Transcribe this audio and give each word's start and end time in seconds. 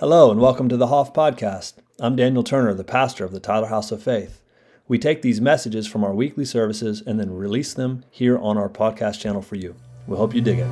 Hello, 0.00 0.30
and 0.30 0.40
welcome 0.40 0.70
to 0.70 0.78
the 0.78 0.86
HoF 0.86 1.12
Podcast. 1.12 1.74
I'm 1.98 2.16
Daniel 2.16 2.42
Turner, 2.42 2.72
the 2.72 2.82
pastor 2.82 3.22
of 3.22 3.32
the 3.32 3.38
Tyler 3.38 3.66
House 3.66 3.92
of 3.92 4.02
Faith. 4.02 4.40
We 4.88 4.98
take 4.98 5.20
these 5.20 5.42
messages 5.42 5.86
from 5.86 6.04
our 6.04 6.14
weekly 6.14 6.46
services 6.46 7.02
and 7.06 7.20
then 7.20 7.36
release 7.36 7.74
them 7.74 8.06
here 8.10 8.38
on 8.38 8.56
our 8.56 8.70
podcast 8.70 9.20
channel 9.20 9.42
for 9.42 9.56
you. 9.56 9.74
We 10.06 10.16
hope 10.16 10.34
you 10.34 10.40
dig 10.40 10.60
it. 10.60 10.66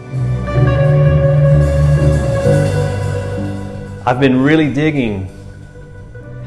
I've 4.06 4.19
been 4.19 4.41
really 4.41 4.72
digging 4.72 5.29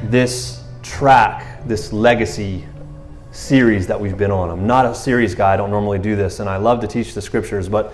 this 0.05 0.63
track, 0.82 1.63
this 1.68 1.93
legacy 1.93 2.66
series 3.32 3.86
that 3.86 4.02
we've 4.02 4.18
been 4.18 4.32
on. 4.32 4.50
I'm 4.50 4.66
not 4.66 4.88
a 4.88 4.95
series 4.95 5.36
guy, 5.36 5.54
I 5.54 5.57
don't 5.57 5.70
normally 5.70 6.00
do 6.00 6.16
this, 6.16 6.39
and 6.39 6.50
I 6.50 6.57
love 6.57 6.79
to 6.79 6.88
teach 6.88 7.13
the 7.13 7.21
scriptures, 7.21 7.70
but 7.70 7.93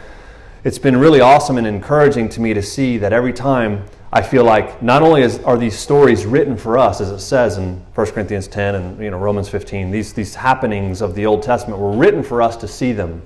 it's 0.64 0.80
been 0.80 0.96
really 0.96 1.20
awesome 1.20 1.58
and 1.58 1.68
encouraging 1.68 2.30
to 2.30 2.40
me 2.40 2.54
to 2.54 2.62
see 2.62 2.98
that 3.00 3.12
every 3.12 3.34
time 3.34 3.84
I 4.12 4.21
feel 4.21 4.46
like 4.46 4.82
not 4.82 5.02
only 5.02 5.21
is, 5.21 5.40
are 5.40 5.58
these 5.58 5.78
stories 5.78 6.26
written 6.26 6.55
for 6.55 6.77
us, 6.77 7.02
as 7.02 7.09
it 7.09 7.20
says 7.20 7.58
in 7.58 7.76
1 7.94 8.08
Corinthians 8.08 8.48
10 8.48 8.76
and 8.76 9.04
you 9.04 9.12
know, 9.12 9.18
Romans 9.18 9.50
15, 9.50 9.91
these, 9.91 10.14
these 10.14 10.34
happenings 10.34 11.02
of 11.02 11.14
the 11.14 11.26
Old 11.26 11.44
Testament 11.44 11.81
were 11.81 11.91
written 11.91 12.23
for 12.23 12.41
us 12.41 12.55
to 12.58 12.67
see 12.70 12.94
them, 12.94 13.22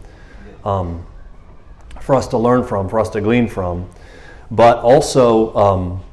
um, 0.65 1.05
for 1.99 2.15
us 2.15 2.27
to 2.29 2.37
learn 2.37 2.63
from, 2.63 2.89
for 2.89 2.99
us 2.99 3.09
to 3.11 3.21
glean 3.21 3.47
from, 3.47 3.87
but 4.49 4.79
also 4.79 5.53
um, 5.55 6.03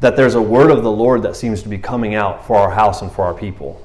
that 0.00 0.14
there's 0.14 0.34
a 0.34 0.42
word 0.42 0.70
of 0.70 0.82
the 0.82 0.92
Lord 0.92 1.22
that 1.22 1.34
seems 1.34 1.62
to 1.62 1.68
be 1.70 1.78
coming 1.78 2.14
out 2.14 2.46
for 2.46 2.56
our 2.56 2.70
house 2.70 3.00
and 3.00 3.10
for 3.10 3.24
our 3.24 3.34
people. 3.34 3.82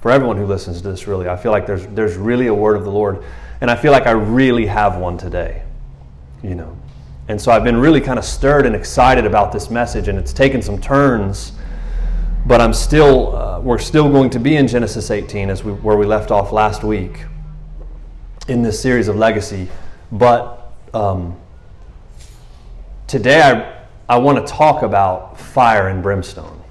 For 0.00 0.10
everyone 0.10 0.38
who 0.38 0.46
listens 0.46 0.80
to 0.80 0.90
this, 0.90 1.06
really, 1.06 1.28
I 1.28 1.36
feel 1.36 1.52
like 1.52 1.66
there's, 1.66 1.86
there's 1.88 2.16
really 2.16 2.46
a 2.46 2.54
word 2.54 2.76
of 2.76 2.84
the 2.84 2.90
Lord, 2.90 3.22
and 3.60 3.70
I 3.70 3.76
feel 3.76 3.92
like 3.92 4.06
I 4.06 4.12
really 4.12 4.64
have 4.64 4.96
one 4.96 5.18
today, 5.18 5.62
you 6.42 6.54
know. 6.54 6.77
And 7.28 7.38
so 7.38 7.52
I've 7.52 7.62
been 7.62 7.76
really 7.76 8.00
kind 8.00 8.18
of 8.18 8.24
stirred 8.24 8.64
and 8.64 8.74
excited 8.74 9.26
about 9.26 9.52
this 9.52 9.70
message, 9.70 10.08
and 10.08 10.18
it's 10.18 10.32
taken 10.32 10.62
some 10.62 10.80
turns. 10.80 11.52
But 12.46 12.62
I'm 12.62 12.72
still, 12.72 13.36
uh, 13.36 13.60
we're 13.60 13.78
still 13.78 14.10
going 14.10 14.30
to 14.30 14.40
be 14.40 14.56
in 14.56 14.66
Genesis 14.66 15.10
18 15.10 15.50
as 15.50 15.62
we, 15.62 15.72
where 15.72 15.98
we 15.98 16.06
left 16.06 16.30
off 16.30 16.52
last 16.52 16.82
week 16.82 17.26
in 18.48 18.62
this 18.62 18.80
series 18.80 19.08
of 19.08 19.16
legacy. 19.16 19.68
But 20.10 20.72
um, 20.94 21.38
today 23.06 23.42
I, 23.42 23.84
I 24.08 24.16
want 24.16 24.38
to 24.38 24.50
talk 24.50 24.82
about 24.82 25.38
fire 25.38 25.88
and 25.88 26.02
brimstone 26.02 26.62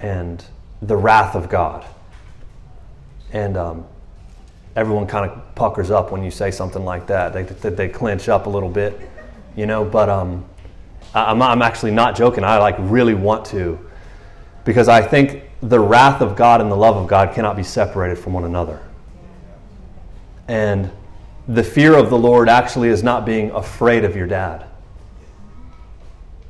and 0.00 0.44
the 0.82 0.96
wrath 0.96 1.34
of 1.34 1.48
God. 1.48 1.86
And 3.32 3.56
um, 3.56 3.86
everyone 4.76 5.06
kind 5.06 5.30
of 5.30 5.54
puckers 5.54 5.90
up 5.90 6.12
when 6.12 6.22
you 6.22 6.30
say 6.30 6.50
something 6.50 6.84
like 6.84 7.06
that. 7.06 7.32
They, 7.32 7.44
they, 7.44 7.70
they 7.70 7.88
clench 7.88 8.28
up 8.28 8.44
a 8.44 8.50
little 8.50 8.68
bit 8.68 9.00
you 9.56 9.66
know, 9.66 9.84
but 9.84 10.08
um, 10.08 10.44
I'm, 11.14 11.42
I'm 11.42 11.62
actually 11.62 11.92
not 11.92 12.16
joking. 12.16 12.44
I 12.44 12.58
like 12.58 12.76
really 12.78 13.14
want 13.14 13.44
to 13.46 13.78
because 14.64 14.88
I 14.88 15.02
think 15.02 15.44
the 15.60 15.78
wrath 15.78 16.20
of 16.20 16.36
God 16.36 16.60
and 16.60 16.70
the 16.70 16.76
love 16.76 16.96
of 16.96 17.08
God 17.08 17.34
cannot 17.34 17.56
be 17.56 17.62
separated 17.62 18.18
from 18.18 18.32
one 18.32 18.44
another. 18.44 18.80
And 20.48 20.90
the 21.48 21.62
fear 21.64 21.94
of 21.96 22.10
the 22.10 22.18
Lord 22.18 22.48
actually 22.48 22.88
is 22.88 23.02
not 23.02 23.24
being 23.24 23.50
afraid 23.50 24.04
of 24.04 24.16
your 24.16 24.26
dad. 24.26 24.66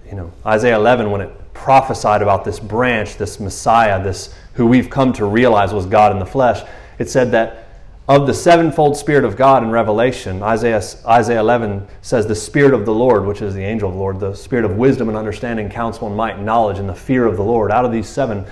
You 0.06 0.14
know, 0.14 0.32
Isaiah 0.44 0.76
11, 0.76 1.10
when 1.10 1.20
it 1.20 1.54
prophesied 1.54 2.22
about 2.22 2.44
this 2.44 2.58
branch, 2.58 3.16
this 3.16 3.40
Messiah, 3.40 4.02
this 4.02 4.34
who 4.54 4.66
we've 4.66 4.90
come 4.90 5.12
to 5.14 5.24
realize 5.24 5.72
was 5.72 5.86
God 5.86 6.12
in 6.12 6.18
the 6.18 6.26
flesh, 6.26 6.62
it 6.98 7.08
said 7.08 7.30
that 7.32 7.61
of 8.08 8.26
the 8.26 8.34
sevenfold 8.34 8.96
Spirit 8.96 9.24
of 9.24 9.36
God 9.36 9.62
in 9.62 9.70
Revelation, 9.70 10.42
Isaiah, 10.42 10.82
Isaiah 11.06 11.40
11 11.40 11.86
says, 12.02 12.26
The 12.26 12.34
Spirit 12.34 12.74
of 12.74 12.84
the 12.84 12.94
Lord, 12.94 13.24
which 13.24 13.42
is 13.42 13.54
the 13.54 13.62
angel 13.62 13.88
of 13.88 13.94
the 13.94 14.00
Lord, 14.00 14.18
the 14.18 14.34
Spirit 14.34 14.64
of 14.64 14.76
wisdom 14.76 15.08
and 15.08 15.16
understanding, 15.16 15.70
counsel 15.70 16.08
and 16.08 16.16
might, 16.16 16.36
and 16.36 16.44
knowledge, 16.44 16.78
and 16.78 16.88
the 16.88 16.94
fear 16.94 17.26
of 17.26 17.36
the 17.36 17.44
Lord. 17.44 17.70
Out 17.70 17.84
of 17.84 17.92
these 17.92 18.08
seven, 18.08 18.44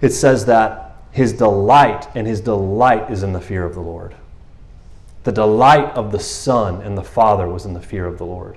it 0.00 0.10
says 0.10 0.46
that 0.46 0.96
his 1.10 1.34
delight, 1.34 2.08
and 2.14 2.26
his 2.26 2.40
delight 2.40 3.10
is 3.10 3.22
in 3.22 3.32
the 3.32 3.40
fear 3.40 3.64
of 3.64 3.74
the 3.74 3.80
Lord. 3.80 4.14
The 5.24 5.32
delight 5.32 5.94
of 5.94 6.10
the 6.10 6.18
Son 6.18 6.82
and 6.82 6.96
the 6.96 7.04
Father 7.04 7.48
was 7.48 7.66
in 7.66 7.74
the 7.74 7.80
fear 7.80 8.06
of 8.06 8.18
the 8.18 8.26
Lord. 8.26 8.56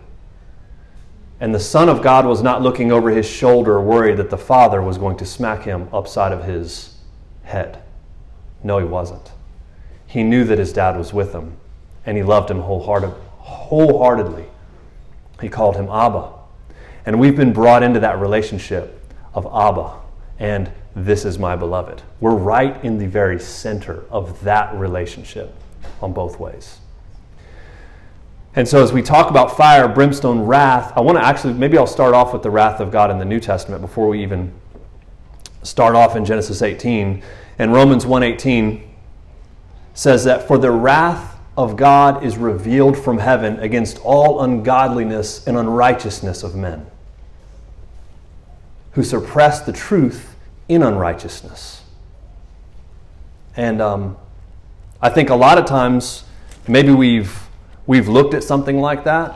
And 1.40 1.54
the 1.54 1.60
Son 1.60 1.88
of 1.88 2.02
God 2.02 2.26
was 2.26 2.42
not 2.42 2.62
looking 2.62 2.92
over 2.92 3.10
his 3.10 3.30
shoulder, 3.30 3.80
worried 3.80 4.18
that 4.18 4.30
the 4.30 4.38
Father 4.38 4.82
was 4.82 4.98
going 4.98 5.18
to 5.18 5.26
smack 5.26 5.64
him 5.64 5.88
upside 5.94 6.32
of 6.32 6.46
his 6.46 6.96
head. 7.44 7.82
No, 8.64 8.80
he 8.80 8.86
wasn't. 8.86 9.32
He 10.08 10.24
knew 10.24 10.44
that 10.46 10.58
his 10.58 10.74
dad 10.74 10.98
was 10.98 11.14
with 11.14 11.34
him, 11.34 11.58
and 12.06 12.18
he 12.18 12.24
loved 12.24 12.50
him 12.50 12.62
wholehearted, 12.62 13.12
wholeheartedly. 13.40 14.46
He 15.42 15.50
called 15.50 15.76
him 15.76 15.90
Abba. 15.90 16.32
And 17.06 17.20
we've 17.20 17.36
been 17.36 17.54
brought 17.54 17.84
into 17.84 18.00
that 18.00 18.20
relationship 18.20 19.00
of 19.34 19.46
Abba, 19.46 19.94
and 20.40 20.72
this 20.96 21.26
is 21.26 21.38
my 21.38 21.56
beloved. 21.56 22.02
We're 22.20 22.36
right 22.36 22.84
in 22.84 22.98
the 22.98 23.08
very 23.08 23.40
center 23.40 24.04
of 24.10 24.44
that 24.44 24.74
relationship 24.74 25.54
on 26.02 26.14
both 26.14 26.40
ways. 26.40 26.80
And 28.56 28.68
so, 28.68 28.82
as 28.82 28.92
we 28.92 29.04
talk 29.04 29.30
about 29.30 29.56
fire, 29.56 29.88
brimstone, 29.88 30.40
wrath, 30.40 30.92
I 30.96 31.02
want 31.02 31.20
to 31.20 31.24
actually, 31.24 31.54
maybe 31.54 31.78
I'll 31.78 31.86
start 31.86 32.16
off 32.16 32.34
with 32.34 32.42
the 32.42 32.50
wrath 32.50 32.80
of 32.80 32.92
God 32.92 33.12
in 33.12 33.20
the 33.20 33.26
New 33.26 33.40
Testament 33.40 33.82
before 33.82 34.08
we 34.08 34.24
even 34.24 34.52
start 35.62 35.96
off 35.96 36.16
in 36.16 36.26
Genesis 36.26 36.64
18. 36.64 37.22
In 37.60 37.72
Romans 37.72 38.06
1:18, 38.06 38.87
says 39.98 40.26
that 40.26 40.48
for 40.48 40.60
the 40.60 40.70
wrath 40.70 41.40
of 41.58 41.76
God 41.76 42.24
is 42.24 42.38
revealed 42.38 42.96
from 42.96 43.18
heaven 43.18 43.60
against 43.60 43.98
all 44.04 44.42
ungodliness 44.42 45.48
and 45.48 45.58
unrighteousness 45.58 46.44
of 46.44 46.54
men 46.54 46.86
who 48.92 49.02
suppress 49.02 49.62
the 49.62 49.74
truth 49.74 50.36
in 50.70 50.84
unrighteousness. 50.84 51.82
And 53.56 53.82
um, 53.82 54.18
I 55.02 55.10
think 55.10 55.32
a 55.32 55.36
lot 55.36 55.58
of 55.58 55.66
times 55.66 56.26
maybe 56.68 56.92
we've 56.92 57.48
we've 57.88 58.08
looked 58.08 58.36
at 58.36 58.44
something 58.44 58.80
like 58.80 59.04
that 59.06 59.36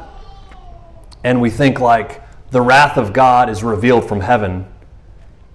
and 1.23 1.41
we 1.41 1.49
think 1.49 1.79
like 1.79 2.21
the 2.51 2.61
wrath 2.61 2.97
of 2.97 3.13
God 3.13 3.49
is 3.49 3.63
revealed 3.63 4.07
from 4.07 4.19
heaven 4.21 4.67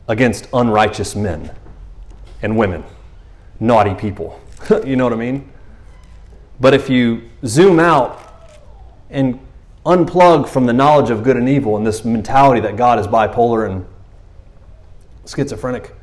against 0.09 0.49
unrighteous 0.53 1.15
men 1.15 1.53
and 2.43 2.57
women, 2.57 2.83
naughty 3.61 3.95
people. 3.95 4.41
you 4.85 4.97
know 4.97 5.05
what 5.05 5.13
I 5.13 5.17
mean? 5.17 5.51
But 6.61 6.75
if 6.75 6.89
you 6.89 7.29
zoom 7.45 7.79
out 7.79 8.21
and 9.11 9.39
unplug 9.85 10.49
from 10.49 10.67
the 10.67 10.73
knowledge 10.73 11.11
of 11.11 11.23
good 11.23 11.37
and 11.37 11.49
evil 11.49 11.77
and 11.77 11.87
this 11.87 12.05
mentality 12.05 12.61
that 12.63 12.77
God 12.77 12.99
is 12.99 13.07
bipolar 13.07 13.71
and 13.71 13.87
schizophrenic, 15.27 15.95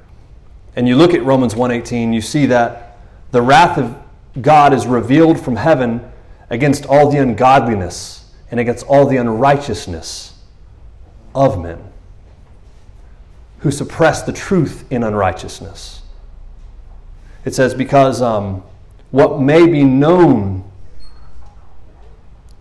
and 0.76 0.88
you 0.88 0.96
look 0.96 1.14
at 1.14 1.24
Romans 1.24 1.56
1:18, 1.56 2.14
you 2.14 2.22
see 2.22 2.46
that 2.48 2.98
the 3.32 3.42
wrath 3.42 3.78
of 3.78 3.96
God 4.42 4.74
is 4.74 4.88
revealed 4.88 5.40
from 5.40 5.56
heaven 5.56 6.02
against 6.50 6.86
all 6.86 7.10
the 7.10 7.18
ungodliness 7.18 8.32
and 8.50 8.60
against 8.60 8.86
all 8.86 9.06
the 9.06 9.18
unrighteousness 9.18 10.34
of 11.34 11.60
men 11.60 11.80
who 13.60 13.72
suppress 13.72 14.22
the 14.22 14.34
truth 14.34 14.86
in 14.92 15.04
unrighteousness. 15.04 16.03
It 17.46 17.54
says, 17.54 17.74
because 17.74 18.22
um, 18.22 18.64
what 19.12 19.40
may 19.40 19.68
be 19.68 19.84
known, 19.84 20.70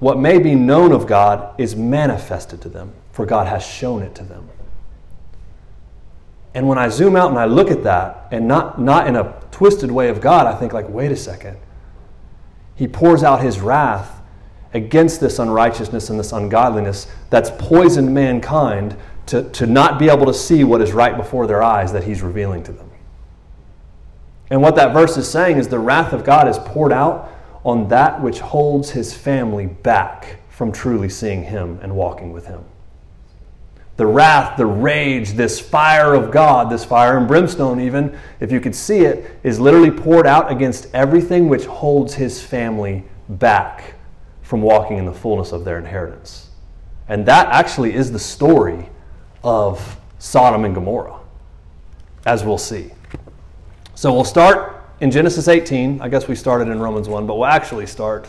what 0.00 0.19
may 0.19 0.38
be 0.38 0.54
known 0.54 0.93
of 0.93 1.06
God 1.06 1.59
is 1.59 1.76
manifested 1.76 2.60
to 2.62 2.69
them, 2.69 2.93
for 3.12 3.25
God 3.25 3.47
has 3.47 3.65
shown 3.65 4.03
it 4.03 4.15
to 4.16 4.25
them. 4.25 4.48
And 6.54 6.69
when 6.69 6.78
I 6.78 6.88
zoom 6.88 7.16
out 7.16 7.31
and 7.31 7.38
I 7.38 7.47
look 7.47 7.70
at 7.70 7.84
that, 7.84 8.28
and 8.31 8.47
not, 8.47 8.81
not 8.81 9.06
in 9.06 9.16
a 9.16 9.34
twisted 9.50 9.91
way 9.91 10.09
of 10.09 10.20
God, 10.20 10.47
I 10.47 10.54
think, 10.54 10.72
like, 10.72 10.88
wait 10.88 11.10
a 11.10 11.16
second. 11.16 11.56
He 12.75 12.87
pours 12.87 13.22
out 13.22 13.43
his 13.43 13.60
wrath 13.60 14.20
against 14.75 15.20
this 15.20 15.38
unrighteousness 15.38 16.10
and 16.10 16.19
this 16.19 16.32
ungodliness 16.32 17.06
that's 17.31 17.50
poisoned 17.59 18.12
mankind 18.12 18.97
to, 19.26 19.49
to 19.50 19.66
not 19.66 19.99
be 19.99 20.08
able 20.08 20.26
to 20.26 20.35
see 20.35 20.64
what 20.64 20.81
is 20.82 20.93
right 20.93 21.17
before 21.17 21.46
their 21.46 21.62
eyes 21.62 21.93
that 21.93 22.05
he's 22.05 22.23
revealing 22.23 22.62
to 22.64 22.73
them. 22.73 22.91
And 24.52 24.60
what 24.60 24.76
that 24.76 24.93
verse 24.93 25.16
is 25.16 25.26
saying 25.26 25.56
is 25.56 25.69
the 25.69 25.78
wrath 25.78 26.12
of 26.12 26.25
God 26.25 26.46
is 26.46 26.58
poured 26.58 26.93
out 26.93 27.32
on 27.64 27.88
that 27.88 28.20
which 28.20 28.38
holds 28.40 28.90
his 28.90 29.14
family 29.14 29.64
back 29.64 30.40
from 30.50 30.70
truly 30.70 31.08
seeing 31.08 31.43
him 31.43 31.78
and 31.81 31.96
walking 31.96 32.34
with 32.34 32.49
him. 32.49 32.62
The 33.96 34.04
wrath, 34.04 34.58
the 34.58 34.66
rage, 34.66 35.31
this 35.31 35.58
fire 35.58 36.12
of 36.12 36.31
God, 36.31 36.69
this 36.69 36.84
fire 36.84 37.16
and 37.16 37.26
brimstone, 37.26 37.81
even, 37.81 38.14
if 38.40 38.52
you 38.52 38.60
could 38.60 38.75
see 38.75 38.99
it, 38.99 39.38
is 39.43 39.58
literally 39.58 39.90
poured 39.90 40.26
out 40.26 40.52
against 40.52 40.94
everything 40.94 41.49
which 41.49 41.64
holds 41.64 42.12
his 42.12 42.43
family 42.43 43.04
back 43.31 43.94
from 44.43 44.60
walking 44.60 44.99
in 44.99 45.06
the 45.06 45.14
fullness 45.14 45.52
of 45.52 45.64
their 45.64 45.78
inheritance. 45.78 46.50
And 47.08 47.25
that 47.25 47.46
actually 47.46 47.94
is 47.94 48.12
the 48.12 48.19
story 48.19 48.90
of 49.43 49.96
Sodom 50.19 50.66
and 50.66 50.75
Gomorrah, 50.75 51.20
as 52.26 52.44
we'll 52.44 52.58
see. 52.58 52.90
So 54.02 54.12
we'll 54.12 54.25
start 54.25 54.82
in 54.99 55.12
Genesis 55.12 55.46
18. 55.46 56.00
I 56.00 56.08
guess 56.08 56.26
we 56.26 56.34
started 56.34 56.66
in 56.66 56.81
Romans 56.81 57.08
1, 57.08 57.25
but 57.25 57.37
we'll 57.37 57.46
actually 57.46 57.87
start 57.87 58.28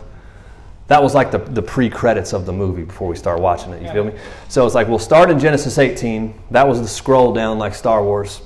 That 0.85 1.01
was 1.01 1.15
like 1.15 1.31
the, 1.31 1.39
the 1.39 1.63
pre 1.63 1.89
credits 1.89 2.31
of 2.31 2.45
the 2.45 2.53
movie 2.53 2.83
before 2.83 3.07
we 3.07 3.15
start 3.15 3.39
watching 3.39 3.73
it. 3.73 3.81
You 3.81 3.91
feel 3.91 4.03
me? 4.03 4.13
So 4.49 4.67
it's 4.67 4.75
like 4.75 4.87
we'll 4.87 4.99
start 4.99 5.31
in 5.31 5.39
Genesis 5.39 5.79
18. 5.79 6.35
That 6.51 6.67
was 6.67 6.79
the 6.79 6.87
scroll 6.87 7.33
down 7.33 7.57
like 7.57 7.73
Star 7.73 8.03
Wars. 8.03 8.43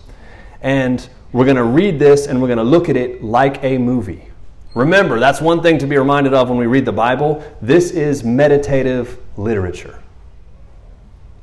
And 0.62 1.06
we're 1.34 1.44
going 1.44 1.58
to 1.58 1.66
read 1.66 2.00
this 2.00 2.28
and 2.28 2.42
we're 2.42 2.48
going 2.48 2.60
to 2.60 2.64
look 2.64 2.88
at 2.88 2.96
it 2.96 3.22
like 3.22 3.62
a 3.62 3.78
movie. 3.78 4.30
Remember, 4.74 5.20
that's 5.20 5.42
one 5.42 5.62
thing 5.62 5.80
to 5.80 5.86
be 5.86 5.98
reminded 5.98 6.34
of 6.34 6.48
when 6.48 6.58
we 6.58 6.66
read 6.66 6.86
the 6.86 6.94
Bible. 6.94 7.44
This 7.62 7.92
is 7.92 8.24
meditative 8.24 9.20
literature. 9.36 10.02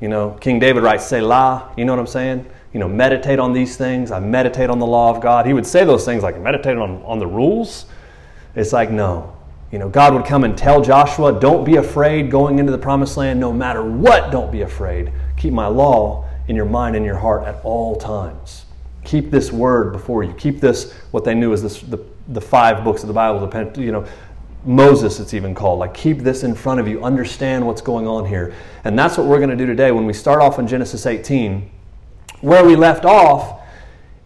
You 0.01 0.07
know, 0.07 0.31
King 0.41 0.57
David 0.57 0.81
writes 0.81 1.05
Selah, 1.05 1.75
you 1.77 1.85
know 1.85 1.91
what 1.93 1.99
I'm 1.99 2.07
saying? 2.07 2.49
You 2.75 2.79
know, 2.79 2.89
meditate 2.89 3.39
on 3.39 3.53
these 3.53 3.77
things. 3.77 4.11
I 4.11 4.19
meditate 4.19 4.69
on 4.69 4.79
the 4.79 4.85
law 4.85 5.09
of 5.15 5.21
God. 5.23 5.45
He 5.45 5.53
would 5.53 5.65
say 5.65 5.85
those 5.85 6.03
things 6.03 6.23
like 6.23 6.37
meditate 6.41 6.75
on, 6.75 7.01
on 7.03 7.19
the 7.19 7.25
rules. 7.25 7.85
It's 8.53 8.73
like, 8.73 8.91
no. 8.91 9.33
You 9.71 9.79
know, 9.79 9.87
God 9.87 10.13
would 10.13 10.25
come 10.25 10.43
and 10.43 10.57
tell 10.57 10.81
Joshua, 10.81 11.39
don't 11.39 11.63
be 11.63 11.77
afraid 11.77 12.29
going 12.29 12.59
into 12.59 12.73
the 12.73 12.77
promised 12.77 13.15
land. 13.15 13.39
No 13.39 13.53
matter 13.53 13.81
what, 13.81 14.29
don't 14.29 14.51
be 14.51 14.63
afraid. 14.63 15.13
Keep 15.37 15.53
my 15.53 15.67
law 15.67 16.29
in 16.49 16.57
your 16.57 16.65
mind 16.65 16.97
and 16.97 17.05
your 17.05 17.15
heart 17.15 17.47
at 17.47 17.63
all 17.63 17.95
times. 17.95 18.65
Keep 19.05 19.31
this 19.31 19.53
word 19.53 19.93
before 19.93 20.25
you. 20.25 20.33
Keep 20.33 20.59
this, 20.59 20.91
what 21.11 21.23
they 21.23 21.33
knew 21.33 21.53
as 21.53 21.63
this, 21.63 21.79
the, 21.79 22.05
the 22.27 22.41
five 22.41 22.83
books 22.83 23.03
of 23.03 23.07
the 23.07 23.13
Bible, 23.13 23.47
the, 23.47 23.81
you 23.81 23.93
know, 23.93 24.05
Moses, 24.65 25.21
it's 25.21 25.33
even 25.33 25.55
called. 25.55 25.79
Like, 25.79 25.93
keep 25.93 26.17
this 26.17 26.43
in 26.43 26.53
front 26.53 26.81
of 26.81 26.89
you. 26.89 27.01
Understand 27.05 27.65
what's 27.65 27.81
going 27.81 28.05
on 28.05 28.25
here. 28.25 28.53
And 28.83 28.99
that's 28.99 29.17
what 29.17 29.27
we're 29.27 29.37
going 29.37 29.49
to 29.49 29.55
do 29.55 29.65
today 29.65 29.93
when 29.93 30.05
we 30.05 30.11
start 30.11 30.41
off 30.41 30.59
in 30.59 30.67
Genesis 30.67 31.05
18. 31.05 31.71
Where 32.45 32.63
we 32.63 32.75
left 32.75 33.05
off 33.05 33.61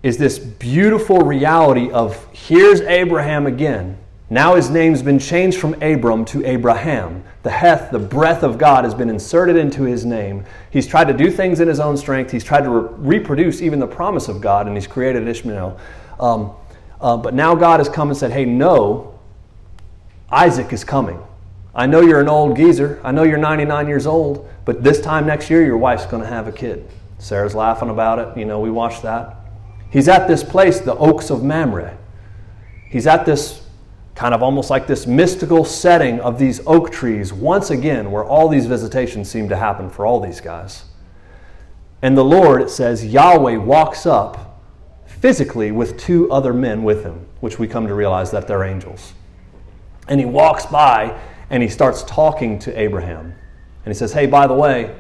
is 0.04 0.18
this 0.18 0.40
beautiful 0.40 1.20
reality 1.20 1.90
of 1.90 2.28
here's 2.34 2.82
Abraham 2.82 3.48
again. 3.48 3.98
Now 4.30 4.56
his 4.56 4.70
name's 4.70 5.02
been 5.02 5.20
changed 5.20 5.58
from 5.58 5.82
Abram 5.82 6.26
to 6.26 6.46
Abraham. 6.46 7.24
The 7.44 7.52
Heth, 7.52 7.92
the 7.92 8.00
breath 8.00 8.44
of 8.44 8.58
God, 8.58 8.84
has 8.84 8.94
been 8.94 9.10
inserted 9.10 9.56
into 9.56 9.84
his 9.84 10.04
name. 10.04 10.44
He's 10.70 10.86
tried 10.86 11.08
to 11.08 11.14
do 11.14 11.32
things 11.32 11.62
in 11.62 11.70
his 11.70 11.80
own 11.80 11.96
strength. 11.96 12.30
He's 12.30 12.44
tried 12.44 12.66
to 12.66 12.70
re- 12.70 13.20
reproduce 13.20 13.62
even 13.62 13.80
the 13.80 13.88
promise 13.88 14.28
of 14.28 14.42
God, 14.42 14.68
and 14.68 14.76
he's 14.76 14.86
created 14.86 15.26
Ishmael. 15.26 15.80
Um, 16.20 16.52
uh, 17.00 17.16
but 17.16 17.34
now 17.34 17.56
God 17.56 17.80
has 17.80 17.88
come 17.88 18.10
and 18.10 18.18
said, 18.18 18.32
hey, 18.32 18.44
no, 18.44 19.18
Isaac 20.30 20.74
is 20.74 20.84
coming. 20.84 21.24
I 21.74 21.86
know 21.86 22.02
you're 22.02 22.20
an 22.20 22.28
old 22.28 22.58
geezer. 22.58 23.00
I 23.02 23.12
know 23.12 23.24
you're 23.24 23.38
99 23.38 23.88
years 23.88 24.06
old, 24.06 24.46
but 24.66 24.84
this 24.84 25.00
time 25.00 25.26
next 25.26 25.50
year, 25.50 25.64
your 25.64 25.78
wife's 25.78 26.06
going 26.06 26.22
to 26.22 26.28
have 26.28 26.50
a 26.50 26.52
kid. 26.52 26.86
Sarah's 27.20 27.54
laughing 27.54 27.90
about 27.90 28.18
it. 28.18 28.38
You 28.38 28.46
know, 28.46 28.60
we 28.60 28.72
watched 28.72 29.04
that. 29.04 29.36
He's 29.92 30.08
at 30.08 30.28
this 30.28 30.44
place, 30.44 30.80
the 30.80 30.96
Oaks 30.96 31.30
of 31.30 31.44
Mamre. 31.44 31.98
He's 32.90 33.06
at 33.06 33.26
this 33.26 33.68
kind 34.16 34.34
of 34.34 34.44
almost 34.44 34.70
like 34.70 34.88
this 34.88 35.08
mystical 35.08 35.64
setting 35.64 36.20
of 36.20 36.38
these 36.38 36.60
oak 36.66 36.92
trees, 36.92 37.32
once 37.32 37.70
again, 37.70 38.12
where 38.12 38.24
all 38.24 38.50
these 38.50 38.66
visitations 38.66 39.30
seem 39.30 39.48
to 39.50 39.56
happen 39.56 39.90
for 39.90 40.06
all 40.06 40.20
these 40.20 40.42
guys. 40.42 40.86
And 42.02 42.18
the 42.18 42.24
Lord, 42.24 42.62
it 42.62 42.70
says, 42.70 43.06
Yahweh 43.06 43.58
walks 43.58 44.06
up 44.06 44.62
physically 45.06 45.72
with 45.72 45.98
two 45.98 46.32
other 46.32 46.54
men 46.54 46.84
with 46.84 47.04
him, 47.04 47.28
which 47.40 47.60
we 47.60 47.68
come 47.68 47.88
to 47.88 47.94
realize 47.94 48.32
that 48.32 48.48
they're 48.48 48.64
angels. 48.64 49.14
And 50.08 50.20
he 50.20 50.26
walks 50.26 50.66
by 50.66 51.20
and 51.50 51.62
he 51.62 51.70
starts 51.70 52.04
talking 52.04 52.60
to 52.60 52.80
Abraham. 52.80 53.36
And 53.86 53.94
he 53.94 53.98
says, 53.98 54.14
Hey, 54.14 54.26
by 54.28 54.48
the 54.48 54.54
way, 54.54 54.96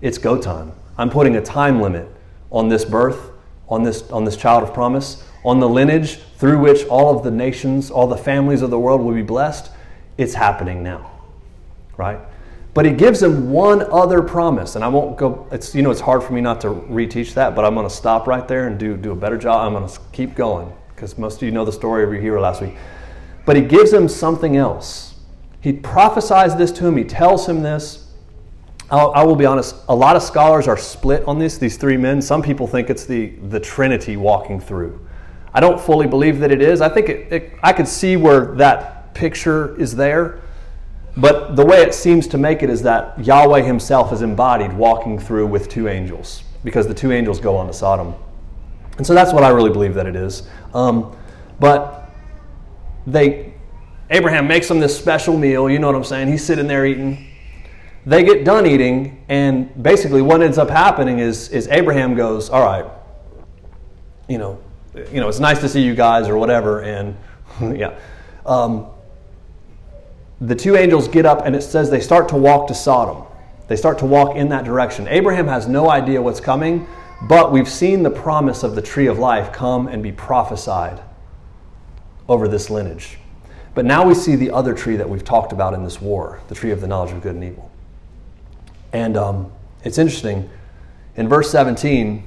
it's 0.00 0.18
go 0.18 0.38
time. 0.40 0.72
I'm 0.96 1.10
putting 1.10 1.36
a 1.36 1.42
time 1.42 1.80
limit 1.80 2.08
on 2.50 2.68
this 2.68 2.84
birth, 2.84 3.30
on 3.68 3.82
this, 3.82 4.10
on 4.10 4.24
this 4.24 4.36
child 4.36 4.62
of 4.62 4.72
promise, 4.72 5.24
on 5.44 5.60
the 5.60 5.68
lineage 5.68 6.16
through 6.38 6.58
which 6.58 6.84
all 6.86 7.16
of 7.16 7.24
the 7.24 7.30
nations, 7.30 7.90
all 7.90 8.06
the 8.06 8.16
families 8.16 8.62
of 8.62 8.70
the 8.70 8.78
world 8.78 9.00
will 9.00 9.14
be 9.14 9.22
blessed. 9.22 9.70
It's 10.16 10.34
happening 10.34 10.82
now. 10.82 11.10
Right? 11.96 12.20
But 12.74 12.86
he 12.86 12.92
gives 12.92 13.22
him 13.22 13.50
one 13.50 13.82
other 13.92 14.20
promise, 14.20 14.74
and 14.74 14.84
I 14.84 14.88
won't 14.88 15.16
go. 15.16 15.46
It's 15.52 15.76
you 15.76 15.82
know 15.82 15.92
it's 15.92 16.00
hard 16.00 16.24
for 16.24 16.32
me 16.32 16.40
not 16.40 16.60
to 16.62 16.68
reteach 16.68 17.34
that, 17.34 17.54
but 17.54 17.64
I'm 17.64 17.74
going 17.74 17.88
to 17.88 17.94
stop 17.94 18.26
right 18.26 18.46
there 18.48 18.66
and 18.66 18.78
do 18.78 18.96
do 18.96 19.12
a 19.12 19.16
better 19.16 19.38
job. 19.38 19.66
I'm 19.66 19.74
going 19.74 19.88
to 19.88 20.00
keep 20.12 20.34
going 20.34 20.72
because 20.88 21.16
most 21.16 21.36
of 21.36 21.42
you 21.42 21.52
know 21.52 21.64
the 21.64 21.72
story 21.72 22.02
of 22.02 22.12
your 22.12 22.20
hero 22.20 22.40
last 22.40 22.60
week. 22.62 22.74
But 23.46 23.56
he 23.56 23.62
gives 23.62 23.92
him 23.92 24.08
something 24.08 24.56
else. 24.56 25.14
He 25.60 25.72
prophesies 25.72 26.56
this 26.56 26.72
to 26.72 26.86
him, 26.86 26.96
he 26.96 27.04
tells 27.04 27.48
him 27.48 27.62
this. 27.62 28.03
I'll, 28.90 29.12
I 29.12 29.24
will 29.24 29.36
be 29.36 29.46
honest, 29.46 29.76
a 29.88 29.94
lot 29.94 30.16
of 30.16 30.22
scholars 30.22 30.68
are 30.68 30.76
split 30.76 31.24
on 31.26 31.38
this, 31.38 31.58
these 31.58 31.76
three 31.76 31.96
men. 31.96 32.20
Some 32.20 32.42
people 32.42 32.66
think 32.66 32.90
it's 32.90 33.06
the, 33.06 33.28
the 33.48 33.60
Trinity 33.60 34.16
walking 34.16 34.60
through. 34.60 35.00
I 35.52 35.60
don't 35.60 35.80
fully 35.80 36.06
believe 36.06 36.40
that 36.40 36.50
it 36.50 36.60
is. 36.60 36.80
I 36.80 36.88
think 36.88 37.08
it, 37.08 37.32
it, 37.32 37.52
I 37.62 37.72
could 37.72 37.88
see 37.88 38.16
where 38.16 38.54
that 38.56 39.14
picture 39.14 39.78
is 39.80 39.94
there. 39.94 40.40
But 41.16 41.54
the 41.54 41.64
way 41.64 41.80
it 41.82 41.94
seems 41.94 42.26
to 42.28 42.38
make 42.38 42.62
it 42.62 42.70
is 42.70 42.82
that 42.82 43.24
Yahweh 43.24 43.62
himself 43.62 44.12
is 44.12 44.22
embodied 44.22 44.72
walking 44.72 45.18
through 45.18 45.46
with 45.46 45.68
two 45.68 45.88
angels 45.88 46.42
because 46.64 46.88
the 46.88 46.94
two 46.94 47.12
angels 47.12 47.38
go 47.38 47.56
on 47.56 47.68
to 47.68 47.72
Sodom. 47.72 48.14
And 48.96 49.06
so 49.06 49.14
that's 49.14 49.32
what 49.32 49.44
I 49.44 49.50
really 49.50 49.70
believe 49.70 49.94
that 49.94 50.06
it 50.06 50.16
is. 50.16 50.48
Um, 50.72 51.16
but 51.60 52.10
they 53.06 53.54
Abraham 54.10 54.46
makes 54.46 54.68
them 54.68 54.80
this 54.80 54.96
special 54.96 55.36
meal, 55.36 55.70
you 55.70 55.78
know 55.78 55.86
what 55.86 55.96
I'm 55.96 56.04
saying? 56.04 56.28
He's 56.28 56.44
sitting 56.44 56.66
there 56.66 56.84
eating. 56.84 57.30
They 58.06 58.22
get 58.22 58.44
done 58.44 58.66
eating, 58.66 59.24
and 59.28 59.82
basically 59.82 60.20
what 60.20 60.42
ends 60.42 60.58
up 60.58 60.68
happening 60.68 61.20
is, 61.20 61.48
is 61.48 61.68
Abraham 61.68 62.14
goes, 62.14 62.50
All 62.50 62.64
right, 62.64 62.84
you 64.28 64.38
know, 64.38 64.58
you 64.94 65.20
know, 65.20 65.28
it's 65.28 65.40
nice 65.40 65.60
to 65.60 65.68
see 65.68 65.82
you 65.82 65.94
guys 65.94 66.28
or 66.28 66.36
whatever, 66.36 66.82
and 66.82 67.16
yeah. 67.60 67.98
Um, 68.44 68.88
the 70.40 70.54
two 70.54 70.76
angels 70.76 71.08
get 71.08 71.24
up 71.24 71.46
and 71.46 71.54
it 71.54 71.62
says 71.62 71.90
they 71.90 72.00
start 72.00 72.28
to 72.28 72.36
walk 72.36 72.68
to 72.68 72.74
Sodom. 72.74 73.24
They 73.68 73.76
start 73.76 73.98
to 74.00 74.06
walk 74.06 74.36
in 74.36 74.48
that 74.50 74.64
direction. 74.64 75.08
Abraham 75.08 75.46
has 75.46 75.66
no 75.66 75.88
idea 75.88 76.20
what's 76.20 76.40
coming, 76.40 76.86
but 77.22 77.52
we've 77.52 77.68
seen 77.68 78.02
the 78.02 78.10
promise 78.10 78.62
of 78.62 78.74
the 78.74 78.82
tree 78.82 79.06
of 79.06 79.18
life 79.18 79.52
come 79.52 79.86
and 79.86 80.02
be 80.02 80.12
prophesied 80.12 81.00
over 82.28 82.48
this 82.48 82.68
lineage. 82.68 83.18
But 83.74 83.84
now 83.84 84.06
we 84.06 84.14
see 84.14 84.36
the 84.36 84.50
other 84.50 84.74
tree 84.74 84.96
that 84.96 85.08
we've 85.08 85.24
talked 85.24 85.52
about 85.52 85.72
in 85.72 85.82
this 85.82 86.00
war, 86.00 86.40
the 86.48 86.54
tree 86.54 86.70
of 86.70 86.80
the 86.80 86.86
knowledge 86.86 87.12
of 87.12 87.22
good 87.22 87.34
and 87.34 87.44
evil. 87.44 87.70
And 88.94 89.16
um, 89.16 89.52
it's 89.82 89.98
interesting. 89.98 90.48
In 91.16 91.28
verse 91.28 91.50
17 91.50 92.26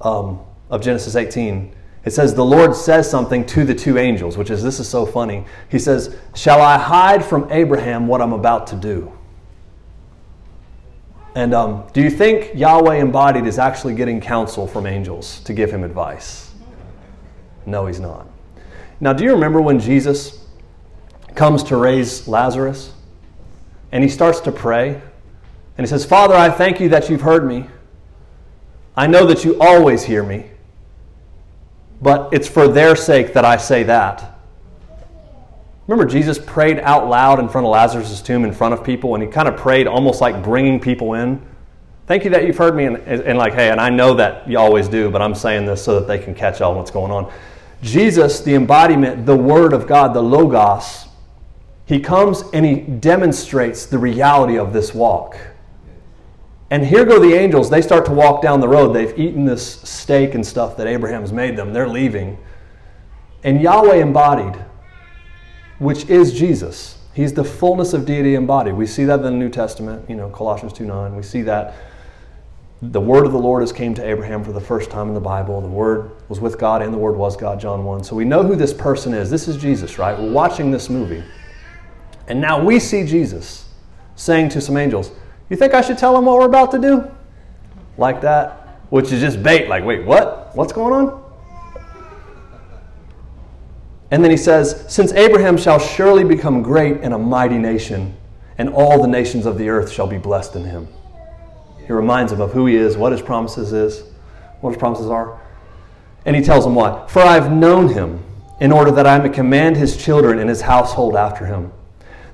um, 0.00 0.40
of 0.68 0.82
Genesis 0.82 1.14
18, 1.14 1.72
it 2.04 2.10
says, 2.10 2.34
The 2.34 2.44
Lord 2.44 2.74
says 2.74 3.08
something 3.08 3.46
to 3.46 3.64
the 3.64 3.74
two 3.74 3.96
angels, 3.96 4.36
which 4.36 4.50
is, 4.50 4.60
this 4.60 4.80
is 4.80 4.88
so 4.88 5.06
funny. 5.06 5.46
He 5.70 5.78
says, 5.78 6.18
Shall 6.34 6.60
I 6.60 6.76
hide 6.76 7.24
from 7.24 7.50
Abraham 7.52 8.08
what 8.08 8.20
I'm 8.20 8.32
about 8.32 8.66
to 8.68 8.76
do? 8.76 9.12
And 11.36 11.54
um, 11.54 11.84
do 11.92 12.02
you 12.02 12.10
think 12.10 12.56
Yahweh 12.56 12.96
embodied 12.96 13.46
is 13.46 13.58
actually 13.58 13.94
getting 13.94 14.20
counsel 14.20 14.66
from 14.66 14.84
angels 14.84 15.40
to 15.44 15.54
give 15.54 15.70
him 15.70 15.84
advice? 15.84 16.52
No, 17.66 17.86
he's 17.86 18.00
not. 18.00 18.26
Now, 19.00 19.12
do 19.12 19.22
you 19.22 19.30
remember 19.30 19.60
when 19.60 19.78
Jesus 19.78 20.44
comes 21.36 21.62
to 21.64 21.76
raise 21.76 22.26
Lazarus 22.26 22.92
and 23.92 24.02
he 24.02 24.10
starts 24.10 24.40
to 24.40 24.50
pray 24.50 25.00
and 25.76 25.86
he 25.86 25.88
says, 25.88 26.04
Father, 26.04 26.34
I 26.34 26.50
thank 26.50 26.80
you 26.80 26.88
that 26.90 27.08
you've 27.08 27.22
heard 27.22 27.46
me. 27.46 27.66
I 28.96 29.06
know 29.06 29.26
that 29.26 29.44
you 29.44 29.58
always 29.60 30.04
hear 30.04 30.22
me, 30.22 30.50
but 32.00 32.32
it's 32.32 32.48
for 32.48 32.68
their 32.68 32.94
sake 32.94 33.32
that 33.32 33.44
I 33.44 33.56
say 33.56 33.82
that. 33.84 34.38
Remember, 35.86 36.10
Jesus 36.10 36.38
prayed 36.38 36.78
out 36.80 37.08
loud 37.08 37.40
in 37.40 37.48
front 37.48 37.66
of 37.66 37.72
Lazarus' 37.72 38.20
tomb 38.22 38.44
in 38.44 38.52
front 38.52 38.74
of 38.74 38.84
people, 38.84 39.14
and 39.14 39.22
he 39.22 39.28
kind 39.28 39.48
of 39.48 39.56
prayed 39.56 39.86
almost 39.86 40.20
like 40.20 40.42
bringing 40.42 40.78
people 40.78 41.14
in. 41.14 41.44
Thank 42.06 42.24
you 42.24 42.30
that 42.30 42.46
you've 42.46 42.58
heard 42.58 42.76
me, 42.76 42.84
and, 42.84 42.96
and 42.98 43.38
like, 43.38 43.54
hey, 43.54 43.70
and 43.70 43.80
I 43.80 43.88
know 43.88 44.14
that 44.14 44.48
you 44.48 44.58
always 44.58 44.88
do, 44.88 45.10
but 45.10 45.22
I'm 45.22 45.34
saying 45.34 45.66
this 45.66 45.82
so 45.82 45.98
that 45.98 46.06
they 46.06 46.18
can 46.18 46.34
catch 46.34 46.60
on 46.60 46.76
what's 46.76 46.90
going 46.90 47.10
on. 47.10 47.32
Jesus, 47.82 48.40
the 48.40 48.54
embodiment, 48.54 49.26
the 49.26 49.36
Word 49.36 49.72
of 49.72 49.86
God, 49.86 50.14
the 50.14 50.22
Logos, 50.22 51.06
he 51.86 51.98
comes 51.98 52.44
and 52.52 52.64
he 52.64 52.76
demonstrates 52.76 53.86
the 53.86 53.98
reality 53.98 54.58
of 54.58 54.72
this 54.72 54.94
walk. 54.94 55.36
And 56.72 56.86
here 56.86 57.04
go 57.04 57.18
the 57.18 57.34
angels. 57.34 57.68
They 57.68 57.82
start 57.82 58.06
to 58.06 58.12
walk 58.12 58.40
down 58.40 58.60
the 58.60 58.66
road. 58.66 58.94
They've 58.94 59.12
eaten 59.18 59.44
this 59.44 59.82
steak 59.82 60.34
and 60.34 60.44
stuff 60.44 60.74
that 60.78 60.86
Abraham's 60.86 61.30
made 61.30 61.54
them. 61.54 61.74
They're 61.74 61.86
leaving. 61.86 62.38
And 63.44 63.60
Yahweh 63.60 63.96
embodied, 63.96 64.58
which 65.78 66.08
is 66.08 66.32
Jesus. 66.32 66.96
He's 67.12 67.34
the 67.34 67.44
fullness 67.44 67.92
of 67.92 68.06
deity 68.06 68.36
embodied. 68.36 68.72
We 68.72 68.86
see 68.86 69.04
that 69.04 69.16
in 69.16 69.22
the 69.22 69.30
New 69.32 69.50
Testament, 69.50 70.08
you 70.08 70.16
know, 70.16 70.30
Colossians 70.30 70.72
2 70.72 70.86
9. 70.86 71.14
We 71.14 71.22
see 71.22 71.42
that 71.42 71.74
the 72.80 73.02
word 73.02 73.26
of 73.26 73.32
the 73.32 73.38
Lord 73.38 73.60
has 73.60 73.70
came 73.70 73.92
to 73.92 74.02
Abraham 74.02 74.42
for 74.42 74.52
the 74.52 74.60
first 74.60 74.90
time 74.90 75.08
in 75.08 75.14
the 75.14 75.20
Bible. 75.20 75.60
The 75.60 75.68
word 75.68 76.12
was 76.30 76.40
with 76.40 76.58
God 76.58 76.80
and 76.80 76.90
the 76.90 76.96
word 76.96 77.16
was 77.16 77.36
God, 77.36 77.60
John 77.60 77.84
1. 77.84 78.02
So 78.02 78.16
we 78.16 78.24
know 78.24 78.42
who 78.42 78.56
this 78.56 78.72
person 78.72 79.12
is. 79.12 79.28
This 79.28 79.46
is 79.46 79.58
Jesus, 79.58 79.98
right? 79.98 80.18
We're 80.18 80.32
watching 80.32 80.70
this 80.70 80.88
movie. 80.88 81.22
And 82.28 82.40
now 82.40 82.64
we 82.64 82.80
see 82.80 83.04
Jesus 83.04 83.68
saying 84.16 84.48
to 84.48 84.62
some 84.62 84.78
angels, 84.78 85.12
You 85.52 85.58
think 85.58 85.74
I 85.74 85.82
should 85.82 85.98
tell 85.98 86.14
them 86.14 86.24
what 86.24 86.38
we're 86.38 86.46
about 86.46 86.70
to 86.70 86.78
do? 86.78 87.10
Like 87.98 88.22
that, 88.22 88.78
which 88.88 89.12
is 89.12 89.20
just 89.20 89.42
bait. 89.42 89.68
Like, 89.68 89.84
wait, 89.84 90.02
what? 90.02 90.56
What's 90.56 90.72
going 90.72 90.94
on? 90.94 91.22
And 94.10 94.24
then 94.24 94.30
he 94.30 94.38
says, 94.38 94.86
Since 94.88 95.12
Abraham 95.12 95.58
shall 95.58 95.78
surely 95.78 96.24
become 96.24 96.62
great 96.62 97.02
and 97.02 97.12
a 97.12 97.18
mighty 97.18 97.58
nation, 97.58 98.16
and 98.56 98.70
all 98.70 99.02
the 99.02 99.08
nations 99.08 99.44
of 99.44 99.58
the 99.58 99.68
earth 99.68 99.92
shall 99.92 100.06
be 100.06 100.16
blessed 100.16 100.56
in 100.56 100.64
him. 100.64 100.88
He 101.86 101.92
reminds 101.92 102.32
him 102.32 102.40
of 102.40 102.52
who 102.54 102.64
he 102.64 102.76
is, 102.76 102.96
what 102.96 103.12
his 103.12 103.20
promises 103.20 103.74
is, 103.74 104.04
what 104.62 104.70
his 104.70 104.78
promises 104.78 105.08
are. 105.08 105.38
And 106.24 106.34
he 106.34 106.40
tells 106.40 106.64
him 106.64 106.74
what? 106.74 107.10
For 107.10 107.20
I've 107.20 107.52
known 107.52 107.90
him 107.90 108.24
in 108.58 108.72
order 108.72 108.90
that 108.92 109.06
I 109.06 109.18
may 109.18 109.28
command 109.28 109.76
his 109.76 110.02
children 110.02 110.38
and 110.38 110.48
his 110.48 110.62
household 110.62 111.14
after 111.14 111.44
him, 111.44 111.74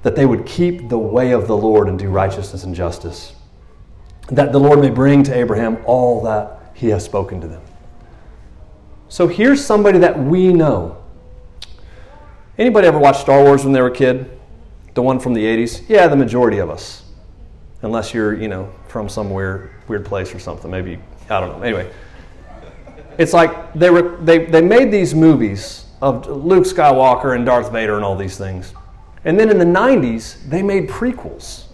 that 0.03 0.17
they 0.17 0.27
would 0.27 0.47
keep 0.47 0.89
the 0.89 0.99
way 0.99 1.33
of 1.33 1.47
the 1.47 1.57
Lord 1.57 1.89
and 1.89 1.99
do 1.99 2.09
righteousness 2.09 2.65
and 2.65 2.75
justice, 2.75 3.35
that 4.29 4.53
the 4.53 4.61
Lord 4.61 4.81
may 4.81 4.91
bring 4.91 5.23
to 5.25 5.35
Abraham 5.35 5.79
all 5.87 6.23
that 6.23 6.73
he 6.75 6.89
has 6.89 7.05
spoken 7.05 7.41
to 7.41 7.49
them. 7.49 7.63
So 9.09 9.27
here's 9.27 9.65
somebody 9.65 9.99
that 10.01 10.19
we 10.19 10.53
know. 10.53 11.03
Anybody 12.59 12.87
ever 12.87 12.99
watch 12.99 13.19
Star 13.19 13.43
Wars 13.43 13.65
when 13.65 13.73
they 13.73 13.81
were 13.81 13.89
a 13.89 13.95
kid? 13.95 14.39
The 14.95 15.03
one 15.03 15.19
from 15.19 15.33
the 15.33 15.45
80s? 15.45 15.89
Yeah, 15.89 16.09
the 16.09 16.17
majority 16.17 16.59
of 16.59 16.71
us. 16.71 17.05
Unless 17.83 18.13
you're, 18.13 18.35
you 18.35 18.49
know, 18.49 18.73
from 18.89 19.09
some 19.09 19.31
weird, 19.31 19.71
weird 19.87 20.05
place 20.05 20.35
or 20.35 20.39
something. 20.39 20.71
Maybe, 20.71 20.99
I 21.31 21.41
don't 21.41 21.57
know. 21.57 21.63
Anyway, 21.63 21.91
it's 23.17 23.33
like 23.33 23.73
they, 23.75 23.91
were, 23.91 24.17
they, 24.19 24.47
they 24.47 24.61
made 24.61 24.91
these 24.91 25.15
movies 25.15 25.87
of 26.03 26.27
Luke 26.27 26.65
Skywalker 26.65 27.35
and 27.35 27.47
Darth 27.47 27.73
Vader 27.73 27.97
and 27.97 28.05
all 28.05 28.17
these 28.17 28.37
things. 28.37 28.75
And 29.29 29.39
then 29.39 29.51
in 29.51 29.59
the 29.59 29.65
90s, 29.67 30.43
they 30.49 30.63
made 30.63 30.89
prequels. 30.89 31.65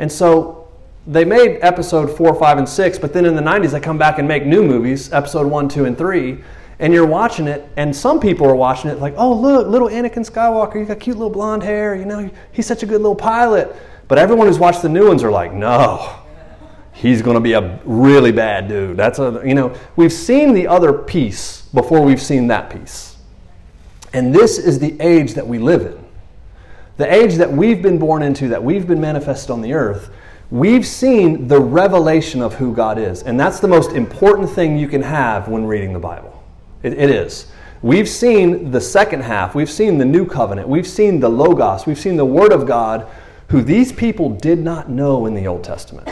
And 0.00 0.10
so 0.10 0.68
they 1.06 1.24
made 1.24 1.60
episode 1.62 2.10
4, 2.16 2.34
5, 2.34 2.58
and 2.58 2.68
6, 2.68 2.98
but 2.98 3.12
then 3.12 3.24
in 3.24 3.36
the 3.36 3.40
90s, 3.40 3.70
they 3.70 3.78
come 3.78 3.98
back 3.98 4.18
and 4.18 4.26
make 4.26 4.44
new 4.44 4.64
movies, 4.64 5.12
episode 5.12 5.46
1, 5.46 5.68
2, 5.68 5.84
and 5.84 5.96
3. 5.96 6.42
And 6.80 6.92
you're 6.92 7.06
watching 7.06 7.46
it, 7.46 7.68
and 7.76 7.94
some 7.94 8.18
people 8.18 8.48
are 8.48 8.56
watching 8.56 8.90
it 8.90 8.98
like, 8.98 9.14
oh, 9.16 9.32
look, 9.32 9.68
little 9.68 9.88
Anakin 9.88 10.28
Skywalker, 10.28 10.80
he's 10.80 10.88
got 10.88 10.98
cute 10.98 11.16
little 11.16 11.30
blonde 11.30 11.62
hair, 11.62 11.94
you 11.94 12.04
know, 12.04 12.28
he's 12.50 12.66
such 12.66 12.82
a 12.82 12.86
good 12.86 13.00
little 13.00 13.14
pilot. 13.14 13.72
But 14.08 14.18
everyone 14.18 14.48
who's 14.48 14.58
watched 14.58 14.82
the 14.82 14.88
new 14.88 15.06
ones 15.06 15.22
are 15.22 15.30
like, 15.30 15.52
no, 15.52 16.18
he's 16.92 17.22
going 17.22 17.36
to 17.36 17.40
be 17.40 17.52
a 17.52 17.78
really 17.84 18.32
bad 18.32 18.66
dude. 18.66 18.96
That's 18.96 19.20
a, 19.20 19.40
you 19.46 19.54
know, 19.54 19.72
we've 19.94 20.12
seen 20.12 20.52
the 20.54 20.66
other 20.66 20.92
piece 20.92 21.62
before 21.72 22.02
we've 22.04 22.20
seen 22.20 22.48
that 22.48 22.70
piece. 22.70 23.18
And 24.12 24.34
this 24.34 24.58
is 24.58 24.80
the 24.80 25.00
age 25.00 25.34
that 25.34 25.46
we 25.46 25.60
live 25.60 25.82
in. 25.82 25.99
The 27.00 27.10
age 27.10 27.36
that 27.36 27.50
we've 27.50 27.80
been 27.80 27.98
born 27.98 28.22
into, 28.22 28.48
that 28.48 28.62
we've 28.62 28.86
been 28.86 29.00
manifested 29.00 29.50
on 29.50 29.62
the 29.62 29.72
earth, 29.72 30.10
we've 30.50 30.86
seen 30.86 31.48
the 31.48 31.58
revelation 31.58 32.42
of 32.42 32.52
who 32.56 32.74
God 32.74 32.98
is. 32.98 33.22
And 33.22 33.40
that's 33.40 33.58
the 33.58 33.68
most 33.68 33.92
important 33.92 34.50
thing 34.50 34.76
you 34.76 34.86
can 34.86 35.00
have 35.00 35.48
when 35.48 35.64
reading 35.64 35.94
the 35.94 35.98
Bible. 35.98 36.44
it, 36.82 36.92
it 36.92 37.08
is. 37.08 37.50
We've 37.80 38.06
seen 38.06 38.70
the 38.70 38.82
second 38.82 39.22
half, 39.22 39.54
we've 39.54 39.70
seen 39.70 39.96
the 39.96 40.04
new 40.04 40.26
covenant, 40.26 40.68
we've 40.68 40.86
seen 40.86 41.20
the 41.20 41.28
Logos, 41.30 41.86
we've 41.86 41.98
seen 41.98 42.18
the 42.18 42.26
Word 42.26 42.52
of 42.52 42.66
God, 42.66 43.06
who 43.48 43.62
these 43.62 43.92
people 43.92 44.28
did 44.28 44.58
not 44.58 44.90
know 44.90 45.24
in 45.24 45.32
the 45.32 45.46
Old 45.46 45.64
Testament. 45.64 46.06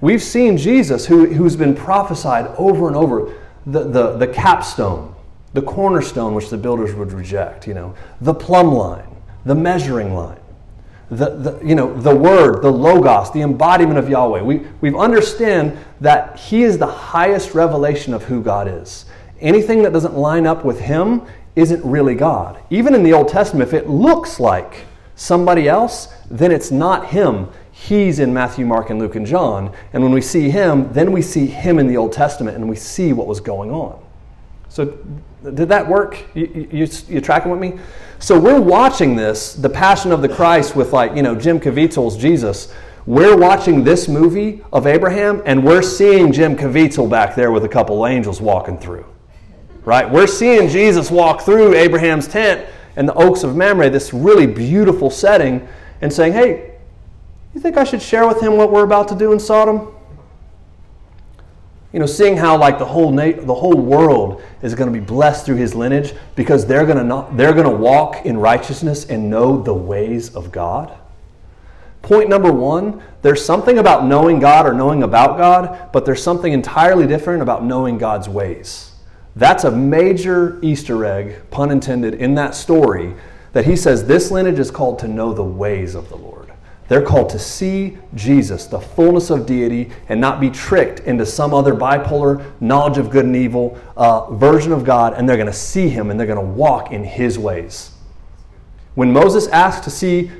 We've 0.00 0.22
seen 0.22 0.56
Jesus, 0.56 1.04
who, 1.04 1.26
who's 1.26 1.56
been 1.56 1.74
prophesied 1.74 2.46
over 2.56 2.88
and 2.88 2.96
over, 2.96 3.34
the, 3.66 3.84
the, 3.84 4.16
the 4.16 4.28
capstone, 4.28 5.14
the 5.52 5.60
cornerstone 5.60 6.32
which 6.32 6.48
the 6.48 6.56
builders 6.56 6.94
would 6.94 7.12
reject, 7.12 7.68
you 7.68 7.74
know, 7.74 7.94
the 8.22 8.32
plumb 8.32 8.72
line, 8.72 9.13
the 9.44 9.54
measuring 9.54 10.14
line, 10.14 10.40
the, 11.10 11.30
the, 11.30 11.60
you 11.64 11.74
know, 11.74 11.94
the 12.00 12.14
word, 12.14 12.62
the 12.62 12.70
logos, 12.70 13.30
the 13.32 13.42
embodiment 13.42 13.98
of 13.98 14.08
Yahweh. 14.08 14.42
We, 14.42 14.62
we 14.80 14.94
understand 14.96 15.76
that 16.00 16.38
He 16.38 16.62
is 16.62 16.78
the 16.78 16.86
highest 16.86 17.54
revelation 17.54 18.14
of 18.14 18.24
who 18.24 18.42
God 18.42 18.68
is. 18.68 19.06
Anything 19.40 19.82
that 19.82 19.92
doesn't 19.92 20.14
line 20.14 20.46
up 20.46 20.64
with 20.64 20.80
Him 20.80 21.22
isn't 21.56 21.84
really 21.84 22.14
God. 22.14 22.58
Even 22.70 22.94
in 22.94 23.02
the 23.02 23.12
Old 23.12 23.28
Testament, 23.28 23.68
if 23.68 23.74
it 23.74 23.88
looks 23.88 24.40
like 24.40 24.86
somebody 25.14 25.68
else, 25.68 26.08
then 26.30 26.50
it's 26.50 26.70
not 26.70 27.08
Him. 27.08 27.48
He's 27.74 28.20
in 28.20 28.32
Matthew, 28.32 28.64
Mark, 28.64 28.90
and 28.90 29.00
Luke, 29.00 29.16
and 29.16 29.26
John. 29.26 29.72
And 29.92 30.02
when 30.02 30.12
we 30.12 30.20
see 30.20 30.48
him, 30.48 30.92
then 30.92 31.10
we 31.10 31.20
see 31.20 31.46
him 31.46 31.80
in 31.80 31.88
the 31.88 31.96
Old 31.96 32.12
Testament 32.12 32.56
and 32.56 32.68
we 32.68 32.76
see 32.76 33.12
what 33.12 33.26
was 33.26 33.40
going 33.40 33.72
on. 33.72 34.00
So, 34.68 34.96
did 35.52 35.68
that 35.68 35.86
work? 35.86 36.24
You, 36.34 36.68
you, 36.70 36.88
you 37.08 37.20
tracking 37.20 37.50
with 37.50 37.60
me? 37.60 37.78
So, 38.18 38.38
we're 38.38 38.60
watching 38.60 39.16
this, 39.16 39.54
The 39.54 39.68
Passion 39.68 40.10
of 40.10 40.22
the 40.22 40.28
Christ, 40.28 40.74
with 40.74 40.92
like, 40.92 41.14
you 41.14 41.22
know, 41.22 41.34
Jim 41.34 41.60
Caviezel's 41.60 42.16
Jesus. 42.16 42.72
We're 43.06 43.36
watching 43.36 43.84
this 43.84 44.08
movie 44.08 44.62
of 44.72 44.86
Abraham 44.86 45.42
and 45.44 45.62
we're 45.62 45.82
seeing 45.82 46.32
Jim 46.32 46.56
Caviezel 46.56 47.10
back 47.10 47.34
there 47.34 47.52
with 47.52 47.64
a 47.64 47.68
couple 47.68 48.06
angels 48.06 48.40
walking 48.40 48.78
through. 48.78 49.04
Right? 49.84 50.10
We're 50.10 50.26
seeing 50.26 50.70
Jesus 50.70 51.10
walk 51.10 51.42
through 51.42 51.74
Abraham's 51.74 52.26
tent 52.26 52.66
and 52.96 53.06
the 53.06 53.12
oaks 53.14 53.42
of 53.42 53.56
Mamre, 53.56 53.90
this 53.90 54.14
really 54.14 54.46
beautiful 54.46 55.10
setting, 55.10 55.68
and 56.00 56.10
saying, 56.10 56.32
hey, 56.32 56.76
you 57.54 57.60
think 57.60 57.76
I 57.76 57.84
should 57.84 58.00
share 58.00 58.26
with 58.26 58.40
him 58.40 58.56
what 58.56 58.72
we're 58.72 58.84
about 58.84 59.08
to 59.08 59.14
do 59.14 59.32
in 59.32 59.38
Sodom? 59.38 59.93
You 61.94 62.00
know, 62.00 62.06
seeing 62.06 62.36
how 62.36 62.58
like 62.58 62.80
the 62.80 62.84
whole 62.84 63.12
na- 63.12 63.40
the 63.40 63.54
whole 63.54 63.76
world 63.76 64.42
is 64.62 64.74
going 64.74 64.92
to 64.92 65.00
be 65.00 65.04
blessed 65.04 65.46
through 65.46 65.58
his 65.58 65.76
lineage 65.76 66.12
because 66.34 66.66
they're 66.66 66.84
going 66.84 66.98
to 66.98 67.04
not, 67.04 67.36
they're 67.36 67.52
going 67.52 67.70
to 67.70 67.76
walk 67.76 68.26
in 68.26 68.36
righteousness 68.36 69.06
and 69.06 69.30
know 69.30 69.62
the 69.62 69.72
ways 69.72 70.34
of 70.34 70.50
God. 70.50 70.92
Point 72.02 72.28
number 72.28 72.52
1, 72.52 73.00
there's 73.22 73.44
something 73.44 73.78
about 73.78 74.06
knowing 74.06 74.40
God 74.40 74.66
or 74.66 74.74
knowing 74.74 75.04
about 75.04 75.38
God, 75.38 75.90
but 75.92 76.04
there's 76.04 76.20
something 76.20 76.52
entirely 76.52 77.06
different 77.06 77.42
about 77.42 77.64
knowing 77.64 77.96
God's 77.96 78.28
ways. 78.28 78.90
That's 79.36 79.62
a 79.62 79.70
major 79.70 80.58
Easter 80.62 81.04
egg, 81.04 81.48
pun 81.52 81.70
intended, 81.70 82.14
in 82.14 82.34
that 82.34 82.56
story 82.56 83.14
that 83.52 83.66
he 83.66 83.76
says 83.76 84.04
this 84.04 84.32
lineage 84.32 84.58
is 84.58 84.72
called 84.72 84.98
to 84.98 85.06
know 85.06 85.32
the 85.32 85.44
ways 85.44 85.94
of 85.94 86.08
the 86.08 86.16
Lord. 86.16 86.43
They're 86.94 87.02
called 87.02 87.30
to 87.30 87.40
see 87.40 87.98
Jesus, 88.14 88.66
the 88.66 88.78
fullness 88.78 89.28
of 89.28 89.46
deity, 89.46 89.90
and 90.08 90.20
not 90.20 90.40
be 90.40 90.48
tricked 90.48 91.00
into 91.00 91.26
some 91.26 91.52
other 91.52 91.74
bipolar 91.74 92.52
knowledge 92.60 92.98
of 92.98 93.10
good 93.10 93.24
and 93.24 93.34
evil 93.34 93.76
uh, 93.96 94.30
version 94.34 94.70
of 94.70 94.84
God, 94.84 95.12
and 95.14 95.28
they're 95.28 95.36
going 95.36 95.48
to 95.48 95.52
see 95.52 95.88
him 95.88 96.12
and 96.12 96.20
they're 96.20 96.26
going 96.28 96.38
to 96.38 96.54
walk 96.54 96.92
in 96.92 97.02
his 97.02 97.36
ways. 97.36 97.90
When 98.94 99.12
Moses 99.12 99.48
asked 99.48 99.82
to 99.82 99.90
see, 99.90 100.30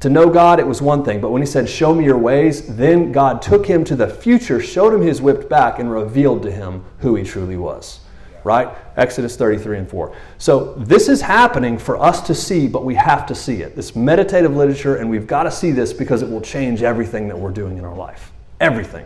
to 0.00 0.08
know 0.08 0.30
God, 0.30 0.58
it 0.58 0.66
was 0.66 0.80
one 0.80 1.04
thing, 1.04 1.20
but 1.20 1.28
when 1.28 1.42
he 1.42 1.46
said, 1.46 1.68
Show 1.68 1.94
me 1.94 2.06
your 2.06 2.16
ways, 2.16 2.76
then 2.76 3.12
God 3.12 3.42
took 3.42 3.66
him 3.66 3.84
to 3.84 3.94
the 3.94 4.08
future, 4.08 4.60
showed 4.60 4.94
him 4.94 5.02
his 5.02 5.20
whipped 5.20 5.50
back, 5.50 5.78
and 5.78 5.92
revealed 5.92 6.42
to 6.44 6.50
him 6.50 6.86
who 7.00 7.16
he 7.16 7.22
truly 7.22 7.58
was 7.58 8.00
right? 8.48 8.74
Exodus 8.96 9.36
33 9.36 9.78
and 9.78 9.90
4. 9.90 10.16
So 10.38 10.72
this 10.78 11.10
is 11.10 11.20
happening 11.20 11.76
for 11.76 12.02
us 12.02 12.22
to 12.22 12.34
see, 12.34 12.66
but 12.66 12.82
we 12.82 12.94
have 12.94 13.26
to 13.26 13.34
see 13.34 13.60
it. 13.60 13.76
This 13.76 13.94
meditative 13.94 14.56
literature, 14.56 14.96
and 14.96 15.10
we've 15.10 15.26
got 15.26 15.42
to 15.42 15.50
see 15.50 15.70
this 15.70 15.92
because 15.92 16.22
it 16.22 16.30
will 16.30 16.40
change 16.40 16.82
everything 16.82 17.28
that 17.28 17.38
we're 17.38 17.50
doing 17.50 17.76
in 17.76 17.84
our 17.84 17.94
life. 17.94 18.32
Everything. 18.58 19.04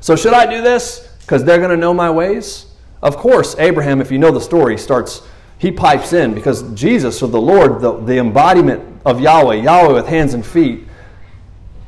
So 0.00 0.16
should 0.16 0.34
I 0.34 0.44
do 0.44 0.60
this? 0.60 1.08
Because 1.20 1.44
they're 1.44 1.58
going 1.58 1.70
to 1.70 1.76
know 1.76 1.94
my 1.94 2.10
ways? 2.10 2.66
Of 3.00 3.16
course, 3.16 3.54
Abraham, 3.60 4.00
if 4.00 4.10
you 4.10 4.18
know 4.18 4.32
the 4.32 4.40
story, 4.40 4.76
starts, 4.76 5.22
he 5.58 5.70
pipes 5.70 6.12
in 6.12 6.34
because 6.34 6.68
Jesus, 6.74 7.22
or 7.22 7.28
the 7.28 7.40
Lord, 7.40 7.80
the, 7.80 7.96
the 8.00 8.18
embodiment 8.18 8.82
of 9.06 9.20
Yahweh, 9.20 9.62
Yahweh 9.62 9.92
with 9.92 10.08
hands 10.08 10.34
and 10.34 10.44
feet, 10.44 10.88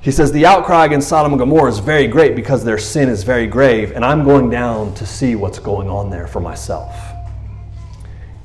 he 0.06 0.12
says, 0.12 0.30
The 0.30 0.46
outcry 0.46 0.84
against 0.84 1.08
Sodom 1.08 1.32
and 1.32 1.40
Gomorrah 1.40 1.68
is 1.68 1.80
very 1.80 2.06
great 2.06 2.36
because 2.36 2.62
their 2.62 2.78
sin 2.78 3.08
is 3.08 3.24
very 3.24 3.48
grave, 3.48 3.90
and 3.90 4.04
I'm 4.04 4.22
going 4.22 4.48
down 4.48 4.94
to 4.94 5.04
see 5.04 5.34
what's 5.34 5.58
going 5.58 5.88
on 5.88 6.10
there 6.10 6.28
for 6.28 6.38
myself. 6.38 6.96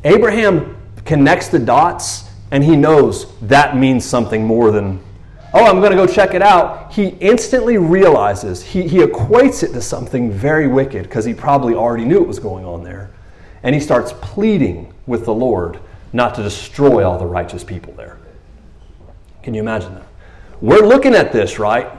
Abraham 0.04 0.76
connects 1.06 1.50
the 1.50 1.60
dots, 1.60 2.32
and 2.50 2.64
he 2.64 2.76
knows 2.76 3.38
that 3.42 3.78
means 3.78 4.04
something 4.04 4.44
more 4.44 4.72
than, 4.72 5.00
oh, 5.54 5.64
I'm 5.64 5.80
going 5.82 5.92
to 5.92 5.98
go 5.98 6.08
check 6.08 6.34
it 6.34 6.42
out. 6.42 6.94
He 6.94 7.10
instantly 7.20 7.78
realizes, 7.78 8.64
he, 8.64 8.88
he 8.88 8.98
equates 8.98 9.62
it 9.62 9.72
to 9.74 9.82
something 9.82 10.32
very 10.32 10.68
wicked 10.68 11.04
because 11.04 11.26
he 11.26 11.36
probably 11.36 11.76
already 11.76 12.06
knew 12.06 12.18
what 12.18 12.28
was 12.28 12.40
going 12.40 12.66
on 12.66 12.84
there. 12.84 13.12
And 13.62 13.76
he 13.76 13.82
starts 13.82 14.16
pleading 14.20 14.96
with 15.06 15.26
the 15.26 15.34
Lord 15.36 15.80
not 16.12 16.34
to 16.34 16.42
destroy 16.42 17.08
all 17.08 17.20
the 17.20 17.28
righteous 17.28 17.64
people 17.64 17.94
there. 17.94 18.18
Can 19.44 19.54
you 19.54 19.62
imagine 19.62 19.94
that? 19.94 20.11
We're 20.62 20.86
looking 20.86 21.16
at 21.16 21.34
this, 21.34 21.58
right? 21.58 21.90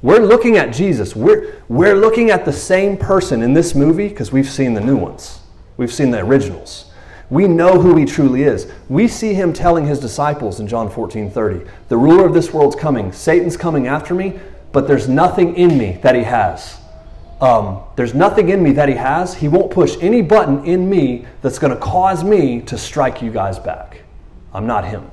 We're 0.00 0.24
looking 0.24 0.56
at 0.56 0.72
Jesus. 0.72 1.16
We're, 1.16 1.60
we're 1.68 1.96
looking 1.96 2.30
at 2.30 2.44
the 2.44 2.52
same 2.52 2.96
person 2.96 3.42
in 3.42 3.54
this 3.54 3.74
movie 3.74 4.08
because 4.08 4.30
we've 4.30 4.48
seen 4.48 4.74
the 4.74 4.80
new 4.80 4.96
ones. 4.96 5.40
We've 5.76 5.92
seen 5.92 6.12
the 6.12 6.20
originals. 6.20 6.92
We 7.28 7.48
know 7.48 7.80
who 7.80 7.96
he 7.96 8.04
truly 8.04 8.44
is. 8.44 8.70
We 8.88 9.08
see 9.08 9.34
him 9.34 9.52
telling 9.52 9.86
his 9.86 9.98
disciples 9.98 10.60
in 10.60 10.68
John 10.68 10.88
14 10.88 11.28
30, 11.28 11.68
The 11.88 11.96
ruler 11.96 12.24
of 12.26 12.34
this 12.34 12.52
world's 12.52 12.76
coming. 12.76 13.10
Satan's 13.10 13.56
coming 13.56 13.88
after 13.88 14.14
me, 14.14 14.38
but 14.70 14.86
there's 14.86 15.08
nothing 15.08 15.56
in 15.56 15.76
me 15.76 15.98
that 16.02 16.14
he 16.14 16.22
has. 16.22 16.76
Um, 17.40 17.82
there's 17.96 18.14
nothing 18.14 18.50
in 18.50 18.62
me 18.62 18.70
that 18.72 18.88
he 18.88 18.94
has. 18.94 19.34
He 19.34 19.48
won't 19.48 19.72
push 19.72 19.96
any 20.00 20.22
button 20.22 20.64
in 20.64 20.88
me 20.88 21.26
that's 21.42 21.58
going 21.58 21.74
to 21.74 21.80
cause 21.80 22.22
me 22.22 22.60
to 22.62 22.78
strike 22.78 23.22
you 23.22 23.32
guys 23.32 23.58
back. 23.58 24.02
I'm 24.52 24.68
not 24.68 24.84
him 24.84 25.10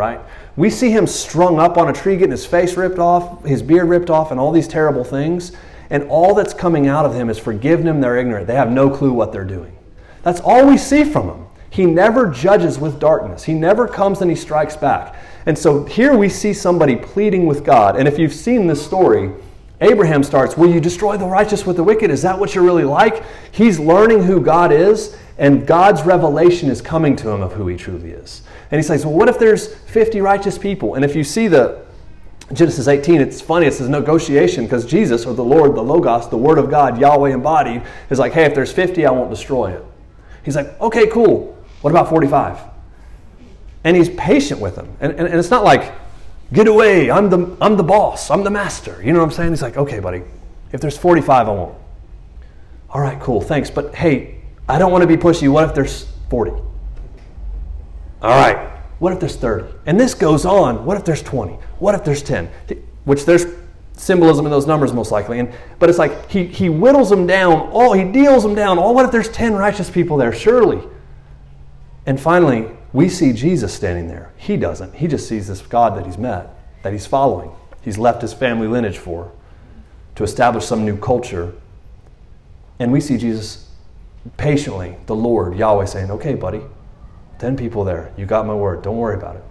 right? 0.00 0.18
We 0.56 0.70
see 0.70 0.90
him 0.90 1.06
strung 1.06 1.60
up 1.60 1.76
on 1.76 1.88
a 1.88 1.92
tree, 1.92 2.16
getting 2.16 2.30
his 2.30 2.46
face 2.46 2.74
ripped 2.74 2.98
off, 2.98 3.44
his 3.44 3.62
beard 3.62 3.86
ripped 3.86 4.08
off, 4.08 4.30
and 4.30 4.40
all 4.40 4.50
these 4.50 4.66
terrible 4.66 5.04
things. 5.04 5.52
And 5.90 6.04
all 6.04 6.34
that's 6.34 6.54
coming 6.54 6.86
out 6.88 7.04
of 7.04 7.14
him 7.14 7.28
is 7.28 7.38
forgive 7.38 7.82
them, 7.84 8.00
they're 8.00 8.16
ignorant. 8.16 8.46
They 8.46 8.54
have 8.54 8.70
no 8.70 8.88
clue 8.88 9.12
what 9.12 9.30
they're 9.30 9.44
doing. 9.44 9.76
That's 10.22 10.40
all 10.40 10.66
we 10.66 10.78
see 10.78 11.04
from 11.04 11.28
him. 11.28 11.46
He 11.68 11.84
never 11.84 12.30
judges 12.30 12.78
with 12.78 12.98
darkness. 12.98 13.44
He 13.44 13.52
never 13.52 13.86
comes 13.86 14.22
and 14.22 14.30
he 14.30 14.36
strikes 14.36 14.76
back. 14.76 15.16
And 15.44 15.56
so 15.56 15.84
here 15.84 16.16
we 16.16 16.30
see 16.30 16.54
somebody 16.54 16.96
pleading 16.96 17.46
with 17.46 17.62
God. 17.62 17.96
And 17.96 18.08
if 18.08 18.18
you've 18.18 18.32
seen 18.32 18.66
this 18.66 18.84
story, 18.84 19.30
Abraham 19.82 20.22
starts, 20.22 20.56
Will 20.56 20.72
you 20.72 20.80
destroy 20.80 21.18
the 21.18 21.26
righteous 21.26 21.66
with 21.66 21.76
the 21.76 21.84
wicked? 21.84 22.10
Is 22.10 22.22
that 22.22 22.38
what 22.38 22.54
you're 22.54 22.64
really 22.64 22.84
like? 22.84 23.22
He's 23.52 23.78
learning 23.78 24.22
who 24.24 24.40
God 24.40 24.72
is, 24.72 25.16
and 25.40 25.66
God's 25.66 26.02
revelation 26.02 26.68
is 26.68 26.82
coming 26.82 27.16
to 27.16 27.30
him 27.30 27.40
of 27.40 27.54
who 27.54 27.66
he 27.66 27.74
truly 27.74 28.10
is. 28.10 28.42
And 28.70 28.78
he 28.78 28.82
says, 28.82 29.06
Well, 29.06 29.14
what 29.14 29.28
if 29.30 29.38
there's 29.38 29.74
50 29.74 30.20
righteous 30.20 30.58
people? 30.58 30.94
And 30.94 31.04
if 31.04 31.16
you 31.16 31.24
see 31.24 31.48
the 31.48 31.82
Genesis 32.52 32.88
18, 32.88 33.22
it's 33.22 33.40
funny, 33.40 33.66
it's 33.66 33.80
a 33.80 33.88
negotiation 33.88 34.64
because 34.64 34.84
Jesus, 34.84 35.24
or 35.24 35.32
the 35.32 35.42
Lord, 35.42 35.74
the 35.74 35.82
Logos, 35.82 36.28
the 36.28 36.36
Word 36.36 36.58
of 36.58 36.70
God, 36.70 37.00
Yahweh 37.00 37.30
embodied, 37.30 37.82
is 38.10 38.18
like, 38.18 38.34
Hey, 38.34 38.44
if 38.44 38.54
there's 38.54 38.70
50, 38.70 39.06
I 39.06 39.10
won't 39.10 39.30
destroy 39.30 39.72
it. 39.72 39.82
He's 40.44 40.56
like, 40.56 40.78
Okay, 40.78 41.06
cool. 41.06 41.56
What 41.80 41.90
about 41.90 42.10
45? 42.10 42.58
And 43.84 43.96
he's 43.96 44.10
patient 44.10 44.60
with 44.60 44.76
them. 44.76 44.94
And, 45.00 45.12
and, 45.12 45.26
and 45.26 45.38
it's 45.38 45.50
not 45.50 45.64
like, 45.64 45.94
Get 46.52 46.68
away, 46.68 47.10
I'm 47.10 47.30
the, 47.30 47.56
I'm 47.62 47.78
the 47.78 47.82
boss, 47.82 48.30
I'm 48.30 48.44
the 48.44 48.50
master. 48.50 49.00
You 49.02 49.14
know 49.14 49.20
what 49.20 49.26
I'm 49.26 49.32
saying? 49.32 49.50
He's 49.52 49.62
like, 49.62 49.78
Okay, 49.78 50.00
buddy, 50.00 50.22
if 50.70 50.82
there's 50.82 50.98
45, 50.98 51.48
I 51.48 51.50
won't. 51.50 51.74
All 52.90 53.00
right, 53.00 53.18
cool, 53.20 53.40
thanks. 53.40 53.70
But 53.70 53.94
hey, 53.94 54.39
I 54.70 54.78
don't 54.78 54.92
want 54.92 55.02
to 55.02 55.08
be 55.08 55.16
pushy. 55.16 55.50
What 55.50 55.68
if 55.68 55.74
there's 55.74 56.06
40? 56.28 56.52
All 56.52 56.62
right, 58.22 58.68
what 59.00 59.12
if 59.12 59.20
there's 59.20 59.36
30? 59.36 59.66
And 59.86 59.98
this 59.98 60.14
goes 60.14 60.44
on. 60.44 60.84
What 60.84 60.96
if 60.96 61.04
there's 61.04 61.22
20? 61.22 61.54
What 61.78 61.94
if 61.94 62.04
there's 62.04 62.22
10? 62.22 62.48
Which 63.04 63.24
there's 63.24 63.46
symbolism 63.94 64.46
in 64.46 64.50
those 64.50 64.66
numbers 64.66 64.92
most 64.92 65.10
likely. 65.10 65.40
And 65.40 65.52
but 65.78 65.90
it's 65.90 65.98
like 65.98 66.30
he 66.30 66.46
he 66.46 66.68
whittles 66.68 67.10
them 67.10 67.26
down. 67.26 67.70
Oh, 67.72 67.92
he 67.92 68.04
deals 68.04 68.42
them 68.42 68.54
down. 68.54 68.78
Oh, 68.78 68.92
what 68.92 69.04
if 69.04 69.10
there's 69.10 69.28
10 69.28 69.54
righteous 69.54 69.90
people 69.90 70.16
there? 70.16 70.32
Surely. 70.32 70.80
And 72.06 72.20
finally, 72.20 72.68
we 72.92 73.08
see 73.08 73.32
Jesus 73.32 73.74
standing 73.74 74.08
there. 74.08 74.32
He 74.36 74.56
doesn't. 74.56 74.94
He 74.94 75.06
just 75.06 75.28
sees 75.28 75.48
this 75.48 75.62
God 75.62 75.96
that 75.96 76.06
he's 76.06 76.18
met, 76.18 76.54
that 76.82 76.92
he's 76.92 77.06
following. 77.06 77.50
He's 77.82 77.98
left 77.98 78.22
his 78.22 78.32
family 78.32 78.68
lineage 78.68 78.98
for 78.98 79.32
to 80.14 80.24
establish 80.24 80.64
some 80.64 80.84
new 80.84 80.96
culture. 80.96 81.54
And 82.78 82.92
we 82.92 83.00
see 83.00 83.16
Jesus 83.16 83.69
patiently, 84.36 84.96
the 85.06 85.14
Lord, 85.14 85.56
Yahweh, 85.56 85.86
saying, 85.86 86.10
Okay, 86.10 86.34
buddy, 86.34 86.62
10 87.38 87.56
people 87.56 87.84
there. 87.84 88.12
You 88.16 88.26
got 88.26 88.46
my 88.46 88.54
word. 88.54 88.82
Don't 88.82 88.98
worry 88.98 89.16
about 89.16 89.36
it. 89.36 89.44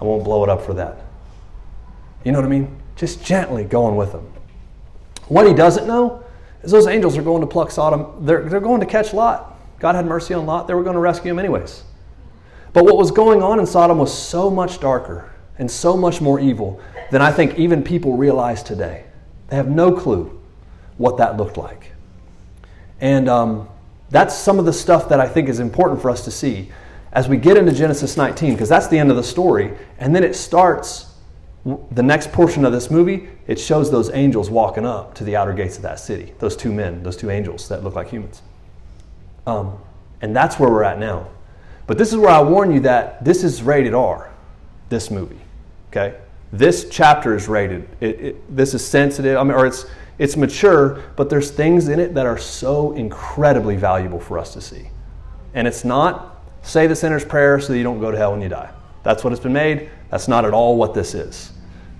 I 0.00 0.04
won't 0.04 0.24
blow 0.24 0.42
it 0.42 0.50
up 0.50 0.62
for 0.62 0.74
that. 0.74 0.98
You 2.24 2.32
know 2.32 2.38
what 2.38 2.46
I 2.46 2.50
mean? 2.50 2.76
Just 2.96 3.24
gently 3.24 3.64
going 3.64 3.96
with 3.96 4.12
them. 4.12 4.30
What 5.28 5.46
he 5.46 5.54
doesn't 5.54 5.86
know 5.86 6.24
is 6.62 6.70
those 6.70 6.86
angels 6.86 7.16
are 7.16 7.22
going 7.22 7.40
to 7.40 7.46
pluck 7.46 7.70
Sodom. 7.70 8.26
They're, 8.26 8.42
they're 8.42 8.60
going 8.60 8.80
to 8.80 8.86
catch 8.86 9.14
Lot. 9.14 9.56
God 9.78 9.94
had 9.94 10.06
mercy 10.06 10.34
on 10.34 10.44
Lot. 10.44 10.66
They 10.66 10.74
were 10.74 10.82
going 10.82 10.94
to 10.94 11.00
rescue 11.00 11.30
him 11.30 11.38
anyways. 11.38 11.84
But 12.72 12.84
what 12.84 12.96
was 12.96 13.10
going 13.10 13.42
on 13.42 13.58
in 13.58 13.66
Sodom 13.66 13.98
was 13.98 14.16
so 14.16 14.50
much 14.50 14.80
darker 14.80 15.32
and 15.58 15.70
so 15.70 15.96
much 15.96 16.20
more 16.20 16.38
evil 16.38 16.80
than 17.10 17.22
I 17.22 17.32
think 17.32 17.58
even 17.58 17.82
people 17.82 18.16
realize 18.16 18.62
today. 18.62 19.04
They 19.48 19.56
have 19.56 19.68
no 19.68 19.92
clue 19.92 20.40
what 20.96 21.16
that 21.16 21.36
looked 21.36 21.56
like. 21.56 21.92
And 23.00 23.28
um, 23.28 23.68
that's 24.10 24.34
some 24.34 24.58
of 24.58 24.64
the 24.64 24.72
stuff 24.72 25.08
that 25.08 25.20
I 25.20 25.28
think 25.28 25.48
is 25.48 25.60
important 25.60 26.02
for 26.02 26.10
us 26.10 26.24
to 26.24 26.30
see 26.30 26.70
as 27.12 27.28
we 27.28 27.36
get 27.36 27.56
into 27.56 27.72
Genesis 27.72 28.16
19, 28.16 28.52
because 28.52 28.68
that's 28.68 28.86
the 28.86 28.98
end 28.98 29.10
of 29.10 29.16
the 29.16 29.22
story, 29.22 29.76
and 29.98 30.14
then 30.14 30.22
it 30.22 30.36
starts 30.36 31.06
the 31.64 32.02
next 32.02 32.32
portion 32.32 32.64
of 32.64 32.72
this 32.72 32.90
movie, 32.90 33.28
it 33.46 33.58
shows 33.58 33.90
those 33.90 34.10
angels 34.10 34.48
walking 34.48 34.86
up 34.86 35.14
to 35.14 35.24
the 35.24 35.36
outer 35.36 35.52
gates 35.52 35.76
of 35.76 35.82
that 35.82 36.00
city. 36.00 36.32
Those 36.38 36.56
two 36.56 36.72
men, 36.72 37.02
those 37.02 37.16
two 37.16 37.30
angels 37.30 37.68
that 37.68 37.84
look 37.84 37.94
like 37.94 38.08
humans. 38.08 38.40
Um, 39.46 39.78
and 40.22 40.34
that's 40.34 40.58
where 40.58 40.70
we're 40.70 40.84
at 40.84 40.98
now. 40.98 41.28
But 41.86 41.98
this 41.98 42.12
is 42.12 42.16
where 42.16 42.30
I 42.30 42.40
warn 42.40 42.72
you 42.72 42.80
that 42.80 43.24
this 43.24 43.44
is 43.44 43.62
rated 43.62 43.92
R, 43.92 44.32
this 44.88 45.10
movie. 45.10 45.40
Okay? 45.90 46.16
This 46.52 46.88
chapter 46.88 47.34
is 47.34 47.46
rated. 47.46 47.88
It, 48.00 48.20
it, 48.20 48.56
this 48.56 48.72
is 48.72 48.86
sensitive, 48.86 49.36
I 49.36 49.42
mean, 49.42 49.52
or 49.52 49.66
it's, 49.66 49.84
it's 50.20 50.36
mature, 50.36 51.02
but 51.16 51.28
there's 51.28 51.50
things 51.50 51.88
in 51.88 51.98
it 51.98 52.14
that 52.14 52.26
are 52.26 52.38
so 52.38 52.92
incredibly 52.92 53.74
valuable 53.74 54.20
for 54.20 54.38
us 54.38 54.52
to 54.52 54.60
see. 54.60 54.90
And 55.54 55.66
it's 55.66 55.84
not 55.84 56.40
Say 56.62 56.86
the 56.86 56.96
sinner's 56.96 57.24
prayer 57.24 57.58
so 57.60 57.72
that 57.72 57.78
you 57.78 57.84
don't 57.84 58.00
go 58.00 58.10
to 58.10 58.16
hell 58.16 58.32
when 58.32 58.42
you 58.42 58.48
die. 58.48 58.70
That's 59.02 59.24
what 59.24 59.32
it's 59.32 59.42
been 59.42 59.52
made. 59.52 59.90
That's 60.10 60.28
not 60.28 60.44
at 60.44 60.52
all 60.52 60.76
what 60.76 60.94
this 60.94 61.14
is. 61.14 61.52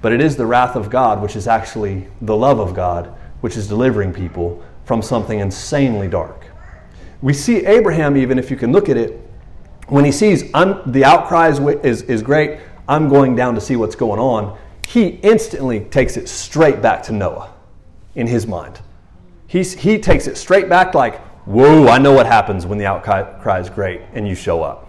But 0.02 0.12
it 0.12 0.20
is 0.20 0.37
the 0.37 0.46
wrath 0.46 0.76
of 0.76 0.90
God, 0.90 1.22
which 1.22 1.37
is 1.37 1.46
actually 1.46 2.06
the 2.20 2.37
love 2.37 2.59
of 2.59 2.74
God, 2.74 3.14
which 3.40 3.56
is 3.56 3.68
delivering 3.68 4.12
people 4.12 4.62
from 4.85 5.02
something 5.02 5.38
insanely 5.38 6.09
dark. 6.09 6.46
We 7.22 7.33
see 7.33 7.64
Abraham, 7.66 8.16
even 8.16 8.38
if 8.38 8.50
you 8.50 8.56
can 8.56 8.72
look 8.72 8.88
at 8.88 8.96
it, 8.96 9.18
when 9.88 10.04
he 10.04 10.12
sees 10.12 10.44
I'm, 10.54 10.90
the 10.90 11.04
outcry 11.04 11.48
is, 11.48 11.59
is, 11.85 12.02
is 12.02 12.22
great, 12.22 12.61
I'm 12.88 13.09
going 13.09 13.35
down 13.35 13.54
to 13.54 13.61
see 13.61 13.76
what's 13.76 13.96
going 13.96 14.20
on, 14.20 14.59
he 14.87 15.09
instantly 15.22 15.80
takes 15.80 16.16
it 16.16 16.28
straight 16.28 16.83
back 16.83 17.02
to 17.04 17.12
Noah 17.12 17.52
in 18.14 18.27
his 18.27 18.46
mind. 18.46 18.81
He's, 19.46 19.75
he 19.75 19.99
takes 19.99 20.27
it 20.27 20.37
straight 20.37 20.68
back, 20.68 20.94
like, 20.94 21.20
Whoa, 21.46 21.88
I 21.88 21.99
know 21.99 22.12
what 22.12 22.27
happens 22.27 22.66
when 22.66 22.79
the 22.79 22.87
outcry 22.87 23.59
is 23.59 23.70
great 23.70 24.03
and 24.12 24.29
you 24.29 24.35
show 24.35 24.62
up. 24.62 24.88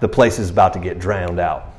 The 0.00 0.08
place 0.08 0.38
is 0.38 0.50
about 0.50 0.72
to 0.74 0.78
get 0.78 0.98
drowned 0.98 1.40
out. 1.40 1.72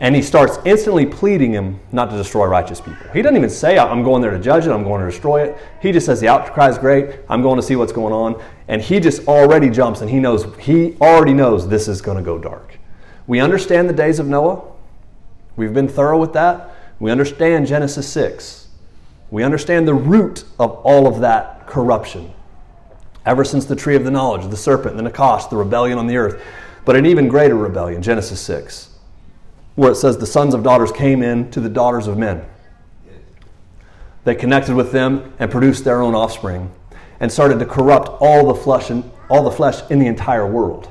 And 0.00 0.16
he 0.16 0.22
starts 0.22 0.58
instantly 0.64 1.06
pleading 1.06 1.52
him 1.52 1.78
not 1.92 2.10
to 2.10 2.16
destroy 2.16 2.46
righteous 2.46 2.80
people. 2.80 3.06
He 3.12 3.22
doesn't 3.22 3.36
even 3.36 3.50
say, 3.50 3.78
I'm 3.78 4.02
going 4.02 4.22
there 4.22 4.30
to 4.30 4.38
judge 4.38 4.66
it, 4.66 4.72
I'm 4.72 4.82
going 4.82 5.00
to 5.00 5.10
destroy 5.10 5.44
it. 5.44 5.58
He 5.80 5.92
just 5.92 6.06
says, 6.06 6.20
The 6.20 6.28
outcry 6.28 6.68
is 6.68 6.78
great, 6.78 7.20
I'm 7.28 7.42
going 7.42 7.56
to 7.56 7.62
see 7.62 7.76
what's 7.76 7.92
going 7.92 8.12
on. 8.12 8.42
And 8.68 8.80
he 8.80 8.98
just 8.98 9.28
already 9.28 9.68
jumps 9.68 10.00
and 10.00 10.10
he 10.10 10.18
knows, 10.18 10.46
he 10.58 10.96
already 11.00 11.34
knows 11.34 11.68
this 11.68 11.86
is 11.86 12.00
going 12.00 12.16
to 12.16 12.22
go 12.22 12.38
dark. 12.38 12.78
We 13.26 13.40
understand 13.40 13.88
the 13.88 13.94
days 13.94 14.18
of 14.18 14.26
Noah. 14.26 14.62
We've 15.56 15.74
been 15.74 15.88
thorough 15.88 16.18
with 16.18 16.32
that. 16.32 16.74
We 16.98 17.10
understand 17.10 17.66
Genesis 17.66 18.10
6. 18.10 18.59
We 19.30 19.42
understand 19.42 19.86
the 19.86 19.94
root 19.94 20.44
of 20.58 20.72
all 20.84 21.06
of 21.06 21.20
that 21.20 21.66
corruption 21.66 22.32
ever 23.24 23.44
since 23.44 23.64
the 23.64 23.76
tree 23.76 23.96
of 23.96 24.04
the 24.04 24.10
knowledge, 24.10 24.48
the 24.50 24.56
serpent, 24.56 24.96
the 24.96 25.02
Nakash, 25.02 25.48
the 25.50 25.56
rebellion 25.56 25.98
on 25.98 26.06
the 26.06 26.16
earth. 26.16 26.42
But 26.84 26.96
an 26.96 27.06
even 27.06 27.28
greater 27.28 27.56
rebellion, 27.56 28.02
Genesis 28.02 28.40
6, 28.40 28.98
where 29.74 29.92
it 29.92 29.96
says 29.96 30.18
the 30.18 30.26
sons 30.26 30.54
of 30.54 30.62
daughters 30.62 30.90
came 30.90 31.22
in 31.22 31.50
to 31.52 31.60
the 31.60 31.68
daughters 31.68 32.06
of 32.06 32.18
men. 32.18 32.44
They 34.24 34.34
connected 34.34 34.74
with 34.74 34.92
them 34.92 35.32
and 35.38 35.50
produced 35.50 35.84
their 35.84 36.02
own 36.02 36.14
offspring 36.14 36.72
and 37.20 37.30
started 37.30 37.58
to 37.58 37.66
corrupt 37.66 38.08
all 38.20 38.46
the 38.46 38.54
flesh 38.54 38.90
and 38.90 39.10
all 39.28 39.44
the 39.44 39.50
flesh 39.50 39.88
in 39.90 39.98
the 39.98 40.06
entire 40.06 40.46
world. 40.46 40.88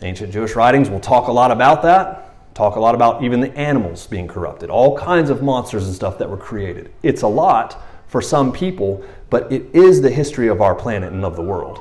Ancient 0.00 0.32
Jewish 0.32 0.56
writings 0.56 0.90
will 0.90 1.00
talk 1.00 1.28
a 1.28 1.32
lot 1.32 1.50
about 1.50 1.82
that, 1.82 2.21
talk 2.54 2.76
a 2.76 2.80
lot 2.80 2.94
about 2.94 3.22
even 3.22 3.40
the 3.40 3.56
animals 3.56 4.06
being 4.06 4.28
corrupted, 4.28 4.70
all 4.70 4.96
kinds 4.96 5.30
of 5.30 5.42
monsters 5.42 5.86
and 5.86 5.94
stuff 5.94 6.18
that 6.18 6.28
were 6.28 6.36
created. 6.36 6.92
It's 7.02 7.22
a 7.22 7.28
lot 7.28 7.82
for 8.06 8.20
some 8.20 8.52
people, 8.52 9.02
but 9.30 9.50
it 9.50 9.64
is 9.74 10.02
the 10.02 10.10
history 10.10 10.48
of 10.48 10.60
our 10.60 10.74
planet 10.74 11.12
and 11.12 11.24
of 11.24 11.36
the 11.36 11.42
world. 11.42 11.80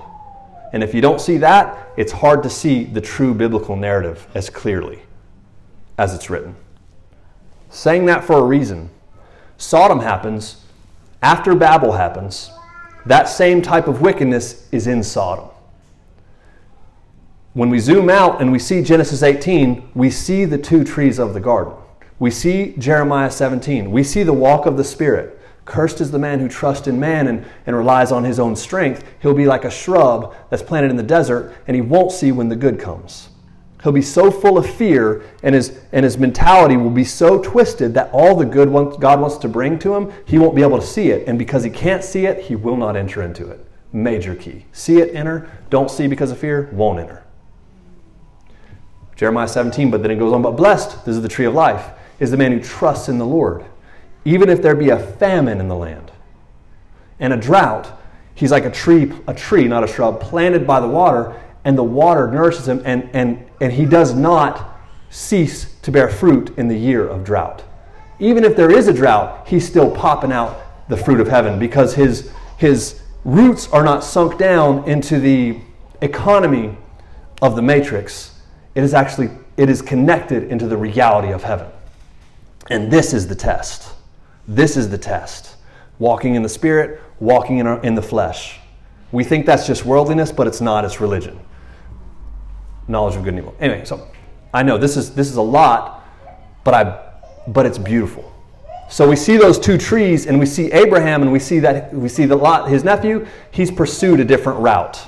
And 0.73 0.81
if 0.81 0.93
you 0.93 1.01
don't 1.01 1.19
see 1.19 1.37
that, 1.37 1.89
it's 1.97 2.13
hard 2.13 2.43
to 2.43 2.49
see 2.49 2.85
the 2.85 3.01
true 3.01 3.33
biblical 3.33 3.75
narrative 3.75 4.25
as 4.33 4.49
clearly 4.49 5.01
as 5.97 6.15
it's 6.15 6.29
written. 6.29 6.55
Saying 7.69 8.05
that 8.05 8.23
for 8.23 8.37
a 8.37 8.43
reason. 8.43 8.89
Sodom 9.57 9.99
happens 9.99 10.63
after 11.21 11.53
Babel 11.53 11.91
happens. 11.91 12.51
That 13.05 13.27
same 13.27 13.61
type 13.61 13.87
of 13.87 14.01
wickedness 14.01 14.67
is 14.71 14.87
in 14.87 15.03
Sodom. 15.03 15.50
When 17.53 17.69
we 17.69 17.79
zoom 17.79 18.09
out 18.09 18.41
and 18.41 18.49
we 18.49 18.59
see 18.59 18.81
Genesis 18.81 19.23
18, 19.23 19.91
we 19.93 20.09
see 20.09 20.45
the 20.45 20.57
two 20.57 20.85
trees 20.85 21.19
of 21.19 21.33
the 21.33 21.41
garden. 21.41 21.73
We 22.17 22.31
see 22.31 22.73
Jeremiah 22.77 23.29
17. 23.29 23.91
We 23.91 24.05
see 24.05 24.23
the 24.23 24.31
walk 24.31 24.65
of 24.65 24.77
the 24.77 24.85
Spirit. 24.85 25.37
Cursed 25.65 25.99
is 25.99 26.11
the 26.11 26.19
man 26.19 26.39
who 26.39 26.47
trusts 26.47 26.87
in 26.87 26.97
man 26.97 27.27
and, 27.27 27.45
and 27.65 27.75
relies 27.75 28.13
on 28.13 28.23
his 28.23 28.39
own 28.39 28.55
strength. 28.55 29.03
He'll 29.21 29.33
be 29.33 29.45
like 29.45 29.65
a 29.65 29.69
shrub 29.69 30.33
that's 30.49 30.63
planted 30.63 30.91
in 30.91 30.95
the 30.95 31.03
desert, 31.03 31.53
and 31.67 31.75
he 31.75 31.81
won't 31.81 32.13
see 32.13 32.31
when 32.31 32.47
the 32.47 32.55
good 32.55 32.79
comes. 32.79 33.27
He'll 33.83 33.91
be 33.91 34.01
so 34.01 34.31
full 34.31 34.57
of 34.57 34.65
fear, 34.65 35.21
and 35.43 35.53
his, 35.53 35.77
and 35.91 36.05
his 36.05 36.17
mentality 36.17 36.77
will 36.77 36.89
be 36.89 37.03
so 37.03 37.41
twisted 37.41 37.93
that 37.95 38.11
all 38.13 38.33
the 38.33 38.45
good 38.45 38.71
God 39.01 39.19
wants 39.19 39.35
to 39.37 39.49
bring 39.49 39.77
to 39.79 39.93
him, 39.93 40.13
he 40.23 40.39
won't 40.39 40.55
be 40.55 40.61
able 40.61 40.79
to 40.79 40.85
see 40.85 41.09
it. 41.09 41.27
And 41.27 41.37
because 41.37 41.65
he 41.65 41.69
can't 41.69 42.03
see 42.03 42.27
it, 42.27 42.45
he 42.45 42.55
will 42.55 42.77
not 42.77 42.95
enter 42.95 43.21
into 43.21 43.49
it. 43.49 43.65
Major 43.91 44.35
key. 44.35 44.67
See 44.71 44.99
it, 44.99 45.13
enter. 45.13 45.49
Don't 45.69 45.91
see 45.91 46.07
because 46.07 46.31
of 46.31 46.37
fear, 46.37 46.69
won't 46.71 46.99
enter. 46.99 47.20
Jeremiah 49.21 49.47
17, 49.47 49.89
but 49.89 50.01
then 50.01 50.11
it 50.11 50.19
goes 50.19 50.33
on, 50.33 50.41
but 50.41 50.57
blessed, 50.57 51.05
this 51.05 51.15
is 51.15 51.21
the 51.21 51.29
tree 51.29 51.45
of 51.45 51.53
life, 51.53 51.91
is 52.19 52.31
the 52.31 52.37
man 52.37 52.51
who 52.51 52.59
trusts 52.59 53.07
in 53.07 53.17
the 53.17 53.25
Lord 53.25 53.63
even 54.25 54.49
if 54.49 54.61
there 54.61 54.75
be 54.75 54.89
a 54.89 54.99
famine 54.99 55.59
in 55.59 55.67
the 55.67 55.75
land 55.75 56.11
and 57.19 57.33
a 57.33 57.37
drought, 57.37 57.91
he's 58.35 58.51
like 58.51 58.65
a 58.65 58.71
tree, 58.71 59.11
a 59.27 59.33
tree, 59.33 59.67
not 59.67 59.83
a 59.83 59.87
shrub, 59.87 60.19
planted 60.19 60.65
by 60.65 60.79
the 60.79 60.87
water, 60.87 61.39
and 61.63 61.77
the 61.77 61.83
water 61.83 62.27
nourishes 62.27 62.67
him, 62.67 62.81
and, 62.85 63.09
and, 63.13 63.45
and 63.59 63.71
he 63.71 63.85
does 63.85 64.13
not 64.15 64.79
cease 65.09 65.75
to 65.81 65.91
bear 65.91 66.09
fruit 66.09 66.57
in 66.57 66.67
the 66.67 66.77
year 66.77 67.07
of 67.07 67.23
drought. 67.23 67.63
Even 68.19 68.43
if 68.43 68.55
there 68.55 68.71
is 68.71 68.87
a 68.87 68.93
drought, 68.93 69.47
he's 69.47 69.67
still 69.67 69.91
popping 69.91 70.31
out 70.31 70.89
the 70.89 70.97
fruit 70.97 71.19
of 71.19 71.27
heaven 71.27 71.59
because 71.59 71.93
his, 71.93 72.31
his 72.57 73.01
roots 73.23 73.67
are 73.69 73.83
not 73.83 74.03
sunk 74.03 74.37
down 74.37 74.87
into 74.87 75.19
the 75.19 75.59
economy 76.01 76.75
of 77.41 77.55
the 77.55 77.61
matrix, 77.61 78.30
it 78.75 78.83
is 78.83 78.93
actually 78.93 79.29
it 79.57 79.69
is 79.69 79.81
connected 79.81 80.43
into 80.43 80.67
the 80.67 80.77
reality 80.77 81.31
of 81.31 81.43
heaven. 81.43 81.67
And 82.69 82.91
this 82.91 83.13
is 83.13 83.27
the 83.27 83.35
test. 83.35 83.93
This 84.47 84.77
is 84.77 84.89
the 84.89 84.97
test. 84.97 85.55
Walking 85.99 86.35
in 86.35 86.41
the 86.41 86.49
spirit, 86.49 87.01
walking 87.19 87.59
in, 87.59 87.67
our, 87.67 87.81
in 87.83 87.95
the 87.95 88.01
flesh. 88.01 88.59
We 89.11 89.23
think 89.23 89.45
that's 89.45 89.67
just 89.67 89.85
worldliness, 89.85 90.31
but 90.31 90.47
it's 90.47 90.61
not, 90.61 90.85
it's 90.85 91.01
religion. 91.01 91.39
Knowledge 92.87 93.15
of 93.15 93.23
good 93.23 93.33
and 93.33 93.39
evil. 93.39 93.55
Anyway, 93.59 93.85
so 93.85 94.07
I 94.53 94.63
know 94.63 94.77
this 94.77 94.97
is 94.97 95.13
this 95.13 95.29
is 95.29 95.35
a 95.35 95.41
lot, 95.41 96.05
but 96.63 96.73
I 96.73 97.13
but 97.47 97.65
it's 97.65 97.77
beautiful. 97.77 98.31
So 98.89 99.07
we 99.07 99.15
see 99.15 99.37
those 99.37 99.57
two 99.57 99.77
trees 99.77 100.27
and 100.27 100.37
we 100.37 100.45
see 100.45 100.71
Abraham 100.71 101.21
and 101.21 101.31
we 101.31 101.39
see 101.39 101.59
that 101.59 101.93
we 101.93 102.09
see 102.09 102.25
the 102.25 102.35
Lot, 102.35 102.69
his 102.69 102.83
nephew, 102.83 103.25
he's 103.51 103.71
pursued 103.71 104.19
a 104.19 104.25
different 104.25 104.59
route. 104.59 104.99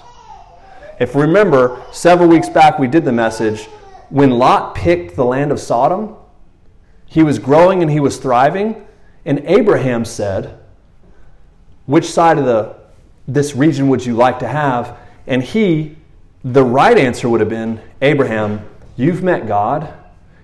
If 1.00 1.16
remember, 1.16 1.82
several 1.92 2.30
weeks 2.30 2.50
back 2.50 2.80
we 2.80 2.88
did 2.88 3.06
the 3.06 3.12
message 3.12 3.66
when 4.10 4.30
Lot 4.32 4.76
picked 4.76 5.16
the 5.16 5.26
land 5.26 5.52
of 5.52 5.60
Sodom, 5.60 6.16
he 7.06 7.24
was 7.24 7.40
growing 7.40 7.82
and 7.82 7.92
he 7.92 8.00
was 8.00 8.18
thriving, 8.18 8.86
and 9.26 9.42
Abraham 9.46 10.06
said, 10.06 10.58
"Which 11.86 12.12
side 12.12 12.38
of 12.38 12.46
the 12.46 12.76
this 13.28 13.56
region 13.56 13.88
would 13.90 14.06
you 14.06 14.16
like 14.16 14.40
to 14.40 14.48
have?" 14.48 14.98
And 15.26 15.42
he 15.42 15.98
the 16.44 16.64
right 16.64 16.98
answer 16.98 17.30
would 17.30 17.40
have 17.40 17.50
been, 17.50 17.80
"Abraham, 18.02 18.62
you've 18.96 19.24
met 19.24 19.48
God. 19.48 19.88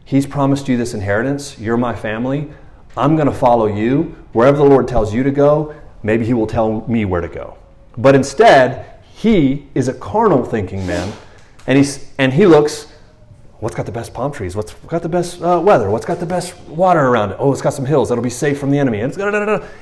He's 0.05 0.25
promised 0.25 0.67
you 0.67 0.77
this 0.77 0.93
inheritance. 0.93 1.59
You're 1.59 1.77
my 1.77 1.93
family. 1.93 2.49
I'm 2.97 3.15
going 3.15 3.27
to 3.27 3.33
follow 3.33 3.67
you. 3.67 4.15
Wherever 4.33 4.57
the 4.57 4.63
Lord 4.63 4.87
tells 4.87 5.13
you 5.13 5.21
to 5.23 5.31
go, 5.31 5.73
maybe 6.01 6.25
He 6.25 6.33
will 6.33 6.47
tell 6.47 6.83
me 6.87 7.05
where 7.05 7.21
to 7.21 7.27
go. 7.27 7.57
But 7.97 8.15
instead, 8.15 8.85
he 9.19 9.67
is 9.75 9.87
a 9.87 9.93
carnal 9.93 10.43
thinking 10.43 10.85
man, 10.87 11.13
and, 11.67 11.77
he's, 11.77 12.11
and 12.17 12.33
he 12.33 12.45
looks, 12.45 12.87
what's 13.59 13.75
got 13.75 13.85
the 13.85 13.91
best 13.91 14.13
palm 14.13 14.31
trees? 14.31 14.55
What's 14.55 14.73
got 14.73 15.01
the 15.01 15.09
best 15.09 15.41
uh, 15.41 15.61
weather? 15.63 15.89
What's 15.89 16.05
got 16.05 16.19
the 16.19 16.25
best 16.25 16.57
water 16.61 17.07
around 17.07 17.31
it? 17.31 17.37
Oh, 17.39 17.51
it's 17.51 17.61
got 17.61 17.73
some 17.73 17.85
hills 17.85 18.09
that'll 18.09 18.23
be 18.23 18.29
safe 18.29 18.59
from 18.59 18.71
the 18.71 18.79
enemy. 18.79 19.01
And, 19.01 19.15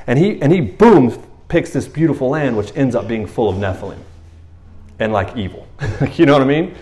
and, 0.08 0.20
he, 0.20 0.42
and 0.42 0.52
he, 0.52 0.62
boom, 0.62 1.22
picks 1.48 1.72
this 1.72 1.88
beautiful 1.88 2.30
land, 2.30 2.58
which 2.58 2.76
ends 2.76 2.96
up 2.96 3.08
being 3.08 3.26
full 3.26 3.50
of 3.50 3.56
Nephilim 3.58 4.00
and 5.00 5.14
like 5.14 5.38
evil. 5.38 5.68
you 6.14 6.26
know 6.26 6.34
what 6.34 6.42
I 6.42 6.46
mean? 6.46 6.76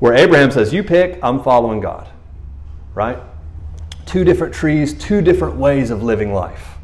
Where 0.00 0.14
Abraham 0.14 0.50
says, 0.50 0.72
You 0.72 0.82
pick, 0.82 1.18
I'm 1.22 1.42
following 1.42 1.80
God 1.80 2.08
right? 2.96 3.18
Two 4.06 4.24
different 4.24 4.52
trees, 4.52 4.94
two 4.94 5.20
different 5.20 5.56
ways 5.56 5.90
of 5.90 6.02
living 6.02 6.32
life, 6.32 6.78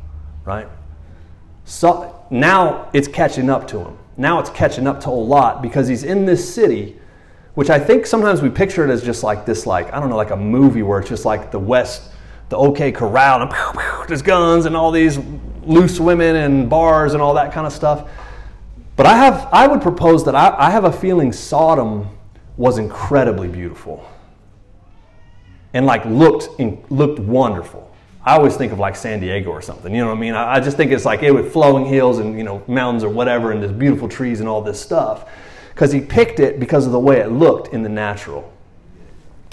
right? 0.44 0.68
So 1.64 2.24
now 2.30 2.90
it's 2.92 3.08
catching 3.08 3.50
up 3.50 3.66
to 3.68 3.80
him. 3.80 3.98
Now 4.16 4.38
it's 4.40 4.50
catching 4.50 4.86
up 4.86 5.00
to 5.02 5.08
a 5.08 5.10
lot 5.10 5.62
because 5.62 5.88
he's 5.88 6.04
in 6.04 6.26
this 6.26 6.54
city, 6.54 6.98
which 7.54 7.70
I 7.70 7.78
think 7.78 8.06
sometimes 8.06 8.42
we 8.42 8.50
picture 8.50 8.84
it 8.84 8.90
as 8.90 9.02
just 9.02 9.22
like 9.22 9.46
this, 9.46 9.66
like, 9.66 9.92
I 9.92 10.00
don't 10.00 10.10
know, 10.10 10.16
like 10.16 10.30
a 10.30 10.36
movie 10.36 10.82
where 10.82 11.00
it's 11.00 11.08
just 11.08 11.24
like 11.24 11.50
the 11.50 11.58
West, 11.58 12.10
the 12.48 12.56
OK 12.56 12.92
Corral, 12.92 13.42
and 13.42 14.08
there's 14.08 14.22
guns 14.22 14.66
and 14.66 14.76
all 14.76 14.90
these 14.90 15.18
loose 15.62 15.98
women 16.00 16.36
and 16.36 16.68
bars 16.68 17.14
and 17.14 17.22
all 17.22 17.34
that 17.34 17.52
kind 17.52 17.66
of 17.66 17.72
stuff. 17.72 18.08
But 18.96 19.06
I 19.06 19.16
have, 19.16 19.48
I 19.52 19.66
would 19.66 19.80
propose 19.80 20.24
that 20.26 20.34
I, 20.34 20.54
I 20.58 20.70
have 20.70 20.84
a 20.84 20.92
feeling 20.92 21.32
Sodom 21.32 22.08
was 22.56 22.78
incredibly 22.78 23.48
beautiful 23.48 24.06
and 25.72 25.86
like 25.86 26.04
looked 26.04 26.48
in, 26.60 26.84
looked 26.90 27.18
wonderful. 27.18 27.91
I 28.24 28.36
always 28.36 28.56
think 28.56 28.72
of 28.72 28.78
like 28.78 28.94
San 28.94 29.20
Diego 29.20 29.50
or 29.50 29.62
something. 29.62 29.92
You 29.92 30.00
know 30.02 30.08
what 30.08 30.16
I 30.16 30.20
mean? 30.20 30.34
I, 30.34 30.54
I 30.54 30.60
just 30.60 30.76
think 30.76 30.92
it's 30.92 31.04
like 31.04 31.22
it 31.22 31.32
with 31.32 31.52
flowing 31.52 31.84
hills 31.84 32.18
and 32.18 32.38
you 32.38 32.44
know 32.44 32.62
mountains 32.68 33.02
or 33.02 33.10
whatever, 33.10 33.50
and 33.50 33.60
just 33.60 33.78
beautiful 33.78 34.08
trees 34.08 34.40
and 34.40 34.48
all 34.48 34.62
this 34.62 34.80
stuff. 34.80 35.28
Because 35.74 35.90
he 35.90 36.00
picked 36.00 36.38
it 36.38 36.60
because 36.60 36.86
of 36.86 36.92
the 36.92 37.00
way 37.00 37.18
it 37.18 37.32
looked 37.32 37.72
in 37.72 37.82
the 37.82 37.88
natural. 37.88 38.52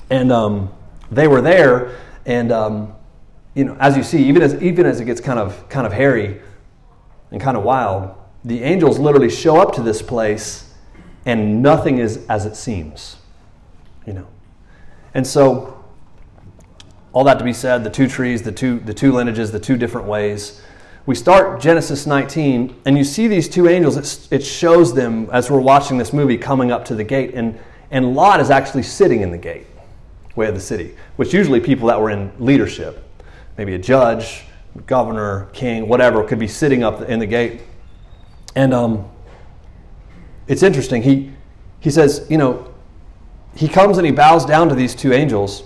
And 0.09 0.31
um, 0.31 0.71
they 1.09 1.27
were 1.27 1.41
there, 1.41 1.97
and 2.25 2.51
um, 2.51 2.93
you 3.55 3.63
know, 3.63 3.75
as 3.79 3.97
you 3.97 4.03
see, 4.03 4.23
even 4.25 4.41
as 4.41 4.61
even 4.61 4.85
as 4.85 4.99
it 4.99 5.05
gets 5.05 5.21
kind 5.21 5.39
of 5.39 5.67
kind 5.69 5.87
of 5.87 5.93
hairy 5.93 6.39
and 7.31 7.41
kind 7.41 7.57
of 7.57 7.63
wild, 7.63 8.15
the 8.43 8.63
angels 8.63 8.99
literally 8.99 9.29
show 9.29 9.57
up 9.57 9.73
to 9.75 9.81
this 9.81 10.01
place, 10.01 10.73
and 11.25 11.63
nothing 11.63 11.97
is 11.97 12.25
as 12.27 12.45
it 12.45 12.55
seems. 12.55 13.15
You 14.05 14.13
know, 14.13 14.27
and 15.15 15.25
so 15.25 15.78
all 17.11 17.23
that 17.23 17.39
to 17.39 17.43
be 17.43 17.53
said, 17.53 17.83
the 17.83 17.89
two 17.89 18.07
trees, 18.07 18.43
the 18.43 18.51
two, 18.51 18.79
the 18.79 18.93
two 18.93 19.11
lineages, 19.11 19.51
the 19.51 19.59
two 19.59 19.77
different 19.77 20.07
ways. 20.07 20.61
We 21.05 21.15
start 21.15 21.59
Genesis 21.59 22.05
19, 22.05 22.81
and 22.85 22.97
you 22.97 23.03
see 23.03 23.27
these 23.27 23.49
two 23.49 23.67
angels. 23.67 23.97
It, 23.97 24.41
it 24.41 24.45
shows 24.45 24.93
them 24.93 25.27
as 25.31 25.49
we're 25.49 25.59
watching 25.59 25.97
this 25.97 26.13
movie 26.13 26.37
coming 26.37 26.71
up 26.71 26.85
to 26.85 26.95
the 26.95 27.03
gate, 27.03 27.33
and, 27.33 27.57
and 27.89 28.13
Lot 28.13 28.39
is 28.39 28.51
actually 28.51 28.83
sitting 28.83 29.21
in 29.21 29.31
the 29.31 29.37
gate 29.37 29.65
way 30.35 30.47
of 30.47 30.53
the 30.53 30.61
city, 30.61 30.95
which 31.15 31.33
usually 31.33 31.59
people 31.59 31.87
that 31.87 31.99
were 31.99 32.11
in 32.11 32.31
leadership, 32.37 33.03
maybe 33.57 33.73
a 33.73 33.79
judge, 33.79 34.43
governor, 34.85 35.47
king, 35.51 35.87
whatever, 35.87 36.23
could 36.23 36.39
be 36.39 36.47
sitting 36.47 36.83
up 36.83 37.01
in 37.01 37.17
the 37.17 37.25
gate. 37.25 37.61
And 38.55 38.71
um, 38.73 39.09
it's 40.47 40.61
interesting. 40.61 41.01
He, 41.01 41.31
he 41.79 41.89
says, 41.89 42.27
you 42.29 42.37
know, 42.37 42.71
he 43.55 43.67
comes 43.67 43.97
and 43.97 44.05
he 44.05 44.11
bows 44.11 44.45
down 44.45 44.69
to 44.69 44.75
these 44.75 44.93
two 44.93 45.11
angels 45.11 45.63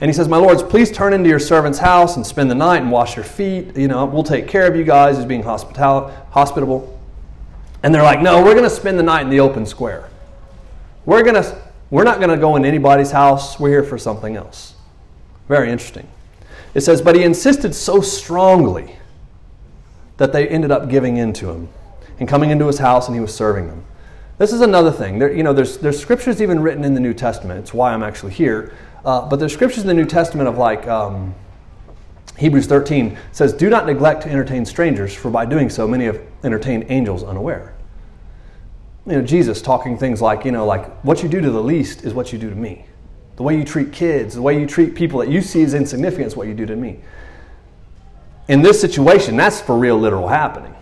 and 0.00 0.08
he 0.08 0.14
says, 0.14 0.28
My 0.28 0.38
lords, 0.38 0.62
please 0.62 0.90
turn 0.90 1.12
into 1.12 1.28
your 1.28 1.38
servant's 1.38 1.78
house 1.78 2.16
and 2.16 2.26
spend 2.26 2.50
the 2.50 2.54
night 2.54 2.78
and 2.78 2.90
wash 2.90 3.16
your 3.16 3.24
feet. 3.24 3.76
You 3.76 3.88
know, 3.88 4.06
we'll 4.06 4.22
take 4.22 4.48
care 4.48 4.66
of 4.66 4.74
you 4.74 4.84
guys 4.84 5.18
as 5.18 5.26
being 5.26 5.42
hospitable. 5.42 6.98
And 7.82 7.94
they're 7.94 8.02
like, 8.02 8.22
No, 8.22 8.42
we're 8.42 8.54
going 8.54 8.64
to 8.64 8.70
spend 8.70 8.98
the 8.98 9.02
night 9.02 9.22
in 9.22 9.30
the 9.30 9.40
open 9.40 9.66
square. 9.66 10.08
We're, 11.04 11.22
gonna, 11.22 11.62
we're 11.90 12.04
not 12.04 12.18
going 12.18 12.30
to 12.30 12.38
go 12.38 12.56
in 12.56 12.64
anybody's 12.64 13.10
house. 13.10 13.60
We're 13.60 13.70
here 13.70 13.84
for 13.84 13.98
something 13.98 14.36
else. 14.36 14.74
Very 15.48 15.70
interesting. 15.70 16.08
It 16.72 16.80
says, 16.80 17.02
But 17.02 17.14
he 17.14 17.22
insisted 17.22 17.74
so 17.74 18.00
strongly 18.00 18.96
that 20.16 20.32
they 20.32 20.48
ended 20.48 20.70
up 20.70 20.88
giving 20.88 21.18
in 21.18 21.34
to 21.34 21.50
him 21.50 21.68
and 22.18 22.28
coming 22.28 22.50
into 22.50 22.66
his 22.66 22.78
house 22.78 23.06
and 23.06 23.14
he 23.14 23.20
was 23.20 23.34
serving 23.34 23.68
them. 23.68 23.84
This 24.38 24.52
is 24.54 24.62
another 24.62 24.90
thing. 24.90 25.18
There, 25.18 25.30
you 25.30 25.42
know, 25.42 25.52
there's, 25.52 25.76
there's 25.76 26.00
scriptures 26.00 26.40
even 26.40 26.60
written 26.60 26.84
in 26.84 26.94
the 26.94 27.00
New 27.00 27.12
Testament. 27.12 27.60
It's 27.60 27.74
why 27.74 27.92
I'm 27.92 28.02
actually 28.02 28.32
here 28.32 28.72
uh, 29.04 29.28
but 29.28 29.38
there's 29.38 29.52
scriptures 29.52 29.82
in 29.82 29.88
the 29.88 29.94
New 29.94 30.04
Testament 30.04 30.48
of 30.48 30.58
like 30.58 30.86
um, 30.86 31.34
Hebrews 32.40 32.66
13 32.66 33.18
says, 33.32 33.52
Do 33.52 33.68
not 33.68 33.86
neglect 33.86 34.22
to 34.22 34.30
entertain 34.30 34.64
strangers, 34.64 35.14
for 35.14 35.30
by 35.30 35.44
doing 35.44 35.68
so, 35.68 35.86
many 35.86 36.06
have 36.06 36.22
entertained 36.42 36.86
angels 36.88 37.22
unaware. 37.22 37.74
You 39.06 39.12
know, 39.12 39.22
Jesus 39.22 39.60
talking 39.60 39.98
things 39.98 40.22
like, 40.22 40.44
you 40.46 40.52
know, 40.52 40.64
like, 40.64 40.86
what 41.02 41.22
you 41.22 41.28
do 41.28 41.40
to 41.42 41.50
the 41.50 41.62
least 41.62 42.04
is 42.04 42.14
what 42.14 42.32
you 42.32 42.38
do 42.38 42.48
to 42.48 42.56
me. 42.56 42.86
The 43.36 43.42
way 43.42 43.56
you 43.56 43.64
treat 43.64 43.92
kids, 43.92 44.34
the 44.34 44.42
way 44.42 44.58
you 44.58 44.66
treat 44.66 44.94
people 44.94 45.20
that 45.20 45.28
you 45.28 45.42
see 45.42 45.62
as 45.62 45.74
insignificant 45.74 46.28
is 46.28 46.36
what 46.36 46.46
you 46.46 46.54
do 46.54 46.66
to 46.66 46.76
me. 46.76 47.00
In 48.48 48.62
this 48.62 48.80
situation, 48.80 49.36
that's 49.36 49.60
for 49.60 49.78
real, 49.78 49.98
literal 49.98 50.28
happening. 50.28 50.74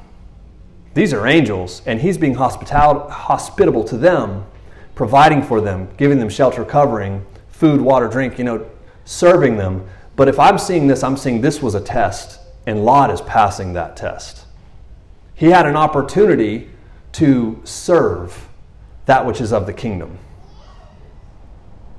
These 0.95 1.13
are 1.13 1.27
angels, 1.27 1.83
and 1.87 2.01
he's 2.01 2.19
being 2.19 2.35
hospitable 2.35 3.85
to 3.85 3.97
them, 3.97 4.47
providing 4.95 5.43
for 5.43 5.61
them, 5.61 5.89
giving 5.97 6.19
them 6.19 6.29
shelter, 6.29 6.65
covering, 6.65 7.25
food, 7.59 7.81
water, 7.81 8.07
drink, 8.07 8.39
you 8.39 8.45
know, 8.45 8.71
serving 9.05 9.57
them. 9.57 9.85
But 10.15 10.29
if 10.29 10.39
I'm 10.39 10.59
seeing 10.59 10.87
this, 10.87 11.03
I'm 11.03 11.17
seeing 11.17 11.41
this 11.41 11.61
was 11.61 11.75
a 11.75 11.81
test, 11.81 12.39
and 12.67 12.85
Lot 12.85 13.11
is 13.11 13.21
passing 13.23 13.73
that 13.73 13.97
test. 13.97 14.47
He 15.35 15.47
had 15.47 15.67
an 15.67 15.75
opportunity 15.75 16.71
to 17.13 17.61
serve 17.65 18.49
that 19.07 19.27
which 19.27 19.41
is 19.41 19.53
of 19.53 19.67
the 19.67 19.73
kingdom. 19.73 20.19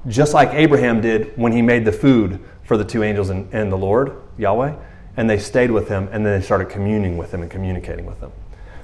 Just 0.07 0.33
like 0.33 0.53
Abraham 0.53 1.01
did 1.01 1.37
when 1.37 1.51
he 1.51 1.61
made 1.61 1.83
the 1.83 1.91
food 1.91 2.39
for 2.63 2.77
the 2.77 2.85
two 2.85 3.03
angels 3.03 3.29
and, 3.29 3.53
and 3.53 3.69
the 3.69 3.77
Lord, 3.77 4.15
Yahweh, 4.37 4.75
and 5.17 5.29
they 5.29 5.37
stayed 5.37 5.71
with 5.71 5.89
him 5.89 6.07
and 6.13 6.25
then 6.25 6.39
they 6.39 6.45
started 6.45 6.69
communing 6.69 7.17
with 7.17 7.33
him 7.33 7.41
and 7.41 7.51
communicating 7.51 8.05
with 8.05 8.21
him. 8.21 8.31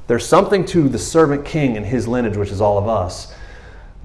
There's 0.07 0.25
something 0.25 0.65
to 0.65 0.89
the 0.89 0.99
servant 0.99 1.45
king 1.45 1.77
and 1.77 1.85
his 1.85 2.05
lineage, 2.05 2.35
which 2.35 2.51
is 2.51 2.59
all 2.59 2.77
of 2.77 2.89
us, 2.89 3.33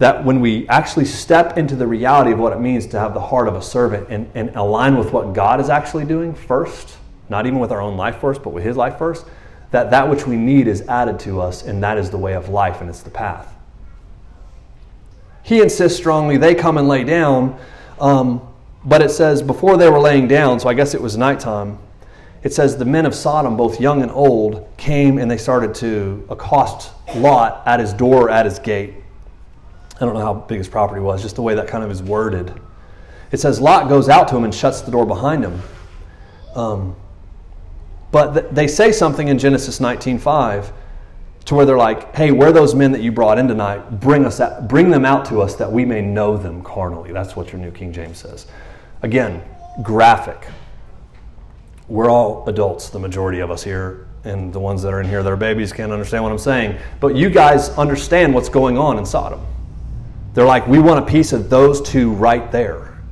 that 0.00 0.24
when 0.24 0.40
we 0.40 0.66
actually 0.68 1.04
step 1.04 1.58
into 1.58 1.76
the 1.76 1.86
reality 1.86 2.32
of 2.32 2.38
what 2.38 2.54
it 2.54 2.58
means 2.58 2.86
to 2.86 2.98
have 2.98 3.12
the 3.12 3.20
heart 3.20 3.46
of 3.46 3.54
a 3.54 3.60
servant 3.60 4.08
and, 4.08 4.30
and 4.34 4.48
align 4.56 4.96
with 4.96 5.12
what 5.12 5.34
God 5.34 5.60
is 5.60 5.68
actually 5.68 6.06
doing 6.06 6.34
first, 6.34 6.96
not 7.28 7.46
even 7.46 7.58
with 7.58 7.70
our 7.70 7.82
own 7.82 7.98
life 7.98 8.18
first, 8.18 8.42
but 8.42 8.54
with 8.54 8.64
His 8.64 8.78
life 8.78 8.96
first, 8.96 9.26
that 9.72 9.90
that 9.90 10.08
which 10.08 10.26
we 10.26 10.36
need 10.36 10.68
is 10.68 10.80
added 10.88 11.20
to 11.20 11.42
us, 11.42 11.62
and 11.62 11.82
that 11.82 11.98
is 11.98 12.08
the 12.08 12.16
way 12.16 12.32
of 12.32 12.48
life 12.48 12.80
and 12.80 12.88
it's 12.88 13.02
the 13.02 13.10
path. 13.10 13.54
He 15.42 15.60
insists 15.60 15.98
strongly 15.98 16.38
they 16.38 16.54
come 16.54 16.78
and 16.78 16.88
lay 16.88 17.04
down, 17.04 17.60
um, 18.00 18.40
but 18.86 19.02
it 19.02 19.10
says 19.10 19.42
before 19.42 19.76
they 19.76 19.90
were 19.90 20.00
laying 20.00 20.26
down, 20.26 20.60
so 20.60 20.70
I 20.70 20.74
guess 20.74 20.94
it 20.94 21.02
was 21.02 21.18
nighttime. 21.18 21.78
It 22.42 22.54
says 22.54 22.78
the 22.78 22.86
men 22.86 23.04
of 23.04 23.14
Sodom, 23.14 23.54
both 23.54 23.78
young 23.78 24.00
and 24.00 24.10
old, 24.10 24.66
came 24.78 25.18
and 25.18 25.30
they 25.30 25.36
started 25.36 25.74
to 25.76 26.26
accost 26.30 26.90
Lot 27.16 27.62
at 27.66 27.80
his 27.80 27.92
door, 27.92 28.30
at 28.30 28.46
his 28.46 28.58
gate. 28.58 28.94
I 30.00 30.06
don't 30.06 30.14
know 30.14 30.20
how 30.20 30.34
big 30.34 30.58
his 30.58 30.68
property 30.68 31.00
was, 31.00 31.22
just 31.22 31.36
the 31.36 31.42
way 31.42 31.54
that 31.54 31.68
kind 31.68 31.84
of 31.84 31.90
is 31.90 32.02
worded. 32.02 32.58
It 33.32 33.38
says 33.38 33.60
Lot 33.60 33.88
goes 33.88 34.08
out 34.08 34.28
to 34.28 34.36
him 34.36 34.44
and 34.44 34.54
shuts 34.54 34.80
the 34.80 34.90
door 34.90 35.04
behind 35.04 35.44
him. 35.44 35.60
Um, 36.54 36.96
but 38.10 38.32
th- 38.32 38.46
they 38.50 38.66
say 38.66 38.92
something 38.92 39.28
in 39.28 39.38
Genesis 39.38 39.78
19:5 39.78 40.72
to 41.46 41.54
where 41.54 41.64
they're 41.66 41.76
like, 41.76 42.14
hey, 42.14 42.32
where 42.32 42.52
those 42.52 42.74
men 42.74 42.92
that 42.92 43.02
you 43.02 43.12
brought 43.12 43.38
in 43.38 43.48
tonight? 43.48 44.00
Bring, 44.00 44.24
us 44.24 44.40
out, 44.40 44.68
bring 44.68 44.90
them 44.90 45.04
out 45.04 45.24
to 45.26 45.40
us 45.40 45.54
that 45.56 45.70
we 45.70 45.84
may 45.84 46.00
know 46.00 46.36
them 46.36 46.62
carnally. 46.62 47.12
That's 47.12 47.34
what 47.34 47.52
your 47.52 47.60
New 47.60 47.70
King 47.70 47.92
James 47.92 48.18
says. 48.18 48.46
Again, 49.02 49.42
graphic. 49.82 50.46
We're 51.88 52.10
all 52.10 52.48
adults, 52.48 52.90
the 52.90 52.98
majority 52.98 53.40
of 53.40 53.50
us 53.50 53.64
here, 53.64 54.06
and 54.24 54.52
the 54.52 54.60
ones 54.60 54.82
that 54.82 54.92
are 54.92 55.00
in 55.00 55.08
here 55.08 55.22
that 55.22 55.32
are 55.32 55.36
babies 55.36 55.72
can't 55.72 55.92
understand 55.92 56.22
what 56.22 56.30
I'm 56.30 56.38
saying. 56.38 56.78
But 57.00 57.16
you 57.16 57.30
guys 57.30 57.70
understand 57.70 58.34
what's 58.34 58.48
going 58.48 58.76
on 58.76 58.98
in 58.98 59.06
Sodom. 59.06 59.40
They're 60.34 60.46
like, 60.46 60.66
we 60.66 60.78
want 60.78 61.00
a 61.00 61.10
piece 61.10 61.32
of 61.32 61.50
those 61.50 61.80
two 61.82 62.12
right 62.12 62.50
there. 62.52 63.02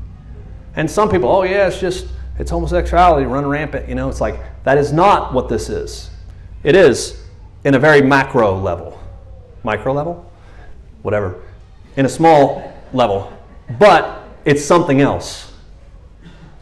And 0.76 0.88
some 0.88 1.10
people, 1.10 1.28
oh, 1.28 1.42
yeah, 1.42 1.66
it's 1.66 1.80
just, 1.80 2.06
it's 2.38 2.50
homosexuality 2.50 3.26
run 3.26 3.46
rampant. 3.46 3.88
You 3.88 3.96
know, 3.96 4.08
it's 4.08 4.20
like, 4.20 4.38
that 4.64 4.78
is 4.78 4.92
not 4.92 5.32
what 5.32 5.48
this 5.48 5.68
is. 5.68 6.10
It 6.62 6.76
is 6.76 7.20
in 7.64 7.74
a 7.74 7.78
very 7.78 8.00
macro 8.00 8.56
level, 8.56 9.00
micro 9.64 9.92
level, 9.92 10.30
whatever, 11.02 11.42
in 11.96 12.06
a 12.06 12.08
small 12.08 12.72
level, 12.92 13.32
but 13.78 14.22
it's 14.44 14.64
something 14.64 15.00
else. 15.00 15.52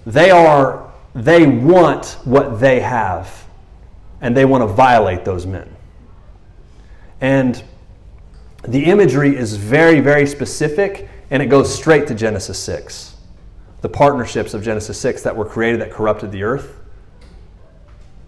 They 0.07 0.31
are, 0.31 0.91
they 1.15 1.47
want 1.47 2.19
what 2.25 2.59
they 2.59 2.81
have, 2.81 3.45
and 4.21 4.37
they 4.37 4.45
want 4.45 4.63
to 4.63 4.67
violate 4.67 5.25
those 5.25 5.47
men. 5.47 5.69
And 7.21 7.63
the 8.69 8.85
imagery 8.85 9.37
is 9.37 9.57
very, 9.57 10.01
very 10.01 10.27
specific, 10.27 11.09
and 11.31 11.43
it 11.43 11.47
goes 11.47 11.73
straight 11.73 12.07
to 12.09 12.15
Genesis 12.15 12.59
6. 12.59 13.17
The 13.81 13.89
partnerships 13.89 14.55
of 14.55 14.63
Genesis 14.63 14.99
6 15.01 15.23
that 15.23 15.37
were 15.37 15.45
created 15.45 15.81
that 15.81 15.91
corrupted 15.91 16.33
the 16.33 16.43
earth 16.43 16.77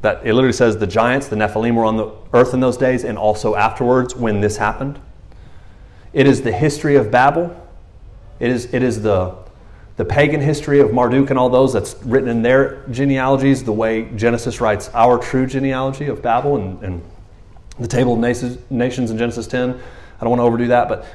that 0.01 0.25
it 0.25 0.33
literally 0.33 0.53
says 0.53 0.77
the 0.79 0.87
giants, 0.87 1.29
the 1.29 1.37
Nephilim, 1.37 1.75
were 1.75 1.85
on 1.85 1.97
the 1.97 2.11
earth 2.33 2.55
in 2.55 2.61
those 2.61 2.77
days 2.77 3.05
and 3.05 3.19
also 3.19 3.55
afterwards 3.57 4.15
when 4.15 4.41
this 4.41 4.57
happened. 4.57 4.99
It 6.13 6.27
is 6.27 6.43
the 6.43 6.53
history 6.53 6.97
of 6.97 7.11
Babel. 7.11 7.55
It 8.39 8.51
is, 8.51 8.73
it 8.73 8.83
is 8.83 9.03
the, 9.03 9.35
the 9.97 10.05
pagan 10.05 10.41
history 10.41 10.79
of 10.81 10.93
Marduk 10.93 11.31
and 11.31 11.39
all 11.39 11.51
those 11.51 11.73
that's 11.73 11.97
written 12.05 12.29
in 12.29 12.43
their 12.43 12.87
genealogies, 12.91 13.65
the 13.65 13.73
way 13.73 14.05
Genesis 14.15 14.61
writes 14.61 14.89
our 14.95 15.19
true 15.19 15.47
genealogy 15.47 16.07
of 16.07 16.23
Babel 16.23 16.57
and, 16.57 16.83
and 16.83 17.03
the 17.81 17.89
table 17.89 18.15
of 18.15 18.21
nations 18.71 19.11
in 19.11 19.19
Genesis 19.19 19.47
10. 19.49 19.81
I 20.21 20.25
don't 20.25 20.31
want 20.31 20.41
to 20.41 20.45
overdo 20.45 20.67
that, 20.69 20.89
but 20.89 21.07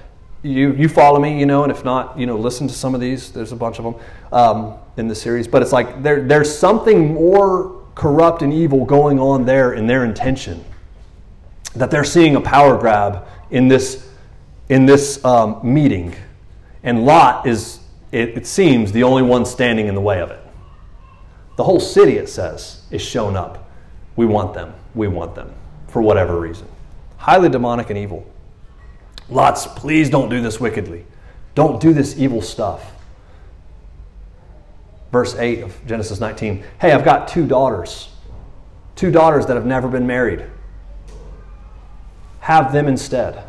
you, 0.43 0.73
you 0.73 0.89
follow 0.89 1.19
me, 1.19 1.39
you 1.39 1.45
know, 1.45 1.63
and 1.63 1.71
if 1.71 1.83
not, 1.85 2.19
you 2.19 2.25
know, 2.25 2.37
listen 2.37 2.67
to 2.67 2.73
some 2.73 2.93
of 2.93 3.01
these. 3.01 3.31
There's 3.31 3.51
a 3.51 3.55
bunch 3.55 3.79
of 3.79 3.85
them 3.85 3.95
um, 4.31 4.77
in 4.97 5.07
the 5.07 5.15
series. 5.15 5.47
But 5.47 5.61
it's 5.61 5.71
like 5.71 6.03
there, 6.03 6.21
there's 6.21 6.55
something 6.55 7.13
more 7.13 7.81
corrupt 7.95 8.41
and 8.41 8.53
evil 8.53 8.85
going 8.85 9.19
on 9.19 9.45
there 9.45 9.73
in 9.73 9.87
their 9.87 10.03
intention. 10.03 10.63
That 11.75 11.89
they're 11.91 12.03
seeing 12.03 12.35
a 12.35 12.41
power 12.41 12.77
grab 12.77 13.25
in 13.51 13.67
this, 13.67 14.09
in 14.69 14.85
this 14.85 15.23
um, 15.23 15.59
meeting. 15.63 16.13
And 16.83 17.05
Lot 17.05 17.47
is, 17.47 17.79
it, 18.11 18.29
it 18.37 18.45
seems, 18.45 18.91
the 18.91 19.03
only 19.03 19.23
one 19.23 19.45
standing 19.45 19.87
in 19.87 19.95
the 19.95 20.01
way 20.01 20.19
of 20.19 20.29
it. 20.29 20.41
The 21.55 21.63
whole 21.63 21.79
city, 21.79 22.17
it 22.17 22.27
says, 22.27 22.83
is 22.91 23.01
shown 23.01 23.35
up. 23.35 23.69
We 24.15 24.25
want 24.25 24.53
them. 24.53 24.73
We 24.93 25.07
want 25.07 25.35
them 25.35 25.53
for 25.87 26.01
whatever 26.01 26.39
reason. 26.39 26.67
Highly 27.17 27.49
demonic 27.49 27.89
and 27.89 27.97
evil. 27.97 28.27
Lot's, 29.29 29.67
please 29.67 30.09
don't 30.09 30.29
do 30.29 30.41
this 30.41 30.59
wickedly. 30.59 31.05
Don't 31.55 31.79
do 31.81 31.93
this 31.93 32.17
evil 32.17 32.41
stuff 32.41 32.93
verse 35.13 35.35
8 35.35 35.61
of 35.61 35.85
Genesis 35.85 36.19
19. 36.19 36.63
Hey, 36.81 36.91
I've 36.91 37.05
got 37.05 37.27
two 37.27 37.45
daughters, 37.45 38.09
two 38.95 39.11
daughters 39.11 39.45
that 39.45 39.53
have 39.53 39.65
never 39.65 39.87
been 39.87 40.07
married. 40.07 40.43
Have 42.39 42.73
them 42.73 42.87
instead. 42.87 43.41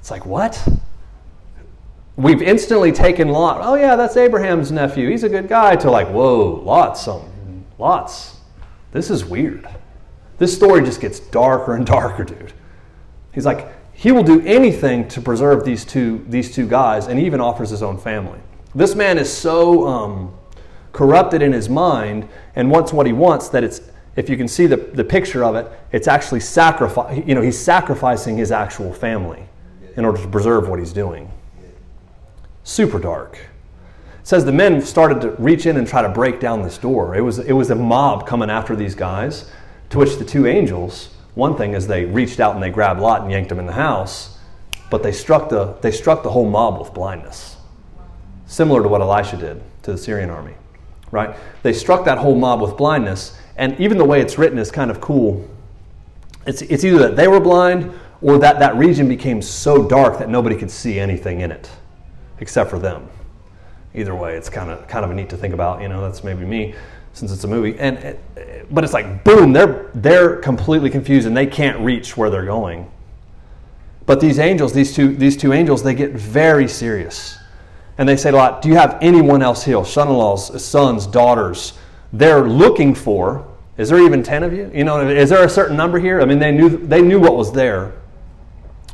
It's 0.00 0.10
like, 0.10 0.24
what? 0.24 0.66
We've 2.16 2.40
instantly 2.40 2.90
taken 2.90 3.28
Lot. 3.28 3.60
Oh, 3.62 3.74
yeah, 3.74 3.96
that's 3.96 4.16
Abraham's 4.16 4.72
nephew. 4.72 5.10
He's 5.10 5.24
a 5.24 5.28
good 5.28 5.46
guy. 5.46 5.76
To 5.76 5.90
like, 5.90 6.08
whoa, 6.08 6.62
lots, 6.64 7.02
some, 7.02 7.66
lots. 7.78 8.38
This 8.92 9.10
is 9.10 9.26
weird. 9.26 9.68
This 10.38 10.56
story 10.56 10.82
just 10.82 11.02
gets 11.02 11.20
darker 11.20 11.74
and 11.74 11.84
darker, 11.84 12.24
dude. 12.24 12.54
He's 13.32 13.44
like, 13.44 13.68
he 14.00 14.12
will 14.12 14.22
do 14.22 14.40
anything 14.46 15.06
to 15.08 15.20
preserve 15.20 15.62
these 15.62 15.84
two, 15.84 16.24
these 16.26 16.54
two 16.54 16.66
guys, 16.66 17.06
and 17.06 17.20
even 17.20 17.38
offers 17.38 17.68
his 17.68 17.82
own 17.82 17.98
family. 17.98 18.38
This 18.74 18.94
man 18.94 19.18
is 19.18 19.30
so 19.30 19.86
um, 19.86 20.34
corrupted 20.92 21.42
in 21.42 21.52
his 21.52 21.68
mind 21.68 22.26
and 22.56 22.70
wants 22.70 22.94
what 22.94 23.04
he 23.04 23.12
wants 23.12 23.50
that 23.50 23.62
it's, 23.62 23.82
if 24.16 24.30
you 24.30 24.38
can 24.38 24.48
see 24.48 24.64
the, 24.66 24.78
the 24.78 25.04
picture 25.04 25.44
of 25.44 25.54
it, 25.54 25.70
it's 25.92 26.08
actually 26.08 26.40
sacrifice. 26.40 27.22
You 27.26 27.34
know, 27.34 27.42
he's 27.42 27.58
sacrificing 27.58 28.38
his 28.38 28.50
actual 28.50 28.90
family 28.90 29.42
in 29.98 30.06
order 30.06 30.22
to 30.22 30.28
preserve 30.28 30.66
what 30.66 30.78
he's 30.78 30.94
doing. 30.94 31.30
Super 32.64 32.98
dark. 32.98 33.34
It 33.34 34.26
says 34.26 34.46
the 34.46 34.52
men 34.52 34.80
started 34.80 35.20
to 35.20 35.32
reach 35.32 35.66
in 35.66 35.76
and 35.76 35.86
try 35.86 36.00
to 36.00 36.08
break 36.08 36.40
down 36.40 36.62
this 36.62 36.78
door. 36.78 37.16
It 37.16 37.20
was, 37.20 37.38
it 37.38 37.52
was 37.52 37.68
a 37.68 37.74
mob 37.74 38.26
coming 38.26 38.48
after 38.48 38.74
these 38.74 38.94
guys, 38.94 39.50
to 39.90 39.98
which 39.98 40.16
the 40.16 40.24
two 40.24 40.46
angels, 40.46 41.10
one 41.40 41.56
thing 41.56 41.72
is 41.72 41.86
they 41.86 42.04
reached 42.04 42.38
out 42.38 42.54
and 42.54 42.62
they 42.62 42.70
grabbed 42.70 43.00
Lot 43.00 43.22
and 43.22 43.30
yanked 43.32 43.50
him 43.50 43.58
in 43.58 43.64
the 43.64 43.72
house, 43.72 44.38
but 44.90 45.02
they 45.02 45.10
struck 45.10 45.48
the, 45.48 45.72
they 45.80 45.90
struck 45.90 46.22
the 46.22 46.30
whole 46.30 46.48
mob 46.48 46.78
with 46.78 46.92
blindness 46.92 47.56
similar 48.44 48.82
to 48.82 48.88
what 48.88 49.00
Elisha 49.00 49.36
did 49.36 49.62
to 49.82 49.92
the 49.92 49.98
Syrian 49.98 50.28
army, 50.28 50.54
right? 51.12 51.34
They 51.62 51.72
struck 51.72 52.04
that 52.04 52.18
whole 52.18 52.34
mob 52.34 52.60
with 52.60 52.76
blindness, 52.76 53.38
and 53.56 53.78
even 53.80 53.96
the 53.96 54.04
way 54.04 54.20
it's 54.20 54.36
written 54.36 54.58
is 54.58 54.70
kind 54.70 54.90
of 54.90 55.00
cool. 55.00 55.48
It's, 56.46 56.60
it's 56.62 56.84
either 56.84 56.98
that 56.98 57.16
they 57.16 57.26
were 57.26 57.40
blind 57.40 57.90
or 58.20 58.36
that 58.38 58.58
that 58.58 58.76
region 58.76 59.08
became 59.08 59.40
so 59.40 59.86
dark 59.86 60.18
that 60.18 60.28
nobody 60.28 60.56
could 60.56 60.70
see 60.70 60.98
anything 61.00 61.40
in 61.40 61.50
it 61.52 61.70
except 62.40 62.68
for 62.68 62.78
them. 62.78 63.08
Either 63.94 64.14
way, 64.14 64.36
it's 64.36 64.48
kind 64.50 64.70
of 64.70 64.86
kind 64.88 65.04
of 65.04 65.10
neat 65.12 65.30
to 65.30 65.36
think 65.36 65.54
about. 65.54 65.80
You 65.80 65.88
know, 65.88 66.02
that's 66.02 66.22
maybe 66.22 66.44
me 66.44 66.74
since 67.20 67.32
it's 67.32 67.44
a 67.44 67.48
movie. 67.48 67.78
And 67.78 67.98
eh, 67.98 68.64
but 68.70 68.82
it's 68.82 68.92
like 68.92 69.22
boom, 69.22 69.52
they're 69.52 69.90
they're 69.94 70.36
completely 70.36 70.90
confused 70.90 71.26
and 71.26 71.36
they 71.36 71.46
can't 71.46 71.78
reach 71.80 72.16
where 72.16 72.30
they're 72.30 72.46
going. 72.46 72.90
But 74.06 74.20
these 74.20 74.38
angels, 74.40 74.72
these 74.72 74.94
two 74.94 75.14
these 75.14 75.36
two 75.36 75.52
angels, 75.52 75.82
they 75.82 75.94
get 75.94 76.12
very 76.12 76.66
serious 76.66 77.38
and 78.00 78.08
they 78.08 78.16
say 78.16 78.30
a 78.30 78.32
lot, 78.32 78.62
Do 78.62 78.70
you 78.70 78.76
have 78.76 78.96
anyone 79.02 79.42
else 79.42 79.62
here? 79.62 79.84
Son 79.84 80.08
in 80.08 80.14
laws, 80.14 80.64
sons, 80.64 81.06
daughters. 81.06 81.74
They're 82.14 82.48
looking 82.48 82.94
for, 82.94 83.46
is 83.76 83.90
there 83.90 84.00
even 84.00 84.22
10 84.22 84.42
of 84.42 84.54
you? 84.54 84.70
You 84.74 84.84
know, 84.84 85.06
is 85.06 85.28
there 85.28 85.44
a 85.44 85.48
certain 85.50 85.76
number 85.76 86.00
here? 86.00 86.22
I 86.22 86.24
mean, 86.24 86.38
they 86.38 86.50
knew, 86.50 86.70
they 86.70 87.02
knew 87.02 87.20
what 87.20 87.36
was 87.36 87.52
there. 87.52 87.92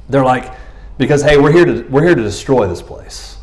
They're 0.09 0.25
like, 0.25 0.53
because 0.99 1.23
hey, 1.23 1.39
we're 1.39 1.53
here 1.53 1.65
to, 1.65 1.83
we're 1.89 2.05
here 2.05 2.17
to 2.17 2.23
destroy 2.23 2.67
this 2.67 2.83
place. 2.83 3.39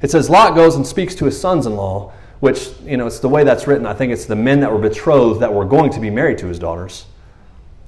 It 0.00 0.10
says 0.10 0.30
Lot 0.30 0.54
goes 0.54 0.76
and 0.76 0.86
speaks 0.86 1.14
to 1.16 1.26
his 1.26 1.38
sons 1.38 1.66
in 1.66 1.76
law, 1.76 2.10
which, 2.42 2.70
you 2.84 2.96
know, 2.96 3.06
it's 3.06 3.20
the 3.20 3.28
way 3.28 3.44
that's 3.44 3.68
written. 3.68 3.86
I 3.86 3.94
think 3.94 4.12
it's 4.12 4.24
the 4.26 4.34
men 4.34 4.58
that 4.62 4.72
were 4.72 4.80
betrothed 4.80 5.42
that 5.42 5.54
were 5.54 5.64
going 5.64 5.92
to 5.92 6.00
be 6.00 6.10
married 6.10 6.38
to 6.38 6.48
his 6.48 6.58
daughters. 6.58 7.06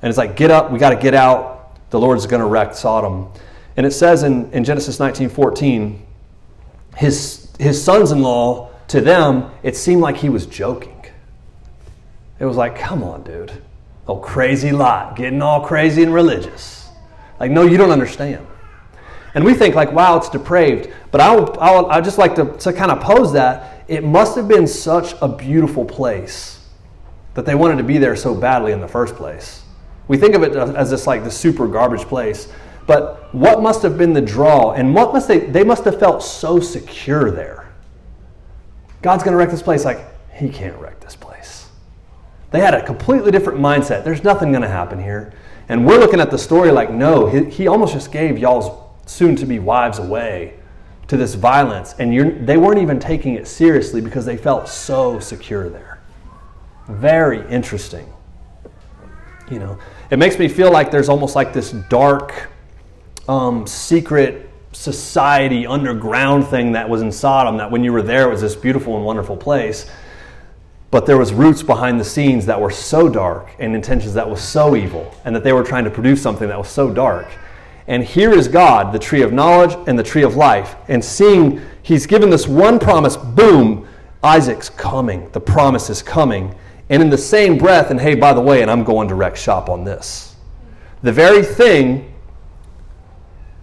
And 0.01 0.09
it's 0.09 0.17
like, 0.17 0.37
get 0.37 0.53
up, 0.53 0.71
we 0.71 0.79
got 0.79 0.91
to 0.91 0.97
get 0.97 1.13
out. 1.13 1.77
The 1.91 1.99
Lord's 1.99 2.25
going 2.25 2.39
to 2.39 2.47
wreck 2.47 2.73
Sodom. 2.77 3.33
And 3.77 3.85
it 3.85 3.91
says 3.91 4.23
in, 4.23 4.49
in 4.53 4.63
Genesis 4.63 5.01
19 5.01 5.29
14, 5.29 6.07
his, 6.97 7.49
his 7.59 7.83
sons 7.83 8.13
in 8.13 8.23
law, 8.23 8.71
to 8.87 9.01
them, 9.01 9.51
it 9.65 9.77
seemed 9.77 10.01
like 10.01 10.19
he 10.19 10.29
was 10.29 10.47
joking. 10.47 11.05
It 12.39 12.45
was 12.45 12.57
like, 12.57 12.77
come 12.77 13.03
on, 13.03 13.25
dude. 13.25 13.51
Oh, 14.07 14.19
crazy 14.19 14.71
Lot, 14.71 15.17
getting 15.17 15.43
all 15.43 15.67
crazy 15.67 16.05
and 16.05 16.15
religious. 16.15 16.89
Like, 17.41 17.51
no, 17.51 17.63
you 17.63 17.77
don't 17.77 17.91
understand. 17.91 18.47
And 19.35 19.45
we 19.45 19.55
think, 19.55 19.75
like, 19.75 19.91
wow, 19.91 20.17
it's 20.17 20.29
depraved. 20.29 20.95
But 21.11 21.21
I'll, 21.21 21.59
I'll, 21.59 21.87
i 21.87 22.01
just 22.01 22.19
like 22.19 22.37
to, 22.37 22.57
to 22.59 22.73
kind 22.73 22.93
of 22.93 23.01
pose 23.01 23.33
that. 23.33 23.74
It 23.87 24.05
must 24.05 24.37
have 24.37 24.49
been 24.49 24.67
such 24.67 25.15
a 25.21 25.29
beautiful 25.29 25.85
place 25.85 26.67
that 27.35 27.45
they 27.45 27.55
wanted 27.55 27.77
to 27.79 27.85
be 27.85 27.99
there 27.99 28.17
so 28.17 28.35
badly 28.35 28.73
in 28.73 28.81
the 28.81 28.89
first 28.89 29.15
place. 29.17 29.63
We 30.09 30.17
think 30.17 30.35
of 30.35 30.43
it 30.43 30.55
as 30.55 30.91
this, 30.91 31.07
like, 31.07 31.25
the 31.25 31.31
super 31.31 31.67
garbage 31.67 32.03
place. 32.03 32.53
But 32.87 33.35
what 33.35 33.63
must 33.63 33.83
have 33.83 33.97
been 33.97 34.13
the 34.13 34.21
draw? 34.21 34.73
And 34.73 34.95
what 34.95 35.13
must 35.13 35.29
they, 35.29 35.39
they 35.39 35.65
must 35.65 35.85
have 35.85 35.99
felt 35.99 36.23
so 36.23 36.61
secure 36.61 37.31
there. 37.31 37.73
God's 39.03 39.23
going 39.23 39.33
to 39.33 39.39
wreck 39.39 39.51
this 39.51 39.63
place. 39.63 39.85
Like, 39.85 40.01
he 40.33 40.49
can't 40.49 40.77
wreck 40.79 41.01
this 41.01 41.17
place. 41.17 41.69
They 42.51 42.61
had 42.61 42.75
a 42.75 42.85
completely 42.85 43.31
different 43.31 43.59
mindset. 43.59 44.05
There's 44.05 44.23
nothing 44.23 44.51
going 44.51 44.63
to 44.63 44.69
happen 44.69 45.03
here. 45.03 45.33
And 45.69 45.87
we're 45.87 45.99
looking 45.99 46.21
at 46.21 46.31
the 46.31 46.39
story 46.39 46.71
like, 46.71 46.91
no, 46.91 47.27
he, 47.27 47.45
he 47.47 47.67
almost 47.67 47.95
just 47.95 48.13
gave 48.13 48.39
y'all's 48.39 48.71
soon 49.07 49.35
to 49.37 49.47
be 49.47 49.59
wives 49.59 49.99
away 49.99 50.55
to 51.09 51.17
this 51.17 51.35
violence. 51.35 51.95
And 51.99 52.47
they 52.47 52.57
weren't 52.57 52.81
even 52.81 52.99
taking 52.99 53.35
it 53.35 53.47
seriously 53.47 54.01
because 54.01 54.25
they 54.25 54.37
felt 54.37 54.69
so 54.69 55.19
secure 55.19 55.69
there. 55.69 56.01
Very 56.89 57.47
interesting. 57.49 58.13
You 59.51 59.59
know, 59.59 59.79
it 60.11 60.19
makes 60.19 60.39
me 60.39 60.49
feel 60.49 60.71
like 60.73 60.91
there's 60.91 61.09
almost 61.09 61.35
like 61.37 61.53
this 61.53 61.73
dark 61.73 62.51
um, 63.29 63.67
secret 63.67 64.51
society 64.73 65.67
underground 65.67 66.47
thing 66.49 66.73
that 66.73 66.89
was 66.89 67.03
in 67.03 67.13
Sodom, 67.13 67.57
that 67.59 67.71
when 67.71 67.85
you 67.85 67.93
were 67.93 68.03
there, 68.03 68.29
it 68.29 68.31
was 68.31 68.41
this 68.41 68.57
beautiful 68.57 68.97
and 68.97 69.05
wonderful 69.05 69.37
place. 69.37 69.91
but 70.95 71.07
there 71.07 71.19
was 71.19 71.33
roots 71.33 71.61
behind 71.61 71.99
the 71.99 72.05
scenes 72.05 72.47
that 72.47 72.61
were 72.61 72.71
so 72.71 73.09
dark 73.09 73.49
and 73.59 73.75
intentions 73.75 74.15
that 74.15 74.31
was 74.31 74.41
so 74.41 74.77
evil 74.77 75.13
and 75.25 75.35
that 75.35 75.43
they 75.43 75.53
were 75.53 75.65
trying 75.65 75.83
to 75.83 75.91
produce 75.91 76.23
something 76.23 76.47
that 76.47 76.57
was 76.57 76.69
so 76.69 76.89
dark 76.89 77.27
and 77.87 78.03
here 78.03 78.33
is 78.33 78.49
god 78.49 78.93
the 78.93 78.99
tree 78.99 79.23
of 79.23 79.33
knowledge 79.33 79.77
and 79.87 79.99
the 79.99 80.03
tree 80.03 80.23
of 80.23 80.37
life. 80.37 80.77
And 80.89 81.05
seeing 81.05 81.61
he's 81.83 82.07
given 82.07 82.31
this 82.31 82.49
one 82.49 82.79
promise 82.79 83.17
boom 83.17 83.87
isaac's 84.23 84.71
coming. 84.71 85.31
The 85.33 85.41
promise 85.41 85.91
is 85.91 86.03
coming. 86.03 86.55
And 86.89 87.03
in 87.03 87.11
the 87.11 87.19
same 87.19 87.59
breath 87.59 87.91
and 87.91 88.01
hey 88.01 88.15
by 88.15 88.33
the 88.33 88.41
way 88.41 88.63
and 88.63 88.71
i'm 88.71 88.85
going 88.85 89.09
wreck 89.09 89.37
shop 89.37 89.69
on 89.69 89.85
this. 89.85 90.37
The 91.03 91.13
very 91.13 91.43
thing 91.43 92.15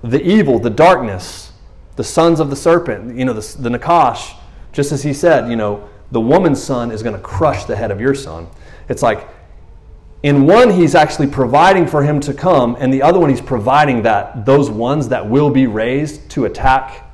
the 0.04 0.22
evil 0.22 0.60
the 0.60 0.70
darkness 0.70 1.52
the 1.96 2.04
sons 2.04 2.40
of 2.40 2.50
the 2.50 2.56
serpent 2.56 3.16
you 3.16 3.24
know 3.24 3.34
the, 3.34 3.58
the 3.62 3.70
nakash 3.70 4.36
just 4.72 4.92
as 4.92 5.04
he 5.04 5.14
said 5.14 5.48
you 5.48 5.56
know 5.56 5.88
the 6.12 6.20
woman's 6.20 6.62
son 6.62 6.92
is 6.92 7.02
going 7.02 7.16
to 7.16 7.22
crush 7.22 7.66
the 7.66 7.76
head 7.76 7.90
of 7.90 8.00
your 8.00 8.14
son. 8.14 8.48
It's 8.90 9.02
like, 9.02 9.28
in 10.24 10.46
one, 10.46 10.70
he's 10.70 10.94
actually 10.94 11.28
providing 11.28 11.88
for 11.88 12.04
him 12.04 12.20
to 12.22 12.34
come, 12.34 12.78
and 12.80 12.94
the 12.94 13.02
other 13.02 13.20
one, 13.20 13.30
he's 13.30 13.42
providing 13.42 14.04
that 14.04 14.46
those 14.46 14.70
ones 14.70 15.10
that 15.10 15.28
will 15.28 15.50
be 15.50 15.66
raised 15.66 16.30
to 16.32 16.46
attack 16.46 17.12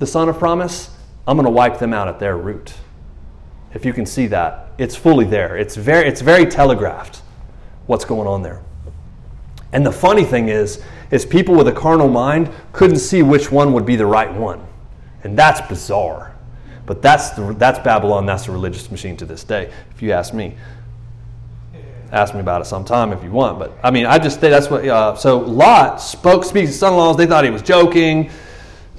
the 0.00 0.06
son 0.06 0.28
of 0.28 0.38
promise, 0.38 0.90
I'm 1.28 1.36
going 1.36 1.44
to 1.44 1.50
wipe 1.50 1.78
them 1.78 1.94
out 1.94 2.08
at 2.08 2.18
their 2.18 2.36
root. 2.36 2.74
If 3.72 3.84
you 3.84 3.92
can 3.92 4.04
see 4.04 4.26
that, 4.28 4.72
it's 4.78 4.96
fully 4.96 5.26
there. 5.26 5.56
It's 5.56 5.76
very, 5.76 6.08
it's 6.08 6.22
very 6.22 6.44
telegraphed 6.44 7.22
what's 7.86 8.04
going 8.04 8.26
on 8.26 8.42
there. 8.42 8.62
And 9.72 9.86
the 9.86 9.92
funny 9.92 10.24
thing 10.24 10.48
is, 10.48 10.82
is 11.12 11.24
people 11.24 11.54
with 11.54 11.68
a 11.68 11.72
carnal 11.72 12.08
mind 12.08 12.50
couldn't 12.72 12.98
see 12.98 13.22
which 13.22 13.52
one 13.52 13.72
would 13.72 13.86
be 13.86 13.94
the 13.94 14.06
right 14.06 14.32
one. 14.32 14.66
And 15.22 15.38
that's 15.38 15.60
bizarre. 15.68 16.34
But 16.86 17.02
that's, 17.02 17.30
the, 17.30 17.54
that's 17.56 17.78
Babylon, 17.78 18.26
that's 18.26 18.46
the 18.46 18.52
religious 18.52 18.90
machine 18.90 19.16
to 19.18 19.24
this 19.24 19.44
day, 19.44 19.72
if 19.92 20.02
you 20.02 20.10
ask 20.10 20.34
me. 20.34 20.56
Ask 22.12 22.34
me 22.34 22.40
about 22.40 22.60
it 22.60 22.64
sometime 22.64 23.12
if 23.12 23.22
you 23.22 23.30
want. 23.30 23.58
But 23.58 23.78
I 23.82 23.90
mean, 23.90 24.06
I 24.06 24.18
just 24.18 24.40
think 24.40 24.52
that's 24.52 24.68
what. 24.68 24.84
Uh, 24.84 25.14
so 25.14 25.38
Lot 25.38 26.00
spoke, 26.00 26.44
speaks 26.44 26.70
to 26.72 26.76
son 26.76 26.92
in 26.92 26.98
laws. 26.98 27.16
They 27.16 27.26
thought 27.26 27.44
he 27.44 27.50
was 27.50 27.62
joking. 27.62 28.30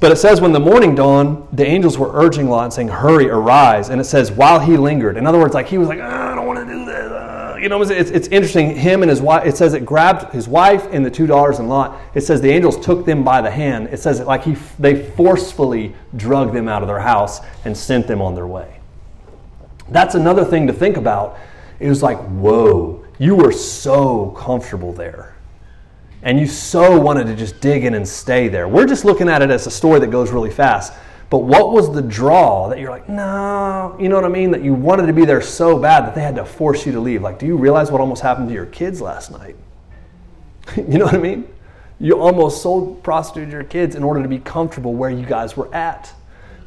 But 0.01 0.11
it 0.11 0.15
says, 0.15 0.41
when 0.41 0.51
the 0.51 0.59
morning 0.59 0.95
dawned, 0.95 1.47
the 1.53 1.63
angels 1.63 1.95
were 1.95 2.09
urging 2.13 2.49
Lot 2.49 2.63
and 2.63 2.73
saying, 2.73 2.87
Hurry, 2.87 3.29
arise. 3.29 3.89
And 3.89 4.01
it 4.01 4.05
says, 4.05 4.31
while 4.31 4.59
he 4.59 4.75
lingered. 4.75 5.15
In 5.15 5.27
other 5.27 5.37
words, 5.37 5.53
like 5.53 5.67
he 5.67 5.77
was 5.77 5.87
like, 5.87 5.99
oh, 5.99 6.03
I 6.03 6.33
don't 6.33 6.47
want 6.47 6.57
to 6.57 6.65
do 6.65 6.85
this. 6.85 7.11
Uh, 7.11 7.59
you 7.61 7.69
know, 7.69 7.79
it's, 7.83 7.91
it's 7.91 8.27
interesting. 8.29 8.75
Him 8.75 9.03
and 9.03 9.11
his 9.11 9.21
wife, 9.21 9.45
it 9.45 9.55
says 9.55 9.75
it 9.75 9.85
grabbed 9.85 10.33
his 10.33 10.47
wife 10.47 10.87
and 10.91 11.05
the 11.05 11.11
two 11.11 11.27
daughters 11.27 11.59
and 11.59 11.69
Lot. 11.69 12.01
It 12.15 12.21
says 12.21 12.41
the 12.41 12.49
angels 12.49 12.83
took 12.83 13.05
them 13.05 13.23
by 13.23 13.41
the 13.41 13.51
hand. 13.51 13.89
It 13.89 13.99
says 13.99 14.19
it 14.19 14.25
like 14.25 14.43
he, 14.43 14.55
they 14.79 15.07
forcefully 15.11 15.93
drug 16.15 16.51
them 16.51 16.67
out 16.67 16.81
of 16.81 16.87
their 16.87 16.99
house 16.99 17.39
and 17.63 17.77
sent 17.77 18.07
them 18.07 18.23
on 18.23 18.33
their 18.33 18.47
way. 18.47 18.79
That's 19.89 20.15
another 20.15 20.43
thing 20.43 20.65
to 20.65 20.73
think 20.73 20.97
about. 20.97 21.37
It 21.79 21.89
was 21.89 22.01
like, 22.01 22.17
whoa, 22.17 23.00
you 23.21 23.35
were 23.35 23.51
so 23.51 24.31
comfortable 24.31 24.91
there 24.91 25.35
and 26.23 26.39
you 26.39 26.47
so 26.47 26.99
wanted 26.99 27.27
to 27.27 27.35
just 27.35 27.61
dig 27.61 27.85
in 27.85 27.93
and 27.93 28.07
stay 28.07 28.47
there. 28.47 28.67
We're 28.67 28.87
just 28.87 29.05
looking 29.05 29.29
at 29.29 29.43
it 29.43 29.51
as 29.51 29.67
a 29.67 29.71
story 29.71 29.99
that 29.99 30.09
goes 30.09 30.31
really 30.31 30.49
fast. 30.49 30.91
But 31.29 31.39
what 31.39 31.71
was 31.71 31.93
the 31.93 32.01
draw 32.01 32.67
that 32.69 32.79
you're 32.79 32.89
like, 32.89 33.07
no, 33.07 33.95
you 33.99 34.09
know 34.09 34.15
what 34.15 34.25
I 34.25 34.29
mean? 34.29 34.49
That 34.49 34.63
you 34.63 34.73
wanted 34.73 35.05
to 35.05 35.13
be 35.13 35.23
there 35.23 35.39
so 35.39 35.77
bad 35.77 36.07
that 36.07 36.15
they 36.15 36.21
had 36.21 36.33
to 36.37 36.45
force 36.45 36.83
you 36.83 36.93
to 36.93 36.99
leave. 36.99 37.21
Like, 37.21 37.37
do 37.37 37.45
you 37.45 37.57
realize 37.57 37.91
what 37.91 38.01
almost 38.01 38.23
happened 38.23 38.47
to 38.47 38.55
your 38.55 38.65
kids 38.65 39.01
last 39.01 39.29
night? 39.29 39.55
you 40.75 40.97
know 40.97 41.05
what 41.05 41.13
I 41.13 41.19
mean? 41.19 41.47
You 41.99 42.19
almost 42.19 42.63
sold, 42.63 43.03
prostituted 43.03 43.53
your 43.53 43.63
kids 43.65 43.95
in 43.95 44.03
order 44.03 44.23
to 44.23 44.29
be 44.29 44.39
comfortable 44.39 44.95
where 44.95 45.11
you 45.11 45.27
guys 45.27 45.55
were 45.55 45.71
at. 45.75 46.11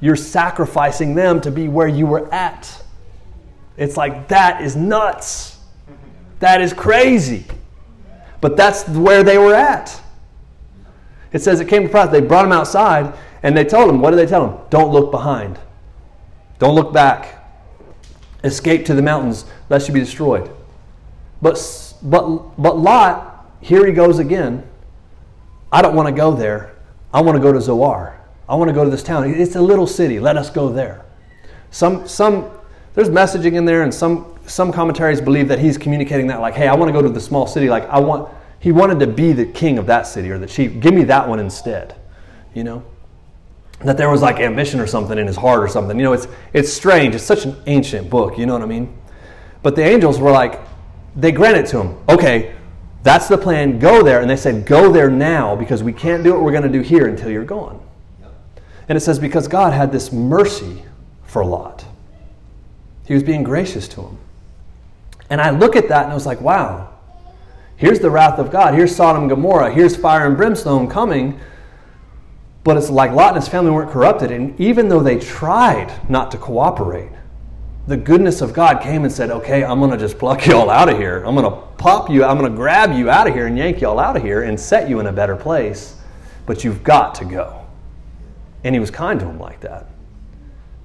You're 0.00 0.14
sacrificing 0.14 1.16
them 1.16 1.40
to 1.40 1.50
be 1.50 1.66
where 1.66 1.88
you 1.88 2.06
were 2.06 2.32
at. 2.32 2.80
It's 3.76 3.96
like, 3.96 4.28
that 4.28 4.62
is 4.62 4.76
nuts. 4.76 5.53
That 6.40 6.60
is 6.60 6.72
crazy. 6.72 7.44
But 8.40 8.56
that's 8.56 8.86
where 8.88 9.22
they 9.22 9.38
were 9.38 9.54
at. 9.54 10.00
It 11.32 11.42
says 11.42 11.60
it 11.60 11.68
came 11.68 11.82
to 11.82 11.88
pass. 11.88 12.10
They 12.10 12.20
brought 12.20 12.44
him 12.44 12.52
outside 12.52 13.14
and 13.42 13.56
they 13.56 13.64
told 13.64 13.90
him, 13.90 14.00
what 14.00 14.10
did 14.10 14.18
they 14.18 14.26
tell 14.26 14.48
him? 14.48 14.58
Don't 14.70 14.92
look 14.92 15.10
behind. 15.10 15.58
Don't 16.58 16.74
look 16.74 16.92
back. 16.92 17.44
Escape 18.42 18.84
to 18.86 18.94
the 18.94 19.02
mountains 19.02 19.44
lest 19.68 19.88
you 19.88 19.94
be 19.94 20.00
destroyed. 20.00 20.50
But, 21.42 21.58
but, 22.02 22.56
but 22.56 22.78
Lot, 22.78 23.50
here 23.60 23.86
he 23.86 23.92
goes 23.92 24.18
again. 24.18 24.66
I 25.72 25.82
don't 25.82 25.94
want 25.94 26.08
to 26.08 26.14
go 26.14 26.34
there. 26.34 26.76
I 27.12 27.20
want 27.20 27.36
to 27.36 27.42
go 27.42 27.52
to 27.52 27.60
Zoar. 27.60 28.20
I 28.48 28.54
want 28.54 28.68
to 28.68 28.74
go 28.74 28.84
to 28.84 28.90
this 28.90 29.02
town. 29.02 29.28
It's 29.28 29.56
a 29.56 29.60
little 29.60 29.86
city. 29.86 30.20
Let 30.20 30.36
us 30.36 30.50
go 30.50 30.68
there. 30.68 31.04
Some, 31.70 32.06
some, 32.06 32.50
there's 32.94 33.08
messaging 33.08 33.54
in 33.54 33.64
there, 33.64 33.82
and 33.82 33.92
some 33.92 34.33
some 34.46 34.72
commentaries 34.72 35.20
believe 35.20 35.48
that 35.48 35.58
he's 35.58 35.78
communicating 35.78 36.26
that 36.28 36.40
like, 36.40 36.54
hey, 36.54 36.68
I 36.68 36.74
want 36.74 36.88
to 36.88 36.92
go 36.92 37.02
to 37.02 37.08
the 37.08 37.20
small 37.20 37.46
city. 37.46 37.68
Like 37.68 37.84
I 37.88 37.98
want, 37.98 38.32
he 38.58 38.72
wanted 38.72 39.00
to 39.00 39.06
be 39.06 39.32
the 39.32 39.46
king 39.46 39.78
of 39.78 39.86
that 39.86 40.06
city 40.06 40.30
or 40.30 40.38
the 40.38 40.46
chief. 40.46 40.80
Give 40.80 40.94
me 40.94 41.04
that 41.04 41.28
one 41.28 41.40
instead. 41.40 41.94
You 42.54 42.64
know, 42.64 42.84
that 43.80 43.96
there 43.96 44.10
was 44.10 44.22
like 44.22 44.38
ambition 44.38 44.80
or 44.80 44.86
something 44.86 45.18
in 45.18 45.26
his 45.26 45.36
heart 45.36 45.60
or 45.60 45.68
something. 45.68 45.98
You 45.98 46.04
know, 46.04 46.12
it's 46.12 46.28
it's 46.52 46.72
strange. 46.72 47.14
It's 47.14 47.24
such 47.24 47.44
an 47.44 47.56
ancient 47.66 48.08
book. 48.08 48.38
You 48.38 48.46
know 48.46 48.52
what 48.52 48.62
I 48.62 48.66
mean? 48.66 48.96
But 49.62 49.76
the 49.76 49.82
angels 49.82 50.20
were 50.20 50.30
like, 50.30 50.60
they 51.16 51.32
granted 51.32 51.66
to 51.66 51.80
him. 51.80 51.98
Okay, 52.08 52.54
that's 53.02 53.28
the 53.28 53.38
plan. 53.38 53.78
Go 53.78 54.02
there, 54.02 54.20
and 54.20 54.30
they 54.30 54.36
said, 54.36 54.66
go 54.66 54.92
there 54.92 55.10
now 55.10 55.56
because 55.56 55.82
we 55.82 55.92
can't 55.92 56.22
do 56.22 56.32
what 56.32 56.42
we're 56.42 56.52
going 56.52 56.64
to 56.64 56.68
do 56.68 56.80
here 56.80 57.06
until 57.06 57.30
you're 57.30 57.44
gone. 57.44 57.80
And 58.88 58.96
it 58.96 59.00
says 59.00 59.18
because 59.18 59.48
God 59.48 59.72
had 59.72 59.90
this 59.90 60.12
mercy 60.12 60.84
for 61.24 61.44
Lot. 61.44 61.84
He 63.06 63.14
was 63.14 63.22
being 63.22 63.42
gracious 63.42 63.88
to 63.88 64.02
him. 64.02 64.18
And 65.34 65.40
I 65.40 65.50
look 65.50 65.74
at 65.74 65.88
that 65.88 66.04
and 66.04 66.12
I 66.12 66.14
was 66.14 66.26
like, 66.26 66.40
wow, 66.40 66.90
here's 67.74 67.98
the 67.98 68.08
wrath 68.08 68.38
of 68.38 68.52
God. 68.52 68.72
Here's 68.72 68.94
Sodom 68.94 69.22
and 69.22 69.30
Gomorrah. 69.30 69.74
Here's 69.74 69.96
fire 69.96 70.28
and 70.28 70.36
brimstone 70.36 70.88
coming. 70.88 71.40
But 72.62 72.76
it's 72.76 72.88
like 72.88 73.10
Lot 73.10 73.34
and 73.34 73.42
his 73.42 73.48
family 73.48 73.72
weren't 73.72 73.90
corrupted. 73.90 74.30
And 74.30 74.58
even 74.60 74.88
though 74.88 75.02
they 75.02 75.18
tried 75.18 76.08
not 76.08 76.30
to 76.30 76.38
cooperate, 76.38 77.10
the 77.88 77.96
goodness 77.96 78.42
of 78.42 78.52
God 78.54 78.80
came 78.80 79.02
and 79.02 79.12
said, 79.12 79.32
okay, 79.32 79.64
I'm 79.64 79.80
going 79.80 79.90
to 79.90 79.96
just 79.96 80.20
pluck 80.20 80.46
you 80.46 80.54
all 80.54 80.70
out 80.70 80.88
of 80.88 80.98
here. 80.98 81.24
I'm 81.24 81.34
going 81.34 81.50
to 81.50 81.62
pop 81.78 82.08
you, 82.08 82.22
I'm 82.22 82.38
going 82.38 82.52
to 82.52 82.56
grab 82.56 82.96
you 82.96 83.10
out 83.10 83.26
of 83.26 83.34
here 83.34 83.48
and 83.48 83.58
yank 83.58 83.80
you 83.80 83.88
all 83.88 83.98
out 83.98 84.16
of 84.16 84.22
here 84.22 84.44
and 84.44 84.58
set 84.58 84.88
you 84.88 85.00
in 85.00 85.08
a 85.08 85.12
better 85.12 85.34
place. 85.34 85.96
But 86.46 86.62
you've 86.62 86.84
got 86.84 87.12
to 87.16 87.24
go. 87.24 87.66
And 88.62 88.72
he 88.72 88.78
was 88.78 88.92
kind 88.92 89.18
to 89.18 89.26
him 89.26 89.40
like 89.40 89.62
that. 89.62 89.88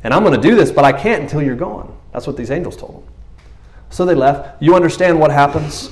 And 0.04 0.12
I'm 0.12 0.24
going 0.24 0.42
to 0.42 0.42
do 0.42 0.56
this, 0.56 0.72
but 0.72 0.86
I 0.86 0.92
can't 0.92 1.22
until 1.22 1.44
you're 1.44 1.56
gone. 1.56 1.96
That's 2.14 2.26
what 2.26 2.36
these 2.36 2.50
angels 2.50 2.76
told 2.76 3.04
him. 3.04 3.14
So 3.90 4.06
they 4.06 4.16
left. 4.16 4.62
You 4.62 4.76
understand 4.76 5.20
what 5.20 5.32
happens? 5.32 5.92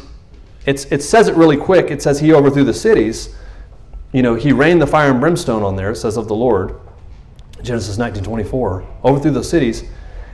It's, 0.66 0.86
it 0.86 1.02
says 1.02 1.28
it 1.28 1.36
really 1.36 1.58
quick. 1.58 1.92
It 1.92 2.02
says 2.02 2.20
he 2.20 2.34
overthrew 2.34 2.64
the 2.64 2.74
cities. 2.74 3.36
You 4.12 4.22
know, 4.22 4.36
he 4.36 4.52
rained 4.52 4.82
the 4.82 4.88
fire 4.88 5.12
and 5.12 5.20
brimstone 5.20 5.64
on 5.64 5.76
there, 5.76 5.92
it 5.92 5.96
says 5.96 6.18
of 6.18 6.28
the 6.28 6.36
Lord. 6.36 6.80
Genesis 7.62 7.98
19:24. 7.98 8.86
Overthrew 9.04 9.32
the 9.32 9.44
cities. 9.44 9.84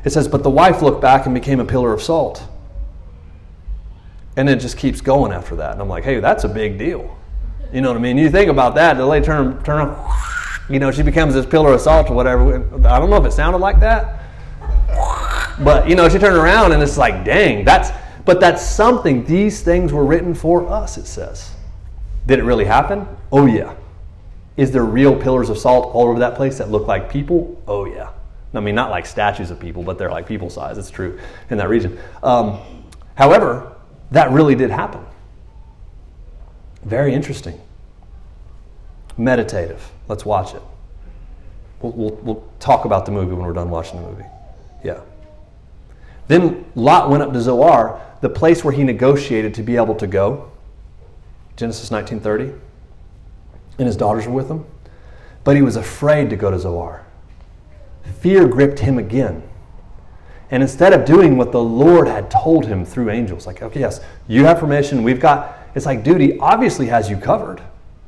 It 0.04 0.12
says, 0.12 0.28
but 0.28 0.44
the 0.44 0.50
wife 0.50 0.82
looked 0.82 1.02
back 1.02 1.26
and 1.26 1.34
became 1.34 1.60
a 1.60 1.66
pillar 1.66 1.94
of 1.94 2.02
salt. 2.02 2.44
And 4.36 4.50
it 4.50 4.60
just 4.60 4.78
keeps 4.78 5.00
going 5.00 5.32
after 5.32 5.56
that. 5.56 5.74
And 5.74 5.82
I'm 5.82 5.88
like, 5.88 6.04
hey, 6.04 6.20
that's 6.20 6.44
a 6.44 6.50
big 6.50 6.78
deal. 6.78 7.18
You 7.72 7.82
know 7.82 7.90
what 7.90 7.98
I 7.98 8.02
mean? 8.02 8.18
You 8.18 8.30
think 8.30 8.50
about 8.50 8.76
that, 8.76 8.98
the 8.98 9.06
lady 9.06 9.26
turn, 9.26 9.64
turn 9.64 9.96
you 10.70 10.80
know, 10.80 10.92
she 10.92 11.04
becomes 11.04 11.34
this 11.34 11.46
pillar 11.46 11.74
of 11.74 11.82
salt 11.82 12.10
or 12.10 12.14
whatever. 12.14 12.56
I 12.88 13.00
don't 13.00 13.10
know 13.10 13.18
if 13.18 13.26
it 13.26 13.34
sounded 13.34 13.60
like 13.60 13.80
that. 13.82 14.23
But 15.60 15.88
you 15.88 15.96
know, 15.96 16.10
she 16.10 16.18
turned 16.18 16.38
around 16.38 16.72
and 16.72 16.82
it's 16.82 16.98
like, 16.98 17.24
dang, 17.24 17.66
that's 17.66 17.92
but 18.26 18.40
that's 18.40 18.66
something. 18.66 19.26
These 19.26 19.62
things 19.62 19.92
were 19.92 20.06
written 20.06 20.34
for 20.34 20.68
us, 20.68 20.98
it 20.98 21.06
says. 21.06 21.52
Did 22.26 22.40
it 22.40 22.44
really 22.44 22.66
happen? 22.66 23.08
Oh 23.32 23.46
yeah. 23.46 23.76
Is 24.56 24.72
there 24.72 24.84
real 24.84 25.20
pillars 25.20 25.50
of 25.50 25.58
salt 25.58 25.94
all 25.94 26.08
over 26.08 26.20
that 26.20 26.36
place 26.36 26.58
that 26.60 26.70
look 26.70 26.88
like 26.88 27.10
people? 27.10 27.62
Oh 27.68 27.86
yeah. 27.86 28.12
I 28.54 28.60
mean, 28.60 28.76
not 28.76 28.92
like 28.92 29.06
statues 29.06 29.50
of 29.50 29.60
people, 29.60 29.82
but 29.84 29.98
they're 29.98 30.12
like 30.12 30.28
people 30.28 30.50
size. 30.50 30.78
It's 30.78 30.92
true 30.92 31.20
in 31.50 31.58
that 31.58 31.70
region. 31.70 31.98
Um, 32.22 32.60
however, 33.16 33.76
that 34.12 34.32
really 34.32 34.54
did 34.54 34.70
happen. 34.70 35.04
Very 36.84 37.14
interesting. 37.14 37.60
Meditative. 39.18 39.92
Let's 40.08 40.24
watch 40.24 40.54
it. 40.54 40.62
We'll, 41.82 41.94
we'll, 41.94 42.16
we'll 42.24 42.50
talk 42.60 42.86
about 42.86 43.06
the 43.06 43.12
movie 43.12 43.34
when 43.34 43.46
we're 43.46 43.54
done 43.54 43.70
watching 43.70 44.02
the 44.02 44.08
movie. 44.08 44.26
Yeah. 44.84 45.02
Then 46.28 46.66
Lot 46.76 47.10
went 47.10 47.24
up 47.24 47.34
to 47.34 47.42
Zoar, 47.42 48.02
the 48.22 48.30
place 48.30 48.64
where 48.64 48.74
he 48.74 48.84
negotiated 48.84 49.54
to 49.56 49.64
be 49.64 49.76
able 49.76 49.96
to 49.96 50.08
go. 50.08 50.52
Genesis 51.56 51.90
19:30. 51.90 52.54
And 53.78 53.88
his 53.88 53.98
daughters 53.98 54.28
were 54.28 54.34
with 54.34 54.50
him. 54.50 54.66
But 55.44 55.56
he 55.56 55.62
was 55.62 55.76
afraid 55.76 56.30
to 56.30 56.36
go 56.36 56.52
to 56.52 56.60
Zoar. 56.60 57.04
Fear 58.20 58.48
gripped 58.48 58.80
him 58.80 58.98
again. 58.98 59.44
And 60.52 60.62
instead 60.62 60.94
of 60.94 61.06
doing 61.06 61.38
what 61.38 61.52
the 61.52 61.62
Lord 61.62 62.08
had 62.08 62.30
told 62.30 62.66
him 62.66 62.86
through 62.86 63.10
angels, 63.10 63.48
like, 63.48 63.62
okay, 63.62 63.80
yes, 63.80 64.00
you 64.28 64.46
have 64.46 64.60
permission, 64.60 65.02
we've 65.04 65.20
got, 65.20 65.58
it's 65.74 65.86
like, 65.86 66.04
dude, 66.04 66.22
he 66.22 66.38
obviously 66.38 66.86
has 66.88 67.10
you 67.10 67.18
covered. 67.18 67.62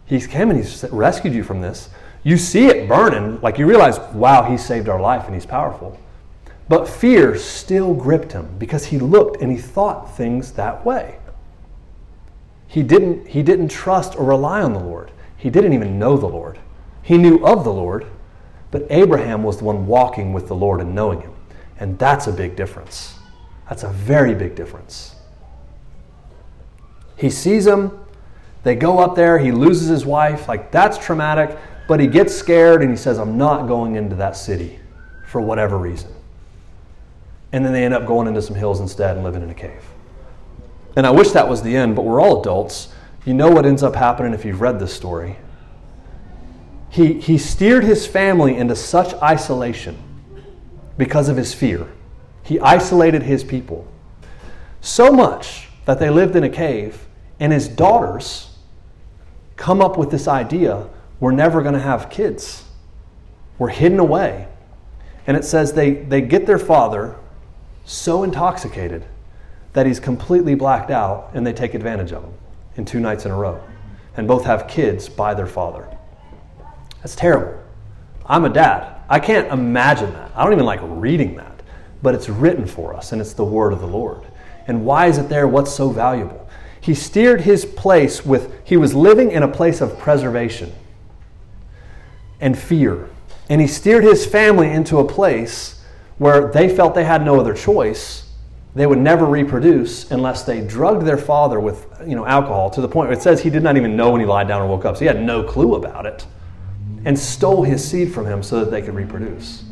He's 0.06 0.28
came 0.28 0.52
and 0.52 0.60
he's 0.60 0.86
rescued 0.92 1.34
you 1.34 1.44
from 1.44 1.62
this. 1.62 1.90
You 2.24 2.38
see 2.38 2.68
it 2.68 2.88
burning, 2.88 3.42
like 3.42 3.58
you 3.58 3.66
realize, 3.66 4.00
wow, 4.14 4.44
he 4.44 4.58
saved 4.58 4.90
our 4.90 5.02
life 5.02 5.26
and 5.26 5.34
he's 5.34 5.46
powerful. 5.46 5.98
But 6.68 6.88
fear 6.88 7.38
still 7.38 7.94
gripped 7.94 8.32
him 8.32 8.56
because 8.58 8.86
he 8.86 8.98
looked 8.98 9.42
and 9.42 9.52
he 9.52 9.58
thought 9.58 10.16
things 10.18 10.54
that 10.54 10.86
way. 10.86 11.18
He 12.68 12.82
didn't, 12.82 13.28
he 13.28 13.44
didn't 13.44 13.70
trust 13.70 14.16
or 14.16 14.26
rely 14.26 14.62
on 14.62 14.74
the 14.74 14.80
Lord. 14.80 15.12
He 15.38 15.50
didn't 15.50 15.74
even 15.74 16.00
know 16.00 16.18
the 16.18 16.28
Lord. 16.28 16.60
He 17.04 17.18
knew 17.18 17.46
of 17.46 17.64
the 17.64 17.72
Lord, 17.72 18.08
but 18.72 18.88
Abraham 18.90 19.44
was 19.44 19.58
the 19.58 19.64
one 19.64 19.86
walking 19.86 20.34
with 20.34 20.48
the 20.48 20.56
Lord 20.56 20.82
and 20.82 20.96
knowing 20.96 21.22
him. 21.22 21.34
And 21.80 22.00
that's 22.00 22.26
a 22.28 22.32
big 22.32 22.56
difference. 22.56 23.20
That's 23.70 23.84
a 23.84 23.90
very 23.90 24.34
big 24.34 24.56
difference. 24.56 25.16
He 27.16 27.30
sees 27.30 27.68
him, 27.68 28.00
they 28.64 28.76
go 28.76 29.00
up 29.00 29.16
there, 29.16 29.38
he 29.38 29.52
loses 29.52 29.88
his 29.88 30.06
wife. 30.06 30.48
Like, 30.48 30.72
that's 30.72 30.98
traumatic, 30.98 31.58
but 31.88 32.00
he 32.00 32.08
gets 32.08 32.34
scared 32.34 32.82
and 32.82 32.90
he 32.90 32.98
says, 32.98 33.20
I'm 33.20 33.38
not 33.38 33.68
going 33.68 33.96
into 33.96 34.16
that 34.16 34.36
city 34.36 34.80
for 35.28 35.40
whatever 35.40 35.78
reason. 35.78 36.12
And 37.52 37.66
then 37.66 37.74
they 37.74 37.86
end 37.86 37.94
up 37.94 38.06
going 38.06 38.28
into 38.28 38.42
some 38.42 38.56
hills 38.56 38.80
instead 38.80 39.16
and 39.16 39.24
living 39.24 39.42
in 39.42 39.50
a 39.50 39.54
cave. 39.54 39.84
And 40.96 41.06
I 41.06 41.12
wish 41.12 41.32
that 41.32 41.48
was 41.48 41.62
the 41.62 41.76
end, 41.76 41.96
but 41.96 42.04
we're 42.04 42.22
all 42.22 42.42
adults. 42.42 42.94
You 43.26 43.34
know 43.34 43.50
what 43.50 43.66
ends 43.66 43.84
up 43.84 43.96
happening 43.96 44.34
if 44.34 44.46
you've 44.46 44.62
read 44.62 44.80
this 44.80 44.94
story. 44.94 45.38
He, 46.90 47.20
he 47.20 47.38
steered 47.38 47.84
his 47.84 48.08
family 48.08 48.56
into 48.56 48.76
such 48.76 49.14
isolation 49.16 49.98
because 50.98 51.28
of 51.28 51.36
his 51.36 51.54
fear. 51.54 51.88
He 52.44 52.60
isolated 52.60 53.24
his 53.24 53.44
people 53.44 53.88
so 54.80 55.12
much 55.12 55.68
that 55.86 56.00
they 56.00 56.10
lived 56.10 56.36
in 56.36 56.44
a 56.44 56.50
cave, 56.50 57.08
and 57.40 57.52
his 57.52 57.68
daughters 57.68 58.56
come 59.56 59.82
up 59.82 59.98
with 59.98 60.12
this 60.12 60.28
idea 60.28 60.88
we're 61.20 61.32
never 61.32 61.62
going 61.62 61.74
to 61.74 61.80
have 61.80 62.10
kids. 62.10 62.64
We're 63.58 63.70
hidden 63.70 64.00
away. 64.00 64.48
And 65.28 65.38
it 65.38 65.46
says 65.46 65.74
they, 65.74 65.92
they 65.92 66.22
get 66.22 66.46
their 66.46 66.60
father 66.60 67.16
so 67.86 68.24
intoxicated 68.24 69.06
that 69.74 69.86
he's 69.86 70.00
completely 70.00 70.56
blacked 70.56 70.90
out 70.90 71.32
and 71.34 71.46
they 71.46 71.54
take 71.54 71.74
advantage 71.74 72.12
of 72.12 72.24
him 72.24 72.34
in 72.78 72.86
two 72.86 73.00
nights 73.00 73.26
in 73.26 73.32
a 73.32 73.36
row. 73.36 73.62
And 74.18 74.28
both 74.28 74.46
have 74.46 74.68
kids 74.68 75.10
by 75.10 75.34
their 75.34 75.48
father. 75.48 75.88
That's 76.98 77.16
terrible. 77.16 77.62
I'm 78.26 78.46
a 78.46 78.50
dad. 78.50 79.02
I 79.10 79.20
can't 79.20 79.52
imagine 79.52 80.12
that. 80.14 80.32
I 80.36 80.44
don't 80.44 80.54
even 80.54 80.66
like 80.66 80.80
reading 80.84 81.36
that. 81.36 81.62
But 82.02 82.16
it's 82.16 82.30
written 82.30 82.66
for 82.66 82.94
us 82.94 83.12
and 83.12 83.22
it's 83.22 83.34
the 83.34 83.44
word 83.44 83.74
of 83.74 83.82
the 83.82 83.88
Lord. 83.88 84.22
And 84.68 84.86
why 84.86 85.08
is 85.08 85.18
it 85.18 85.30
there? 85.30 85.48
What's 85.48 85.74
so 85.74 85.90
valuable? 85.90 86.50
He 86.80 86.94
steered 86.94 87.42
his 87.42 87.66
place 87.66 88.26
with, 88.26 88.54
he 88.64 88.78
was 88.78 88.94
living 88.94 89.32
in 89.32 89.44
a 89.44 89.48
place 89.48 89.82
of 89.82 89.98
preservation 90.00 90.74
and 92.40 92.58
fear. 92.58 93.10
And 93.50 93.60
he 93.60 93.68
steered 93.68 94.04
his 94.04 94.26
family 94.26 94.72
into 94.72 95.00
a 95.00 95.06
place 95.06 95.75
where 96.18 96.52
they 96.52 96.74
felt 96.74 96.96
they 96.96 97.04
had 97.04 97.24
no 97.24 97.40
other 97.40 97.54
choice 97.54 98.26
they 98.76 98.86
would 98.86 99.00
never 99.00 99.26
reproduce 99.26 100.12
unless 100.12 100.44
they 100.44 100.60
drugged 100.60 101.06
their 101.06 101.18
father 101.18 101.62
with 101.62 101.88
you 102.06 102.14
know, 102.14 102.26
alcohol 102.26 102.70
to 102.70 102.82
the 102.82 102.88
point 102.90 103.08
where 103.08 103.18
it 103.18 103.22
says 103.22 103.42
he 103.42 103.50
did 103.50 103.64
not 103.64 103.78
even 103.78 103.96
know 103.96 104.12
when 104.12 104.20
he 104.20 104.28
lied 104.28 104.50
down 104.50 104.62
or 104.62 104.68
woke 104.68 104.84
up. 104.84 104.98
So 104.98 105.00
he 105.00 105.06
had 105.06 105.22
no 105.22 105.44
clue 105.44 105.76
about 105.76 106.06
it 106.06 106.28
and 107.06 107.18
stole 107.18 107.64
his 107.64 107.90
seed 107.90 108.14
from 108.14 108.26
him 108.26 108.44
so 108.44 108.60
that 108.60 108.72
they 108.72 108.82
could 108.82 108.94
reproduce. 108.94 109.64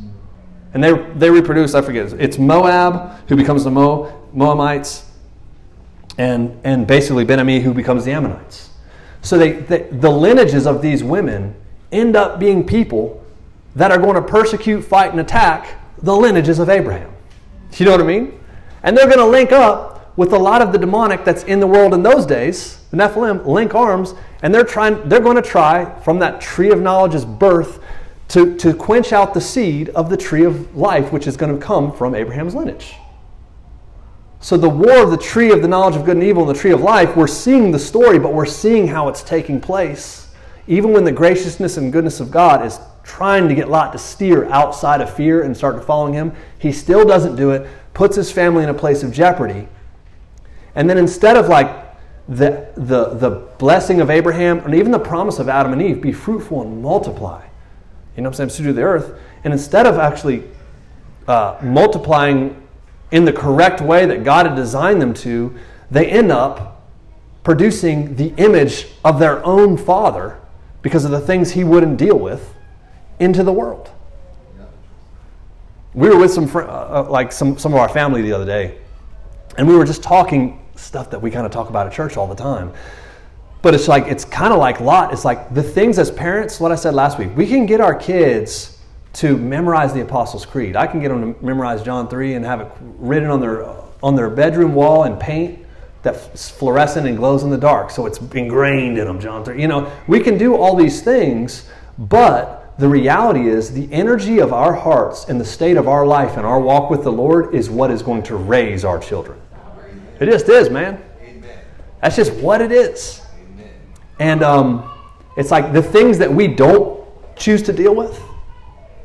And 0.74 0.82
they, 0.82 0.94
they 1.16 1.30
reproduce, 1.30 1.76
I 1.76 1.82
forget, 1.82 2.14
it's 2.14 2.38
Moab 2.38 3.28
who 3.28 3.36
becomes 3.36 3.66
the 3.66 3.72
Mo, 3.72 4.28
Moabites 4.32 5.12
and, 6.18 6.58
and 6.64 6.88
basically 6.88 7.26
Ben-Ammi 7.26 7.62
who 7.62 7.74
becomes 7.74 8.06
the 8.06 8.12
Ammonites. 8.12 8.70
So 9.22 9.38
they, 9.38 9.52
they, 9.54 9.84
the 9.92 10.10
lineages 10.10 10.66
of 10.66 10.82
these 10.82 11.04
women 11.04 11.56
end 11.92 12.16
up 12.16 12.40
being 12.40 12.66
people 12.66 13.22
that 13.76 13.92
are 13.92 13.98
going 13.98 14.16
to 14.16 14.22
persecute, 14.22 14.82
fight, 14.82 15.12
and 15.12 15.20
attack 15.20 15.83
the 16.04 16.16
lineages 16.16 16.60
of 16.60 16.70
Abraham. 16.70 17.12
You 17.74 17.86
know 17.86 17.92
what 17.94 18.02
I 18.02 18.06
mean? 18.06 18.40
And 18.84 18.96
they're 18.96 19.08
going 19.08 19.18
to 19.18 19.26
link 19.26 19.52
up 19.52 20.16
with 20.16 20.34
a 20.34 20.38
lot 20.38 20.62
of 20.62 20.72
the 20.72 20.78
demonic 20.78 21.26
that's 21.26 21.44
in 21.46 21.60
the 21.60 21.66
world 21.66 21.94
in 21.94 22.04
those 22.04 22.26
days. 22.26 22.78
The 22.92 22.98
Nephilim 22.98 23.46
link 23.48 23.74
arms, 23.74 24.14
and 24.44 24.54
they're 24.54 24.64
trying. 24.64 25.10
They're 25.10 25.22
going 25.22 25.38
to 25.38 25.42
try 25.42 26.00
from 26.02 26.20
that 26.20 26.40
tree 26.40 26.70
of 26.70 26.82
knowledge's 26.82 27.26
birth 27.26 27.80
to, 28.28 28.56
to 28.58 28.74
quench 28.74 29.12
out 29.12 29.34
the 29.34 29.42
seed 29.42 29.90
of 29.90 30.10
the 30.10 30.18
tree 30.18 30.44
of 30.44 30.76
life, 30.76 31.12
which 31.12 31.26
is 31.26 31.36
going 31.36 31.58
to 31.58 31.66
come 31.66 31.92
from 31.92 32.14
Abraham's 32.14 32.54
lineage. 32.54 32.94
So 34.40 34.58
the 34.58 34.70
war 34.70 35.04
of 35.04 35.10
the 35.10 35.18
tree 35.18 35.52
of 35.52 35.62
the 35.62 35.68
knowledge 35.68 35.96
of 35.96 36.04
good 36.04 36.18
and 36.18 36.24
evil 36.24 36.48
and 36.48 36.54
the 36.54 36.60
tree 36.60 36.72
of 36.72 36.82
life, 36.82 37.16
we're 37.16 37.28
seeing 37.28 37.72
the 37.72 37.80
story, 37.80 38.20
but 38.20 38.34
we're 38.34 38.46
seeing 38.46 38.88
how 38.88 39.08
it's 39.08 39.24
taking 39.24 39.62
place. 39.62 40.28
Even 40.68 40.92
when 40.92 41.06
the 41.06 41.12
graciousness 41.12 41.78
and 41.78 41.94
goodness 41.94 42.20
of 42.20 42.30
God 42.30 42.66
is 42.66 42.80
trying 43.04 43.50
to 43.50 43.56
get 43.56 43.70
Lot 43.70 43.92
to 43.94 43.98
steer 44.00 44.46
outside 44.46 45.02
of 45.02 45.14
fear 45.14 45.44
and 45.44 45.56
start 45.56 45.84
following 45.86 46.14
him, 46.14 46.34
he 46.58 46.72
still 46.72 47.06
doesn't 47.06 47.36
do 47.36 47.52
it 47.52 47.68
puts 47.94 48.16
his 48.16 48.32
family 48.32 48.64
in 48.64 48.70
a 48.70 48.74
place 48.74 49.04
of 49.04 49.12
jeopardy. 49.12 49.68
And 50.76 50.90
then 50.90 50.98
instead 50.98 51.38
of 51.38 51.48
like 51.48 51.84
the, 52.28 52.70
the, 52.76 53.10
the 53.16 53.30
blessing 53.60 54.02
of 54.02 54.10
Abraham 54.10 54.60
and 54.60 54.74
even 54.74 54.92
the 54.92 55.00
promise 55.00 55.40
of 55.40 55.50
Adam 55.50 55.74
and 55.74 55.82
Eve, 55.82 56.02
be 56.02 56.12
fruitful 56.12 56.62
and 56.62 56.82
multiply. 56.82 57.46
You 58.16 58.24
know 58.24 58.30
what 58.30 58.40
I'm 58.40 58.50
saying? 58.50 58.66
To 58.68 58.74
the 58.74 58.82
earth. 58.82 59.20
And 59.44 59.54
instead 59.54 59.86
of 59.86 59.98
actually 59.98 60.44
uh, 61.28 61.60
multiplying 61.62 62.68
in 63.12 63.26
the 63.26 63.34
correct 63.34 63.82
way 63.82 64.06
that 64.06 64.24
God 64.24 64.46
had 64.46 64.56
designed 64.56 65.02
them 65.02 65.14
to, 65.16 65.56
they 65.92 66.10
end 66.10 66.32
up 66.32 66.90
producing 67.44 68.16
the 68.16 68.34
image 68.38 68.88
of 69.04 69.20
their 69.20 69.46
own 69.46 69.78
father 69.78 70.40
because 70.82 71.06
of 71.06 71.12
the 71.12 71.20
things 71.20 71.52
he 71.52 71.64
wouldn't 71.64 71.98
deal 71.98 72.18
with 72.18 72.53
into 73.24 73.44
the 73.44 73.54
world. 73.54 73.90
We 75.94 76.10
were 76.10 76.18
with 76.18 76.32
some 76.32 76.48
fr- 76.48 76.62
uh, 76.62 77.06
uh, 77.06 77.08
like 77.10 77.32
some, 77.32 77.58
some 77.58 77.74
of 77.74 77.80
our 77.80 77.90
family 77.90 78.22
the 78.22 78.34
other 78.34 78.46
day 78.46 78.78
and 79.58 79.68
we 79.68 79.76
were 79.76 79.86
just 79.86 80.04
talking 80.04 80.60
stuff 80.76 81.10
that 81.12 81.22
we 81.22 81.32
kind 81.32 81.46
of 81.46 81.52
talk 81.52 81.70
about 81.70 81.88
at 81.88 81.94
church 81.94 82.18
all 82.18 82.28
the 82.28 82.36
time. 82.36 82.74
But 83.62 83.74
it's 83.74 83.88
like 83.88 84.08
it's 84.08 84.26
kind 84.26 84.52
of 84.52 84.60
like 84.60 84.80
lot 84.82 85.14
it's 85.14 85.24
like 85.24 85.54
the 85.54 85.64
things 85.64 85.98
as 85.98 86.12
parents 86.12 86.60
what 86.60 86.74
i 86.74 86.76
said 86.76 86.94
last 86.94 87.18
week 87.18 87.30
we 87.38 87.48
can 87.48 87.66
get 87.66 87.80
our 87.80 87.96
kids 87.96 88.82
to 89.14 89.38
memorize 89.38 89.94
the 89.94 90.02
apostles 90.02 90.46
creed. 90.46 90.76
I 90.76 90.88
can 90.88 91.00
get 91.00 91.10
them 91.10 91.34
to 91.34 91.46
memorize 91.46 91.82
john 91.82 92.10
3 92.10 92.34
and 92.34 92.46
have 92.46 92.62
it 92.62 92.68
written 92.82 93.30
on 93.30 93.40
their 93.40 93.66
on 94.02 94.16
their 94.16 94.30
bedroom 94.30 94.76
wall 94.76 95.04
and 95.04 95.18
paint 95.18 95.66
that's 96.02 96.50
fluorescent 96.50 97.08
and 97.08 97.16
glows 97.16 97.44
in 97.44 97.50
the 97.50 97.58
dark 97.58 97.90
so 97.90 98.06
it's 98.06 98.18
ingrained 98.18 98.98
in 98.98 99.06
them 99.06 99.20
john 99.22 99.46
3 99.46 99.62
you 99.62 99.70
know? 99.70 99.90
We 100.08 100.20
can 100.20 100.38
do 100.38 100.58
all 100.58 100.76
these 100.76 101.02
things 101.02 101.70
but 101.98 102.63
the 102.78 102.88
reality 102.88 103.48
is 103.48 103.72
the 103.72 103.92
energy 103.92 104.40
of 104.40 104.52
our 104.52 104.74
hearts 104.74 105.26
and 105.30 105.40
the 105.40 105.46
state 105.46 105.78
of 105.78 105.88
our 105.88 106.06
life 106.06 106.38
and 106.38 106.46
our 106.46 106.60
walk 106.60 106.90
with 106.90 107.04
the 107.04 107.12
Lord 107.12 107.54
is 107.54 107.70
what 107.70 107.92
is 107.92 108.02
going 108.02 108.24
to 108.24 108.36
raise 108.36 108.84
our 108.84 109.00
children. 109.00 109.40
It 110.20 110.26
just 110.26 110.50
is, 110.50 110.70
man. 110.70 111.04
That's 112.02 112.16
just 112.16 112.34
what 112.34 112.62
it 112.62 112.72
is. 112.72 113.22
And 114.20 114.44
um, 114.44 114.92
it's 115.38 115.52
like 115.52 115.74
the 115.74 115.82
things 115.82 116.18
that 116.18 116.32
we 116.32 116.48
don't 116.48 117.04
choose 117.36 117.62
to 117.64 117.74
deal 117.74 117.96
with. 117.96 118.22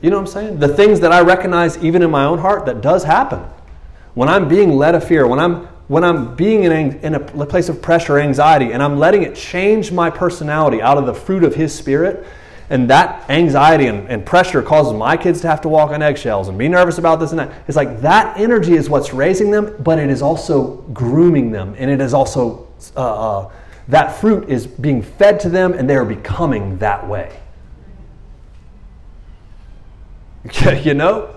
You 0.01 0.11
know 0.11 0.17
what 0.17 0.29
I'm 0.29 0.33
saying? 0.33 0.59
The 0.59 0.69
things 0.69 1.01
that 1.01 1.13
I 1.13 1.21
recognize 1.21 1.77
even 1.79 2.03
in 2.03 2.11
my 2.11 2.25
own 2.25 2.39
heart 2.39 2.67
that 2.67 2.81
does 2.81 3.05
happen. 3.05 3.41
When 4.15 4.29
I'm 4.29 4.49
being 4.49 4.77
led 4.77 4.95
of 4.95 5.05
fear, 5.05 5.27
when 5.27 5.39
I'm 5.39 5.69
when 5.89 6.05
I'm 6.05 6.37
being 6.37 6.65
in, 6.65 6.73
in 7.01 7.15
a 7.15 7.47
place 7.47 7.71
of 7.71 7.81
pressure, 7.81 8.19
anxiety, 8.19 8.73
and 8.73 8.83
I'm 8.83 8.99
letting 8.99 9.23
it 9.23 9.35
change 9.35 9.91
my 9.91 10.11
personality 10.11 10.83
out 10.83 10.99
of 10.99 11.07
the 11.07 11.15
fruit 11.15 11.43
of 11.43 11.55
His 11.55 11.75
Spirit, 11.75 12.27
and 12.71 12.91
that 12.91 13.29
anxiety 13.31 13.87
and, 13.87 14.09
and, 14.09 14.27
pressure 14.27 14.63
causes 14.63 14.93
my 14.93 15.17
kids 15.17 15.41
to 15.41 15.49
have 15.49 15.61
to 15.63 15.69
walk 15.69 15.91
on 15.91 16.03
eggshells 16.03 16.49
and 16.49 16.59
be 16.59 16.69
nervous 16.69 16.99
about 16.99 17.19
this 17.19 17.31
and 17.31 17.39
that. 17.39 17.51
It's 17.67 17.77
like 17.77 18.03
that 18.03 18.39
energy 18.39 18.75
is 18.75 18.91
what's 18.91 19.15
raising 19.15 19.51
them, 19.51 19.75
but 19.81 19.99
it 19.99 20.11
is 20.11 20.21
also 20.21 20.77
grooming 20.93 21.51
them. 21.51 21.75
And 21.79 21.91
it 21.91 22.01
is 22.01 22.13
also, 22.13 22.69
uh, 22.95 23.01
uh, 23.01 23.53
that 23.89 24.21
fruit 24.21 24.51
is 24.51 24.67
being 24.67 25.01
fed 25.01 25.41
to 25.41 25.49
them 25.49 25.73
and 25.73 25.89
they 25.89 25.97
are 25.97 26.05
becoming 26.05 26.77
that 26.79 27.09
way. 27.09 27.41
you 30.83 30.93
know? 30.93 31.35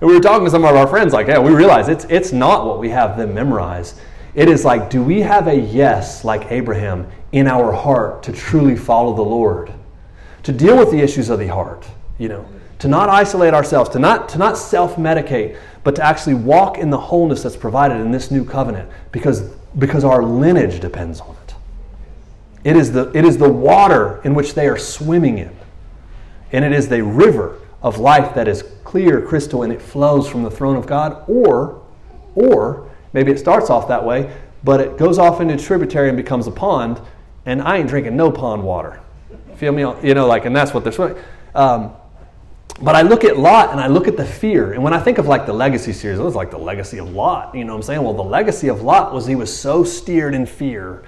And 0.00 0.08
we 0.08 0.14
were 0.14 0.20
talking 0.20 0.44
to 0.44 0.50
some 0.50 0.64
of 0.64 0.76
our 0.76 0.86
friends, 0.86 1.12
like, 1.12 1.26
yeah, 1.26 1.40
we 1.40 1.52
realize 1.52 1.88
it's, 1.88 2.06
it's 2.08 2.30
not 2.32 2.66
what 2.66 2.78
we 2.78 2.88
have 2.90 3.16
them 3.16 3.34
memorize. 3.34 4.00
It 4.34 4.48
is 4.48 4.64
like, 4.64 4.90
do 4.90 5.02
we 5.02 5.22
have 5.22 5.48
a 5.48 5.56
yes, 5.56 6.24
like 6.24 6.52
Abraham, 6.52 7.10
in 7.32 7.48
our 7.48 7.72
heart 7.72 8.22
to 8.24 8.32
truly 8.32 8.76
follow 8.76 9.14
the 9.14 9.22
Lord? 9.22 9.72
To 10.42 10.52
deal 10.52 10.76
with 10.76 10.90
the 10.90 11.00
issues 11.00 11.30
of 11.30 11.38
the 11.38 11.48
heart, 11.48 11.86
you 12.18 12.28
know, 12.28 12.46
to 12.78 12.88
not 12.88 13.08
isolate 13.08 13.54
ourselves, 13.54 13.90
to 13.90 13.98
not, 13.98 14.28
to 14.30 14.38
not 14.38 14.56
self 14.56 14.96
medicate, 14.96 15.58
but 15.84 15.96
to 15.96 16.04
actually 16.04 16.34
walk 16.34 16.78
in 16.78 16.90
the 16.90 16.98
wholeness 16.98 17.42
that's 17.42 17.56
provided 17.56 18.00
in 18.00 18.10
this 18.10 18.30
new 18.30 18.44
covenant 18.44 18.90
because, 19.12 19.42
because 19.78 20.04
our 20.04 20.22
lineage 20.22 20.80
depends 20.80 21.20
on 21.20 21.36
it. 21.46 21.54
It 22.64 22.76
is, 22.76 22.92
the, 22.92 23.10
it 23.16 23.24
is 23.24 23.38
the 23.38 23.48
water 23.48 24.20
in 24.24 24.34
which 24.34 24.54
they 24.54 24.68
are 24.68 24.78
swimming 24.78 25.38
in, 25.38 25.56
and 26.52 26.64
it 26.64 26.72
is 26.72 26.88
the 26.88 27.02
river 27.02 27.58
of 27.82 27.98
life 27.98 28.34
that 28.34 28.48
is 28.48 28.64
clear, 28.84 29.20
crystal, 29.22 29.62
and 29.62 29.72
it 29.72 29.80
flows 29.80 30.28
from 30.28 30.42
the 30.42 30.50
throne 30.50 30.76
of 30.76 30.86
God, 30.86 31.24
or, 31.28 31.82
or 32.34 32.90
maybe 33.12 33.30
it 33.30 33.38
starts 33.38 33.70
off 33.70 33.88
that 33.88 34.04
way, 34.04 34.34
but 34.64 34.80
it 34.80 34.98
goes 34.98 35.18
off 35.18 35.40
into 35.40 35.54
a 35.54 35.58
tributary 35.58 36.08
and 36.08 36.16
becomes 36.16 36.46
a 36.46 36.50
pond, 36.50 37.00
and 37.46 37.62
I 37.62 37.78
ain't 37.78 37.88
drinking 37.88 38.16
no 38.16 38.30
pond 38.30 38.62
water. 38.62 39.00
Feel 39.58 39.72
me? 39.72 39.82
You 40.02 40.14
know, 40.14 40.26
like, 40.26 40.46
and 40.46 40.56
that's 40.56 40.72
what 40.72 40.84
they're. 40.84 41.24
Um, 41.54 41.92
But 42.80 42.94
I 42.94 43.02
look 43.02 43.24
at 43.24 43.36
Lot 43.36 43.72
and 43.72 43.80
I 43.80 43.88
look 43.88 44.06
at 44.06 44.16
the 44.16 44.24
fear. 44.24 44.72
And 44.72 44.84
when 44.84 44.94
I 44.94 45.00
think 45.00 45.18
of 45.18 45.26
like 45.26 45.46
the 45.46 45.52
legacy 45.52 45.92
series, 45.92 46.20
it 46.20 46.22
was 46.22 46.36
like 46.36 46.52
the 46.52 46.58
legacy 46.58 46.98
of 46.98 47.10
Lot. 47.10 47.54
You 47.54 47.64
know 47.64 47.72
what 47.72 47.78
I'm 47.78 47.82
saying? 47.82 48.02
Well, 48.02 48.14
the 48.14 48.22
legacy 48.22 48.68
of 48.68 48.82
Lot 48.82 49.12
was 49.12 49.26
he 49.26 49.34
was 49.34 49.54
so 49.54 49.82
steered 49.82 50.32
in 50.32 50.46
fear 50.46 51.02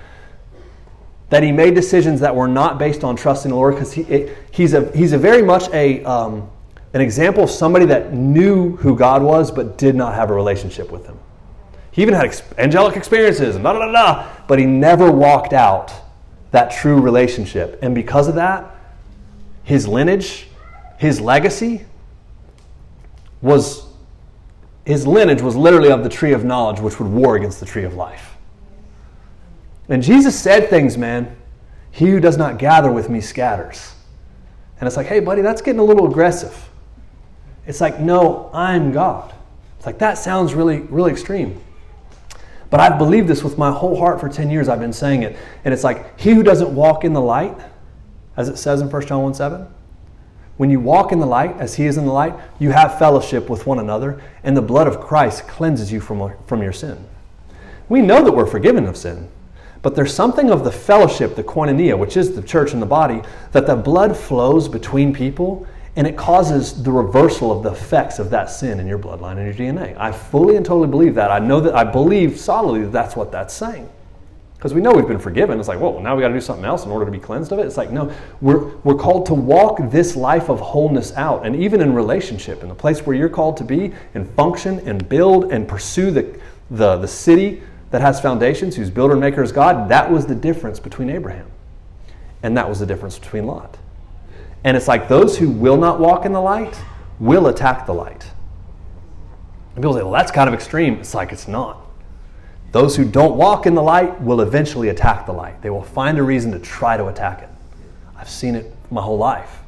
that 1.28 1.44
he 1.44 1.52
made 1.52 1.76
decisions 1.76 2.18
that 2.20 2.34
were 2.34 2.48
not 2.48 2.76
based 2.76 3.04
on 3.04 3.14
trusting 3.14 3.50
the 3.50 3.56
Lord 3.56 3.76
because 3.76 3.92
he, 3.92 4.28
he's, 4.50 4.74
a, 4.74 4.90
he's 4.96 5.12
a 5.12 5.18
very 5.18 5.42
much 5.42 5.68
a, 5.72 6.02
um, 6.02 6.50
an 6.92 7.00
example 7.00 7.44
of 7.44 7.50
somebody 7.50 7.86
that 7.86 8.12
knew 8.12 8.74
who 8.78 8.96
God 8.96 9.22
was 9.22 9.52
but 9.52 9.78
did 9.78 9.94
not 9.94 10.16
have 10.16 10.30
a 10.30 10.34
relationship 10.34 10.90
with 10.90 11.06
him. 11.06 11.16
He 11.92 12.02
even 12.02 12.14
had 12.14 12.34
angelic 12.58 12.96
experiences 12.96 13.54
and 13.54 13.62
da 13.62 13.74
da 13.74 13.92
da, 13.92 14.26
but 14.48 14.58
he 14.58 14.66
never 14.66 15.08
walked 15.12 15.52
out 15.52 15.92
that 16.50 16.70
true 16.70 17.00
relationship. 17.00 17.78
And 17.82 17.94
because 17.94 18.28
of 18.28 18.34
that, 18.36 18.74
his 19.62 19.86
lineage, 19.86 20.48
his 20.98 21.20
legacy 21.20 21.84
was 23.40 23.86
his 24.84 25.06
lineage 25.06 25.42
was 25.42 25.54
literally 25.54 25.90
of 25.90 26.02
the 26.02 26.08
tree 26.08 26.32
of 26.32 26.44
knowledge, 26.44 26.80
which 26.80 26.98
would 26.98 27.08
war 27.08 27.36
against 27.36 27.60
the 27.60 27.66
tree 27.66 27.84
of 27.84 27.94
life. 27.94 28.36
And 29.88 30.02
Jesus 30.02 30.38
said 30.38 30.68
things, 30.68 30.96
man. 30.96 31.36
He 31.90 32.08
who 32.08 32.20
does 32.20 32.36
not 32.36 32.58
gather 32.58 32.90
with 32.90 33.10
me 33.10 33.20
scatters. 33.20 33.94
And 34.78 34.86
it's 34.86 34.96
like, 34.96 35.06
hey, 35.06 35.20
buddy, 35.20 35.42
that's 35.42 35.60
getting 35.60 35.80
a 35.80 35.84
little 35.84 36.06
aggressive. 36.06 36.68
It's 37.66 37.80
like, 37.80 38.00
no, 38.00 38.50
I'm 38.54 38.92
God. 38.92 39.34
It's 39.76 39.86
like, 39.86 39.98
that 39.98 40.14
sounds 40.14 40.54
really, 40.54 40.80
really 40.80 41.10
extreme. 41.10 41.60
But 42.70 42.80
I've 42.80 42.98
believed 42.98 43.28
this 43.28 43.42
with 43.42 43.58
my 43.58 43.72
whole 43.72 43.98
heart 43.98 44.20
for 44.20 44.28
10 44.28 44.50
years. 44.50 44.68
I've 44.68 44.80
been 44.80 44.92
saying 44.92 45.24
it. 45.24 45.36
And 45.64 45.74
it's 45.74 45.84
like, 45.84 46.18
he 46.18 46.30
who 46.30 46.42
doesn't 46.42 46.72
walk 46.74 47.04
in 47.04 47.12
the 47.12 47.20
light, 47.20 47.56
as 48.36 48.48
it 48.48 48.56
says 48.56 48.80
in 48.80 48.88
1 48.88 49.06
John 49.06 49.22
1 49.22 49.34
7, 49.34 49.66
when 50.56 50.70
you 50.70 50.78
walk 50.78 51.10
in 51.10 51.20
the 51.20 51.26
light, 51.26 51.56
as 51.58 51.74
he 51.74 51.86
is 51.86 51.96
in 51.96 52.04
the 52.04 52.12
light, 52.12 52.34
you 52.58 52.70
have 52.70 52.98
fellowship 52.98 53.48
with 53.48 53.66
one 53.66 53.78
another, 53.78 54.22
and 54.44 54.56
the 54.56 54.62
blood 54.62 54.86
of 54.86 55.00
Christ 55.00 55.48
cleanses 55.48 55.90
you 55.90 56.00
from, 56.00 56.32
from 56.46 56.62
your 56.62 56.72
sin. 56.72 57.02
We 57.88 58.02
know 58.02 58.22
that 58.22 58.32
we're 58.32 58.46
forgiven 58.46 58.86
of 58.86 58.96
sin, 58.96 59.30
but 59.82 59.96
there's 59.96 60.12
something 60.12 60.50
of 60.50 60.62
the 60.62 60.70
fellowship, 60.70 61.34
the 61.34 61.42
koinonia, 61.42 61.98
which 61.98 62.16
is 62.16 62.36
the 62.36 62.42
church 62.42 62.74
and 62.74 62.82
the 62.82 62.86
body, 62.86 63.22
that 63.52 63.66
the 63.66 63.74
blood 63.74 64.16
flows 64.16 64.68
between 64.68 65.14
people 65.14 65.66
and 65.96 66.06
it 66.06 66.16
causes 66.16 66.82
the 66.82 66.92
reversal 66.92 67.50
of 67.50 67.62
the 67.62 67.72
effects 67.72 68.18
of 68.18 68.30
that 68.30 68.50
sin 68.50 68.78
in 68.78 68.86
your 68.86 68.98
bloodline 68.98 69.38
and 69.38 69.44
your 69.44 69.54
DNA. 69.54 69.96
I 69.98 70.12
fully 70.12 70.56
and 70.56 70.64
totally 70.64 70.88
believe 70.88 71.16
that. 71.16 71.30
I 71.30 71.40
know 71.40 71.60
that 71.60 71.74
I 71.74 71.84
believe 71.84 72.38
solidly 72.38 72.82
that 72.82 72.92
that's 72.92 73.16
what 73.16 73.32
that's 73.32 73.52
saying. 73.52 73.88
Because 74.54 74.74
we 74.74 74.82
know 74.82 74.92
we've 74.92 75.08
been 75.08 75.18
forgiven. 75.18 75.58
It's 75.58 75.68
like, 75.68 75.80
well, 75.80 75.98
now 76.00 76.14
we 76.14 76.20
got 76.20 76.28
to 76.28 76.34
do 76.34 76.40
something 76.40 76.66
else 76.66 76.84
in 76.84 76.90
order 76.90 77.06
to 77.06 77.10
be 77.10 77.18
cleansed 77.18 77.50
of 77.50 77.58
it. 77.58 77.66
It's 77.66 77.78
like, 77.78 77.90
no, 77.90 78.12
we're, 78.42 78.76
we're 78.84 78.94
called 78.94 79.24
to 79.26 79.34
walk 79.34 79.78
this 79.90 80.16
life 80.16 80.50
of 80.50 80.60
wholeness 80.60 81.14
out. 81.14 81.46
And 81.46 81.56
even 81.56 81.80
in 81.80 81.94
relationship, 81.94 82.62
in 82.62 82.68
the 82.68 82.74
place 82.74 83.06
where 83.06 83.16
you're 83.16 83.30
called 83.30 83.56
to 83.56 83.64
be 83.64 83.94
and 84.12 84.28
function 84.34 84.80
and 84.80 85.08
build 85.08 85.50
and 85.50 85.66
pursue 85.66 86.10
the, 86.10 86.38
the, 86.70 86.96
the 86.96 87.08
city 87.08 87.62
that 87.90 88.02
has 88.02 88.20
foundations, 88.20 88.76
whose 88.76 88.90
builder 88.90 89.14
and 89.14 89.20
maker 89.22 89.42
is 89.42 89.50
God, 89.50 89.88
that 89.88 90.10
was 90.10 90.26
the 90.26 90.34
difference 90.34 90.78
between 90.78 91.08
Abraham. 91.08 91.50
And 92.42 92.54
that 92.56 92.68
was 92.68 92.80
the 92.80 92.86
difference 92.86 93.18
between 93.18 93.46
Lot. 93.46 93.78
And 94.64 94.76
it's 94.76 94.88
like 94.88 95.08
those 95.08 95.38
who 95.38 95.50
will 95.50 95.76
not 95.76 96.00
walk 96.00 96.26
in 96.26 96.32
the 96.32 96.40
light 96.40 96.80
will 97.18 97.46
attack 97.46 97.86
the 97.86 97.94
light. 97.94 98.30
And 99.74 99.82
people 99.82 99.94
say, 99.94 100.02
well, 100.02 100.12
that's 100.12 100.30
kind 100.30 100.48
of 100.48 100.54
extreme. 100.54 100.94
It's 100.94 101.14
like 101.14 101.32
it's 101.32 101.48
not. 101.48 101.86
Those 102.72 102.96
who 102.96 103.04
don't 103.04 103.36
walk 103.36 103.66
in 103.66 103.74
the 103.74 103.82
light 103.82 104.20
will 104.20 104.40
eventually 104.40 104.90
attack 104.90 105.26
the 105.26 105.32
light. 105.32 105.60
They 105.62 105.70
will 105.70 105.82
find 105.82 106.18
a 106.18 106.22
reason 106.22 106.52
to 106.52 106.58
try 106.58 106.96
to 106.96 107.06
attack 107.06 107.42
it. 107.42 107.48
I've 108.16 108.28
seen 108.28 108.54
it 108.54 108.72
my 108.90 109.00
whole 109.00 109.18
life. 109.18 109.60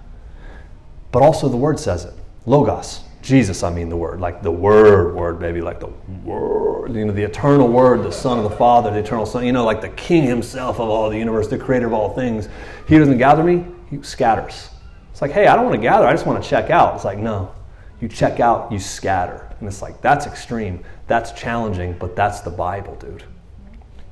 But 1.11 1.22
also, 1.22 1.49
the 1.49 1.57
word 1.57 1.80
says 1.80 2.05
it 2.05 2.14
Logos. 2.47 3.01
Jesus, 3.22 3.62
I 3.62 3.70
mean 3.70 3.88
the 3.88 3.97
word, 3.97 4.20
like 4.20 4.43
the 4.43 4.51
word, 4.51 5.14
word, 5.14 5.38
baby, 5.38 5.61
like 5.61 5.78
the 5.78 5.93
word, 6.24 6.93
you 6.93 7.05
know, 7.05 7.12
the 7.12 7.22
eternal 7.22 7.68
word, 7.68 8.03
the 8.03 8.11
Son 8.11 8.36
of 8.36 8.43
the 8.43 8.57
Father, 8.57 8.90
the 8.90 8.99
eternal 8.99 9.24
Son, 9.24 9.47
you 9.47 9.53
know, 9.53 9.64
like 9.64 9.80
the 9.80 9.90
King 9.90 10.24
himself 10.24 10.80
of 10.80 10.88
all 10.88 11.09
the 11.09 11.16
universe, 11.16 11.47
the 11.47 11.57
creator 11.57 11.86
of 11.86 11.93
all 11.93 12.14
things. 12.14 12.49
He 12.88 12.99
doesn't 12.99 13.18
gather 13.18 13.45
me, 13.45 13.64
he 13.90 14.03
scatters. 14.03 14.70
It's 15.12 15.22
like, 15.22 15.30
hey, 15.30 15.46
I 15.46 15.54
don't 15.54 15.66
want 15.66 15.76
to 15.76 15.82
gather, 15.82 16.06
I 16.06 16.12
just 16.12 16.26
want 16.26 16.42
to 16.42 16.48
check 16.48 16.70
out. 16.70 16.96
It's 16.96 17.04
like, 17.04 17.18
no, 17.18 17.54
you 18.00 18.08
check 18.08 18.40
out, 18.40 18.72
you 18.72 18.80
scatter. 18.80 19.48
And 19.60 19.68
it's 19.68 19.80
like, 19.80 20.00
that's 20.00 20.26
extreme, 20.26 20.82
that's 21.06 21.30
challenging, 21.32 21.92
but 22.00 22.16
that's 22.16 22.40
the 22.40 22.50
Bible, 22.50 22.96
dude. 22.96 23.22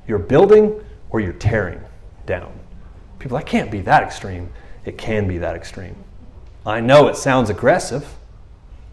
You're 0.07 0.19
building 0.19 0.81
or 1.09 1.19
you're 1.19 1.33
tearing 1.33 1.81
down. 2.25 2.53
People, 3.19 3.37
that 3.37 3.45
can't 3.45 3.69
be 3.69 3.81
that 3.81 4.03
extreme. 4.03 4.49
It 4.85 4.97
can 4.97 5.27
be 5.27 5.37
that 5.39 5.55
extreme. 5.55 5.95
I 6.65 6.79
know 6.79 7.07
it 7.07 7.17
sounds 7.17 7.49
aggressive. 7.49 8.07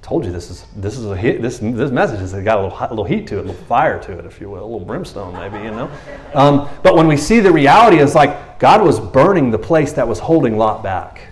told 0.02 0.24
you 0.24 0.32
this 0.32 0.50
is 0.50 0.64
this 0.74 0.96
is 0.96 1.04
a 1.04 1.16
hit, 1.16 1.42
this 1.42 1.58
this 1.58 1.90
message 1.90 2.20
has 2.20 2.32
got 2.32 2.58
a 2.58 2.62
little, 2.62 2.78
a 2.78 2.88
little 2.88 3.04
heat 3.04 3.26
to 3.28 3.36
it, 3.36 3.40
a 3.40 3.42
little 3.42 3.64
fire 3.66 4.00
to 4.02 4.18
it, 4.18 4.24
if 4.24 4.40
you 4.40 4.48
will, 4.48 4.62
a 4.62 4.70
little 4.70 4.86
brimstone 4.86 5.34
maybe, 5.34 5.62
you 5.64 5.70
know. 5.70 5.90
Um, 6.34 6.68
but 6.82 6.96
when 6.96 7.06
we 7.06 7.16
see 7.16 7.40
the 7.40 7.52
reality, 7.52 7.98
it's 7.98 8.14
like 8.14 8.58
God 8.58 8.82
was 8.82 8.98
burning 8.98 9.50
the 9.50 9.58
place 9.58 9.92
that 9.92 10.08
was 10.08 10.18
holding 10.18 10.56
Lot 10.56 10.82
back. 10.82 11.28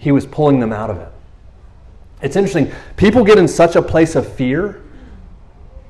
He 0.00 0.10
was 0.10 0.26
pulling 0.26 0.58
them 0.58 0.72
out 0.72 0.90
of 0.90 0.96
it. 0.96 1.08
It's 2.22 2.34
interesting. 2.34 2.72
People 2.96 3.22
get 3.22 3.38
in 3.38 3.46
such 3.46 3.76
a 3.76 3.82
place 3.82 4.16
of 4.16 4.26
fear 4.26 4.82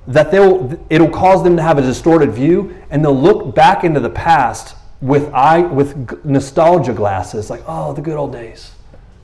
that 0.08 0.32
they'll, 0.32 0.84
it'll 0.90 1.08
cause 1.08 1.44
them 1.44 1.56
to 1.56 1.62
have 1.62 1.78
a 1.78 1.82
distorted 1.82 2.32
view 2.32 2.76
and 2.90 3.04
they'll 3.04 3.18
look 3.18 3.54
back 3.54 3.84
into 3.84 4.00
the 4.00 4.10
past 4.10 4.76
with, 5.00 5.32
eye, 5.32 5.60
with 5.60 6.24
nostalgia 6.24 6.92
glasses, 6.92 7.48
like, 7.50 7.62
oh, 7.66 7.92
the 7.92 8.02
good 8.02 8.16
old 8.16 8.32
days. 8.32 8.72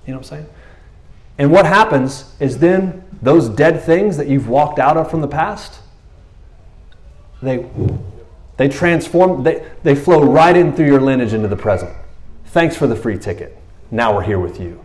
You 0.06 0.12
know 0.12 0.18
what 0.18 0.26
I'm 0.26 0.38
saying? 0.38 0.46
And 1.38 1.50
what 1.50 1.66
happens 1.66 2.32
is 2.38 2.58
then 2.58 3.02
those 3.20 3.48
dead 3.48 3.82
things 3.82 4.16
that 4.16 4.28
you've 4.28 4.48
walked 4.48 4.78
out 4.78 4.96
of 4.96 5.10
from 5.10 5.20
the 5.20 5.28
past, 5.28 5.80
they, 7.42 7.68
they 8.56 8.68
transform, 8.68 9.42
they, 9.42 9.66
they 9.82 9.96
flow 9.96 10.22
right 10.22 10.56
in 10.56 10.72
through 10.72 10.86
your 10.86 11.00
lineage 11.00 11.32
into 11.32 11.48
the 11.48 11.56
present. 11.56 11.94
Thanks 12.46 12.76
for 12.76 12.86
the 12.86 12.96
free 12.96 13.18
ticket. 13.18 13.58
Now 13.90 14.14
we're 14.14 14.22
here 14.22 14.38
with 14.38 14.60
you. 14.60 14.82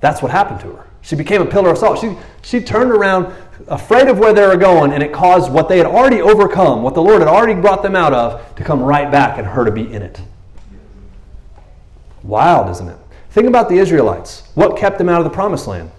That's 0.00 0.22
what 0.22 0.30
happened 0.30 0.60
to 0.60 0.72
her. 0.72 0.86
She 1.02 1.14
became 1.14 1.40
a 1.40 1.46
pillar 1.46 1.70
of 1.70 1.78
salt. 1.78 2.00
She, 2.00 2.16
she 2.42 2.60
turned 2.60 2.90
around 2.90 3.32
afraid 3.68 4.08
of 4.08 4.18
where 4.18 4.32
they 4.32 4.46
were 4.46 4.56
going, 4.56 4.92
and 4.92 5.02
it 5.02 5.12
caused 5.12 5.52
what 5.52 5.68
they 5.68 5.78
had 5.78 5.86
already 5.86 6.20
overcome, 6.20 6.82
what 6.82 6.94
the 6.94 7.02
Lord 7.02 7.20
had 7.20 7.28
already 7.28 7.60
brought 7.60 7.82
them 7.82 7.94
out 7.96 8.12
of, 8.12 8.54
to 8.56 8.64
come 8.64 8.82
right 8.82 9.10
back 9.10 9.38
and 9.38 9.46
her 9.46 9.64
to 9.64 9.70
be 9.70 9.92
in 9.92 10.02
it. 10.02 10.20
Wild, 12.22 12.68
isn't 12.70 12.88
it? 12.88 12.98
Think 13.30 13.46
about 13.46 13.68
the 13.68 13.76
Israelites. 13.76 14.48
What 14.54 14.76
kept 14.76 14.98
them 14.98 15.08
out 15.08 15.20
of 15.20 15.24
the 15.24 15.30
promised 15.30 15.66
land? 15.66 15.90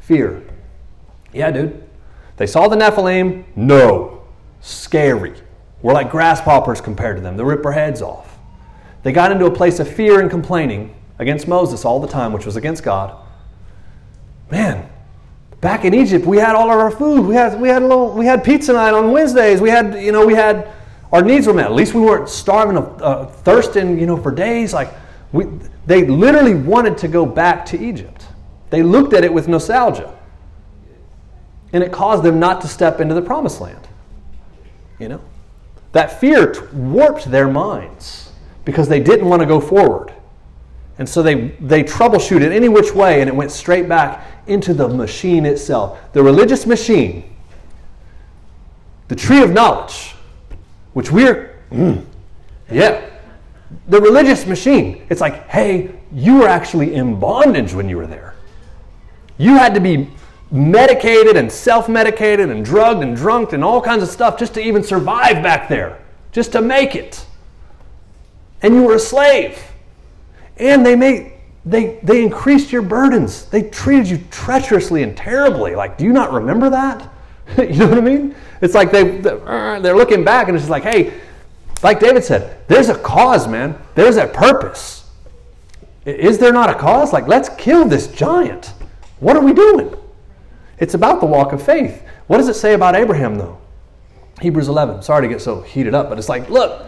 Fear. 0.00 0.42
Yeah, 1.32 1.50
dude. 1.50 1.82
They 2.36 2.46
saw 2.46 2.68
the 2.68 2.76
Nephilim. 2.76 3.44
No. 3.56 4.22
Scary. 4.60 5.34
We're 5.80 5.94
like 5.94 6.10
grasshoppers 6.10 6.80
compared 6.80 7.16
to 7.16 7.22
them. 7.22 7.36
They 7.36 7.42
rip 7.42 7.64
our 7.66 7.72
heads 7.72 8.02
off. 8.02 8.31
They 9.02 9.12
got 9.12 9.32
into 9.32 9.46
a 9.46 9.50
place 9.50 9.80
of 9.80 9.92
fear 9.92 10.20
and 10.20 10.30
complaining 10.30 10.94
against 11.18 11.48
Moses 11.48 11.84
all 11.84 12.00
the 12.00 12.08
time, 12.08 12.32
which 12.32 12.46
was 12.46 12.56
against 12.56 12.82
God. 12.82 13.16
Man, 14.50 14.88
back 15.60 15.84
in 15.84 15.94
Egypt, 15.94 16.26
we 16.26 16.36
had 16.36 16.54
all 16.54 16.70
of 16.70 16.78
our 16.78 16.90
food. 16.90 17.26
We 17.26 17.34
had 17.34 17.60
we 17.60 17.68
had 17.68 17.82
a 17.82 17.86
little 17.86 18.12
we 18.12 18.26
had 18.26 18.44
pizza 18.44 18.72
night 18.72 18.94
on 18.94 19.10
Wednesdays. 19.10 19.60
We 19.60 19.70
had 19.70 19.94
you 19.94 20.12
know 20.12 20.26
we 20.26 20.34
had 20.34 20.68
our 21.10 21.22
needs 21.22 21.46
were 21.46 21.54
met. 21.54 21.66
At 21.66 21.72
least 21.72 21.94
we 21.94 22.00
weren't 22.00 22.28
starving 22.28 22.76
of 22.76 23.02
uh, 23.02 23.26
thirsting 23.26 23.98
you 23.98 24.06
know 24.06 24.16
for 24.16 24.30
days. 24.30 24.72
Like 24.72 24.92
we, 25.32 25.46
they 25.86 26.06
literally 26.06 26.54
wanted 26.54 26.98
to 26.98 27.08
go 27.08 27.26
back 27.26 27.66
to 27.66 27.80
Egypt. 27.82 28.26
They 28.70 28.82
looked 28.82 29.12
at 29.14 29.24
it 29.24 29.32
with 29.32 29.48
nostalgia, 29.48 30.14
and 31.72 31.82
it 31.82 31.92
caused 31.92 32.22
them 32.22 32.38
not 32.38 32.60
to 32.60 32.68
step 32.68 33.00
into 33.00 33.14
the 33.14 33.22
promised 33.22 33.60
land. 33.60 33.88
You 34.98 35.08
know, 35.08 35.20
that 35.90 36.20
fear 36.20 36.68
warped 36.72 37.30
their 37.30 37.48
minds 37.48 38.21
because 38.64 38.88
they 38.88 39.00
didn't 39.00 39.28
want 39.28 39.40
to 39.40 39.46
go 39.46 39.60
forward. 39.60 40.12
And 40.98 41.08
so 41.08 41.22
they, 41.22 41.48
they 41.60 41.82
troubleshooted 41.82 42.52
any 42.52 42.68
which 42.68 42.94
way 42.94 43.20
and 43.20 43.28
it 43.28 43.34
went 43.34 43.50
straight 43.50 43.88
back 43.88 44.26
into 44.46 44.74
the 44.74 44.88
machine 44.88 45.46
itself. 45.46 45.98
The 46.12 46.22
religious 46.22 46.66
machine, 46.66 47.34
the 49.08 49.16
tree 49.16 49.42
of 49.42 49.50
knowledge, 49.50 50.14
which 50.92 51.10
we're, 51.10 51.58
mm, 51.70 52.04
yeah, 52.70 53.08
the 53.88 54.00
religious 54.00 54.46
machine. 54.46 55.06
It's 55.08 55.20
like, 55.20 55.48
hey, 55.48 55.90
you 56.12 56.38
were 56.38 56.48
actually 56.48 56.94
in 56.94 57.18
bondage 57.18 57.72
when 57.72 57.88
you 57.88 57.96
were 57.96 58.06
there. 58.06 58.34
You 59.38 59.56
had 59.56 59.74
to 59.74 59.80
be 59.80 60.08
medicated 60.50 61.36
and 61.36 61.50
self 61.50 61.88
medicated 61.88 62.50
and 62.50 62.64
drugged 62.64 63.02
and 63.02 63.16
drunk 63.16 63.54
and 63.54 63.64
all 63.64 63.80
kinds 63.80 64.02
of 64.02 64.10
stuff 64.10 64.38
just 64.38 64.54
to 64.54 64.62
even 64.62 64.82
survive 64.82 65.42
back 65.42 65.68
there, 65.68 65.98
just 66.32 66.52
to 66.52 66.60
make 66.60 66.94
it 66.94 67.24
and 68.62 68.74
you 68.74 68.82
were 68.82 68.94
a 68.94 69.00
slave. 69.00 69.62
And 70.56 70.84
they 70.84 70.96
made 70.96 71.32
they 71.64 72.00
they 72.02 72.22
increased 72.22 72.72
your 72.72 72.82
burdens. 72.82 73.46
They 73.46 73.62
treated 73.62 74.08
you 74.08 74.18
treacherously 74.30 75.02
and 75.02 75.16
terribly. 75.16 75.74
Like, 75.74 75.98
do 75.98 76.04
you 76.04 76.12
not 76.12 76.32
remember 76.32 76.70
that? 76.70 77.08
you 77.58 77.76
know 77.76 77.88
what 77.88 77.98
I 77.98 78.02
mean? 78.02 78.34
It's 78.60 78.74
like 78.74 78.90
they 78.90 79.20
uh, 79.20 79.80
they're 79.80 79.96
looking 79.96 80.24
back 80.24 80.48
and 80.48 80.56
it's 80.56 80.68
like, 80.68 80.82
hey, 80.82 81.20
like 81.82 82.00
David 82.00 82.24
said, 82.24 82.66
there's 82.68 82.88
a 82.88 82.98
cause, 82.98 83.48
man. 83.48 83.76
There's 83.94 84.16
a 84.16 84.26
purpose. 84.26 85.10
Is 86.04 86.38
there 86.38 86.52
not 86.52 86.70
a 86.70 86.74
cause? 86.74 87.12
Like, 87.12 87.28
let's 87.28 87.48
kill 87.50 87.84
this 87.84 88.08
giant. 88.08 88.72
What 89.20 89.36
are 89.36 89.42
we 89.42 89.52
doing? 89.52 89.94
It's 90.78 90.94
about 90.94 91.20
the 91.20 91.26
walk 91.26 91.52
of 91.52 91.62
faith. 91.62 92.02
What 92.26 92.38
does 92.38 92.48
it 92.48 92.54
say 92.54 92.74
about 92.74 92.96
Abraham, 92.96 93.36
though? 93.36 93.58
Hebrews 94.40 94.68
11. 94.68 95.02
Sorry 95.02 95.22
to 95.22 95.28
get 95.28 95.40
so 95.40 95.60
heated 95.60 95.94
up, 95.94 96.08
but 96.08 96.18
it's 96.18 96.28
like, 96.28 96.50
look, 96.50 96.84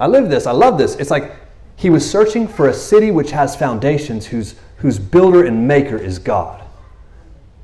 I 0.00 0.06
live 0.06 0.28
this. 0.28 0.46
I 0.46 0.52
love 0.52 0.78
this. 0.78 0.94
It's 0.96 1.10
like 1.10 1.32
he 1.76 1.90
was 1.90 2.08
searching 2.08 2.48
for 2.48 2.68
a 2.68 2.74
city 2.74 3.10
which 3.10 3.30
has 3.30 3.54
foundations, 3.56 4.26
whose, 4.26 4.54
whose 4.78 4.98
builder 4.98 5.44
and 5.44 5.66
maker 5.66 5.96
is 5.96 6.18
God. 6.18 6.62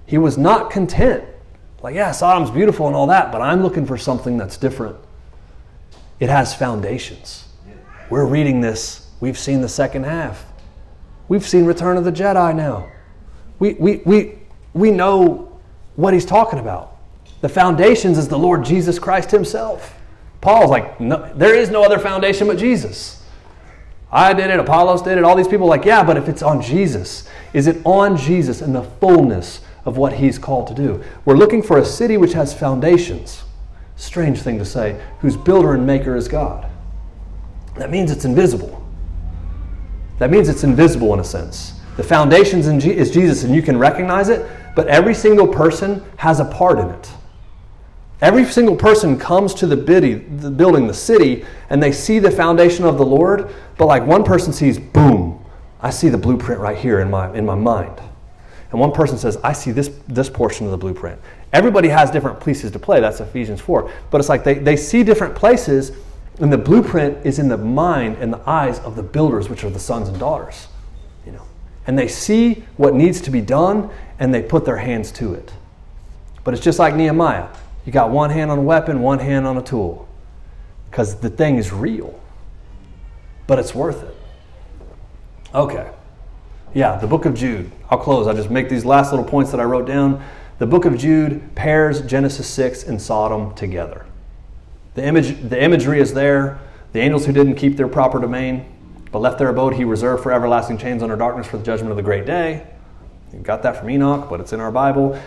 He 0.07 0.19
was 0.19 0.37
not 0.37 0.71
content. 0.71 1.25
Like, 1.83 1.95
yeah, 1.95 2.13
Sodom's 2.13 2.51
beautiful 2.51 2.87
and 2.87 2.97
all 2.97 3.07
that, 3.09 3.31
but 3.31 3.41
I'm 3.41 3.63
looking 3.63 3.87
for 3.87 3.99
something 3.99 4.39
that's 4.39 4.57
different. 4.57 4.97
It 6.21 6.31
has 6.31 6.55
foundations. 6.55 7.49
We're 8.11 8.27
reading 8.27 8.61
this. 8.61 9.11
We've 9.21 9.39
seen 9.39 9.61
the 9.61 9.69
second 9.69 10.05
half. 10.05 10.45
We've 11.29 11.47
seen 11.47 11.65
Return 11.65 11.97
of 11.97 12.05
the 12.05 12.13
Jedi 12.13 12.55
now. 12.55 12.91
We, 13.59 13.75
we, 13.75 13.97
we, 14.05 14.39
we 14.75 14.91
know 14.91 15.61
what 15.97 16.15
he's 16.15 16.27
talking 16.27 16.59
about. 16.59 16.97
The 17.41 17.49
foundations 17.49 18.19
is 18.19 18.29
the 18.29 18.39
Lord 18.39 18.65
Jesus 18.65 18.99
Christ 18.99 19.31
himself. 19.31 19.99
Paul's 20.45 20.71
like, 20.71 21.01
no, 21.01 21.33
there 21.35 21.55
is 21.55 21.71
no 21.71 21.83
other 21.83 21.99
foundation 21.99 22.47
but 22.47 22.59
Jesus. 22.59 23.23
I 24.13 24.35
did 24.35 24.51
it, 24.51 24.61
Apollos 24.61 25.01
did 25.03 25.17
it, 25.17 25.25
all 25.25 25.35
these 25.35 25.49
people 25.49 25.67
like, 25.67 25.87
yeah, 25.87 26.05
but 26.05 26.19
if 26.19 26.29
it's 26.29 26.43
on 26.43 26.61
Jesus, 26.61 27.27
is 27.55 27.67
it 27.67 27.79
on 27.85 28.17
Jesus 28.17 28.61
and 28.61 28.75
the 28.75 28.83
fullness 28.83 29.63
of 29.87 29.97
what 29.97 30.13
he's 30.13 30.39
called 30.39 30.67
to 30.69 30.75
do? 30.75 31.03
We're 31.25 31.35
looking 31.37 31.63
for 31.63 31.79
a 31.79 31.85
city 31.85 32.19
which 32.19 32.35
has 32.35 32.53
foundations. 32.53 33.43
Strange 33.97 34.43
thing 34.43 34.59
to 34.59 34.67
say, 34.67 35.01
whose 35.21 35.37
builder 35.37 35.73
and 35.73 35.87
maker 35.87 36.15
is 36.15 36.29
God. 36.29 36.71
That 37.77 37.91
means 37.91 38.11
it's 38.11 38.27
invisible. 38.27 38.87
That 40.19 40.31
means 40.31 40.51
it's 40.51 40.63
invisible 40.63 41.15
in 41.15 41.21
a 41.21 41.25
sense. 41.25 41.81
The 41.97 42.05
foundations 42.05 42.67
is 42.69 43.11
Jesus, 43.11 43.45
and 43.45 43.55
you 43.55 43.63
can 43.63 43.79
recognize 43.79 44.29
it, 44.29 44.47
but 44.77 44.89
every 44.89 45.15
single 45.15 45.49
person 45.49 46.05
has 46.19 46.39
a 46.39 46.45
part 46.45 46.79
in 46.79 46.91
it. 46.91 47.11
Every 48.21 48.45
single 48.45 48.77
person 48.77 49.19
comes 49.19 49.55
to 49.55 49.67
the, 49.67 49.77
biddy, 49.77 50.15
the 50.15 50.51
building, 50.51 50.87
the 50.87 50.95
city, 50.95 51.45
and 51.69 51.83
they 51.83 51.93
see 51.93 52.19
the 52.19 52.31
foundation 52.31 52.85
of 52.85 52.97
the 52.97 53.05
Lord, 53.05 53.53
but 53.77 53.87
like 53.87 54.05
one 54.07 54.25
person 54.25 54.53
sees, 54.53 54.79
boom, 54.79 55.45
I 55.81 55.91
see 55.91 56.09
the 56.09 56.19
blueprint 56.19 56.61
right 56.61 56.77
here 56.77 57.01
in 57.01 57.11
my, 57.11 57.35
in 57.37 57.45
my 57.45 57.55
mind. 57.55 58.01
And 58.71 58.81
one 58.81 58.93
person 58.93 59.19
says, 59.19 59.37
I 59.45 59.53
see 59.53 59.71
this, 59.71 59.91
this 60.09 60.29
portion 60.29 60.67
of 60.67 60.73
the 60.73 60.79
blueprint. 60.79 61.21
Everybody 61.53 61.89
has 61.89 62.11
different 62.11 62.45
pieces 62.45 62.73
to 62.73 62.79
play. 62.81 63.01
That's 63.01 63.21
Ephesians 63.21 63.61
4. 63.61 63.89
But 64.11 64.19
it's 64.19 64.29
like 64.29 64.43
they, 64.43 64.55
they 64.55 64.77
see 64.77 65.05
different 65.05 65.37
places, 65.37 65.93
and 66.41 66.53
the 66.53 66.59
blueprint 66.59 67.25
is 67.25 67.39
in 67.39 67.49
the 67.49 67.57
mind 67.57 68.17
and 68.19 68.33
the 68.33 68.41
eyes 68.49 68.81
of 68.81 68.97
the 68.97 69.03
builders, 69.03 69.49
which 69.49 69.63
are 69.63 69.71
the 69.71 69.79
sons 69.79 70.09
and 70.09 70.19
daughters. 70.19 70.67
You 71.25 71.33
know. 71.33 71.43
And 71.87 71.97
they 71.97 72.09
see 72.09 72.65
what 72.77 72.95
needs 72.95 73.21
to 73.21 73.31
be 73.31 73.41
done, 73.41 73.91
and 74.19 74.35
they 74.35 74.43
put 74.43 74.65
their 74.65 74.79
hands 74.79 75.13
to 75.13 75.35
it. 75.35 75.53
But 76.43 76.55
it's 76.55 76.63
just 76.63 76.81
like 76.81 76.97
Nehemiah. 76.97 77.49
You 77.85 77.93
got 77.93 78.11
one 78.11 78.31
hand 78.31 78.51
on 78.51 78.59
a 78.59 78.63
weapon, 78.63 79.01
one 79.01 79.19
hand 79.19 79.47
on 79.47 79.57
a 79.57 79.63
tool. 79.63 80.09
Because 80.91 81.17
the 81.17 81.31
thing 81.31 81.57
is 81.57 81.73
real. 81.73 82.19
But 83.47 83.59
it's 83.59 83.75
worth 83.75 84.03
it. 84.03 84.17
Okay. 85.55 85.91
Yeah, 86.73 86.97
the 86.97 87.07
book 87.07 87.25
of 87.25 87.35
Jude. 87.35 87.71
I'll 87.91 87.99
close. 87.99 88.27
I'll 88.27 88.35
just 88.35 88.51
make 88.51 88.69
these 88.69 88.85
last 88.85 89.13
little 89.13 89.27
points 89.27 89.51
that 89.51 89.61
I 89.61 89.65
wrote 89.65 89.87
down. 89.87 90.25
The 90.59 90.67
book 90.67 90.85
of 90.85 90.97
Jude 90.97 91.55
pairs 91.55 92.01
Genesis 92.03 92.49
6 92.49 92.85
and 92.85 93.01
Sodom 93.01 93.55
together. 93.55 94.07
The, 94.95 95.05
image, 95.05 95.49
the 95.49 95.63
imagery 95.63 96.01
is 96.01 96.15
there. 96.15 96.61
The 96.93 97.01
angels 97.01 97.27
who 97.27 97.33
didn't 97.33 97.57
keep 97.57 97.77
their 97.77 97.89
proper 97.89 98.21
domain, 98.21 98.65
but 99.11 99.19
left 99.19 99.39
their 99.39 99.49
abode, 99.49 99.75
he 99.75 99.85
reserved 99.85 100.23
for 100.23 100.33
everlasting 100.33 100.79
chains 100.79 101.03
under 101.03 101.17
darkness 101.17 101.47
for 101.49 101.59
the 101.59 101.65
judgment 101.65 101.91
of 101.91 101.97
the 101.97 102.03
great 102.03 102.25
day. 102.25 102.67
You 103.33 103.41
got 103.41 103.65
that 103.65 103.77
from 103.77 103.91
Enoch, 103.91 104.31
but 104.31 104.41
it's 104.41 104.53
in 104.53 104.61
our 104.61 104.71
Bible. 104.71 105.21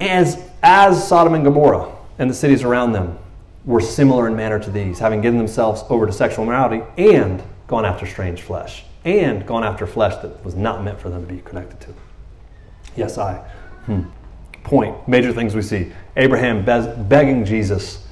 As, 0.00 0.40
as 0.62 1.06
Sodom 1.06 1.34
and 1.34 1.44
Gomorrah 1.44 1.92
and 2.18 2.30
the 2.30 2.34
cities 2.34 2.62
around 2.62 2.92
them 2.92 3.18
were 3.64 3.80
similar 3.80 4.28
in 4.28 4.36
manner 4.36 4.58
to 4.58 4.70
these, 4.70 4.98
having 4.98 5.20
given 5.20 5.38
themselves 5.38 5.82
over 5.90 6.06
to 6.06 6.12
sexual 6.12 6.44
immorality 6.44 6.82
and 6.96 7.42
gone 7.66 7.84
after 7.84 8.06
strange 8.06 8.42
flesh 8.42 8.84
and 9.04 9.46
gone 9.46 9.64
after 9.64 9.86
flesh 9.86 10.14
that 10.22 10.44
was 10.44 10.54
not 10.54 10.82
meant 10.82 11.00
for 11.00 11.10
them 11.10 11.26
to 11.26 11.32
be 11.32 11.40
connected 11.40 11.80
to. 11.80 11.94
Yes, 12.96 13.18
I. 13.18 13.34
Hmm. 13.86 14.02
Point. 14.64 15.08
Major 15.08 15.32
things 15.32 15.54
we 15.54 15.62
see. 15.62 15.92
Abraham 16.16 16.64
begging 16.64 17.44
Jesus 17.44 18.06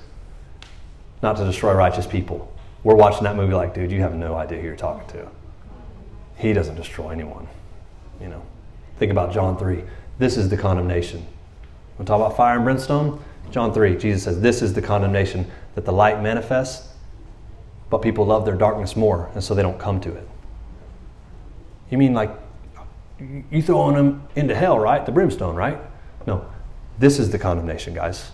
not 1.22 1.36
to 1.36 1.44
destroy 1.44 1.74
righteous 1.74 2.06
people. 2.06 2.52
We're 2.84 2.94
watching 2.94 3.24
that 3.24 3.36
movie 3.36 3.54
like, 3.54 3.74
dude, 3.74 3.90
you 3.90 4.00
have 4.00 4.14
no 4.14 4.36
idea 4.36 4.60
who 4.60 4.66
you're 4.66 4.76
talking 4.76 5.08
to. 5.08 5.28
He 6.36 6.52
doesn't 6.52 6.76
destroy 6.76 7.10
anyone. 7.10 7.48
You 8.20 8.28
know. 8.28 8.42
Think 8.98 9.10
about 9.10 9.32
John 9.32 9.58
3. 9.58 9.82
This 10.18 10.36
is 10.36 10.48
the 10.48 10.56
condemnation. 10.56 11.26
We 11.98 12.04
talk 12.04 12.20
about 12.20 12.36
fire 12.36 12.56
and 12.56 12.64
brimstone. 12.64 13.22
John 13.50 13.72
3, 13.72 13.96
Jesus 13.96 14.24
says, 14.24 14.40
This 14.40 14.62
is 14.62 14.74
the 14.74 14.82
condemnation 14.82 15.50
that 15.74 15.84
the 15.84 15.92
light 15.92 16.22
manifests, 16.22 16.92
but 17.90 17.98
people 17.98 18.26
love 18.26 18.44
their 18.44 18.56
darkness 18.56 18.96
more, 18.96 19.30
and 19.34 19.42
so 19.42 19.54
they 19.54 19.62
don't 19.62 19.78
come 19.78 20.00
to 20.00 20.14
it. 20.14 20.28
You 21.90 21.98
mean 21.98 22.14
like 22.14 22.30
you 23.50 23.62
throwing 23.62 23.96
them 23.96 24.28
into 24.36 24.54
hell, 24.54 24.78
right? 24.78 25.04
The 25.04 25.12
brimstone, 25.12 25.54
right? 25.54 25.78
No. 26.26 26.44
This 26.98 27.18
is 27.18 27.30
the 27.30 27.38
condemnation, 27.38 27.94
guys. 27.94 28.30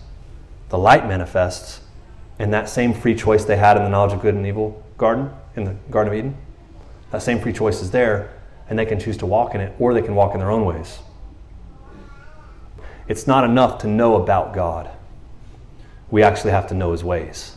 The 0.69 0.77
light 0.77 1.07
manifests, 1.07 1.81
and 2.39 2.53
that 2.53 2.67
same 2.67 2.93
free 2.93 3.15
choice 3.15 3.45
they 3.45 3.57
had 3.57 3.77
in 3.77 3.83
the 3.83 3.89
knowledge 3.89 4.13
of 4.13 4.21
good 4.21 4.35
and 4.35 4.45
evil 4.45 4.83
garden, 4.97 5.29
in 5.55 5.65
the 5.65 5.75
Garden 5.91 6.13
of 6.13 6.17
Eden, 6.17 6.37
that 7.11 7.21
same 7.21 7.39
free 7.39 7.53
choice 7.53 7.81
is 7.81 7.91
there, 7.91 8.33
and 8.69 8.77
they 8.77 8.85
can 8.85 8.99
choose 8.99 9.17
to 9.17 9.25
walk 9.25 9.53
in 9.53 9.61
it, 9.61 9.73
or 9.79 9.93
they 9.93 10.01
can 10.01 10.15
walk 10.15 10.33
in 10.33 10.39
their 10.39 10.49
own 10.49 10.65
ways. 10.65 10.99
It's 13.07 13.27
not 13.27 13.43
enough 13.43 13.79
to 13.79 13.87
know 13.87 14.15
about 14.15 14.53
God. 14.53 14.89
We 16.09 16.23
actually 16.23 16.51
have 16.51 16.67
to 16.67 16.73
know 16.73 16.91
his 16.91 17.03
ways. 17.03 17.55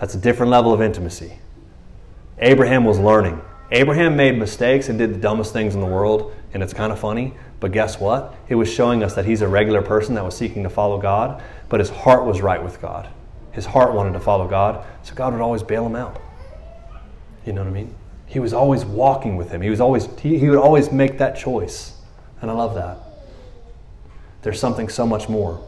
That's 0.00 0.14
a 0.14 0.18
different 0.18 0.50
level 0.50 0.72
of 0.72 0.80
intimacy. 0.80 1.38
Abraham 2.38 2.84
was 2.84 2.98
learning. 2.98 3.40
Abraham 3.70 4.16
made 4.16 4.38
mistakes 4.38 4.88
and 4.88 4.98
did 4.98 5.12
the 5.12 5.18
dumbest 5.18 5.52
things 5.52 5.74
in 5.74 5.80
the 5.80 5.86
world, 5.86 6.34
and 6.54 6.62
it's 6.62 6.72
kind 6.72 6.92
of 6.92 6.98
funny. 6.98 7.34
But 7.60 7.72
guess 7.72 8.00
what? 8.00 8.34
It 8.48 8.54
was 8.54 8.72
showing 8.72 9.02
us 9.02 9.14
that 9.14 9.26
he's 9.26 9.42
a 9.42 9.48
regular 9.48 9.82
person 9.82 10.14
that 10.14 10.24
was 10.24 10.36
seeking 10.36 10.62
to 10.62 10.70
follow 10.70 10.98
God, 10.98 11.42
but 11.68 11.80
his 11.80 11.90
heart 11.90 12.24
was 12.24 12.40
right 12.40 12.62
with 12.62 12.80
God. 12.80 13.08
His 13.52 13.66
heart 13.66 13.92
wanted 13.92 14.12
to 14.12 14.20
follow 14.20 14.46
God, 14.46 14.86
so 15.02 15.14
God 15.14 15.32
would 15.32 15.42
always 15.42 15.62
bail 15.62 15.84
him 15.84 15.96
out. 15.96 16.20
You 17.44 17.52
know 17.52 17.62
what 17.62 17.70
I 17.70 17.72
mean? 17.72 17.94
He 18.26 18.38
was 18.38 18.52
always 18.52 18.84
walking 18.84 19.36
with 19.36 19.50
him. 19.50 19.60
He 19.60 19.70
was 19.70 19.80
always 19.80 20.08
he, 20.20 20.38
he 20.38 20.48
would 20.48 20.58
always 20.58 20.92
make 20.92 21.18
that 21.18 21.36
choice. 21.36 21.94
And 22.40 22.50
I 22.50 22.54
love 22.54 22.74
that. 22.74 23.07
There's 24.42 24.60
something 24.60 24.88
so 24.88 25.06
much 25.06 25.28
more. 25.28 25.64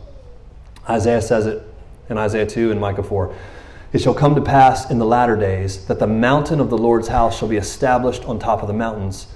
Isaiah 0.89 1.23
says 1.23 1.47
it 1.47 1.63
in 2.09 2.19
Isaiah 2.19 2.47
2 2.47 2.71
and 2.71 2.81
Micah 2.81 3.03
4. 3.03 3.35
It 3.93 4.01
shall 4.01 4.15
come 4.15 4.35
to 4.37 4.41
pass 4.41 4.91
in 4.91 4.99
the 4.99 5.07
latter 5.07 5.37
days 5.37 5.87
that 5.87 5.99
the 5.99 6.07
mountain 6.07 6.61
of 6.61 6.71
the 6.71 6.79
Lord's 6.79 7.09
house 7.09 7.39
shall 7.39 7.49
be 7.49 7.57
established 7.57 8.25
on 8.25 8.39
top 8.39 8.63
of 8.63 8.69
the 8.69 8.75
mountains, 8.75 9.27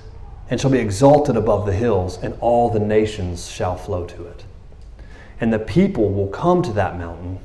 and 0.48 0.60
shall 0.60 0.70
be 0.70 0.78
exalted 0.78 1.36
above 1.36 1.66
the 1.66 1.72
hills, 1.72 2.18
and 2.22 2.36
all 2.40 2.70
the 2.70 2.78
nations 2.78 3.50
shall 3.50 3.76
flow 3.76 4.06
to 4.06 4.26
it. 4.26 4.44
And 5.40 5.52
the 5.52 5.58
people 5.58 6.12
will 6.12 6.28
come 6.28 6.62
to 6.62 6.72
that 6.74 6.96
mountain 6.98 7.40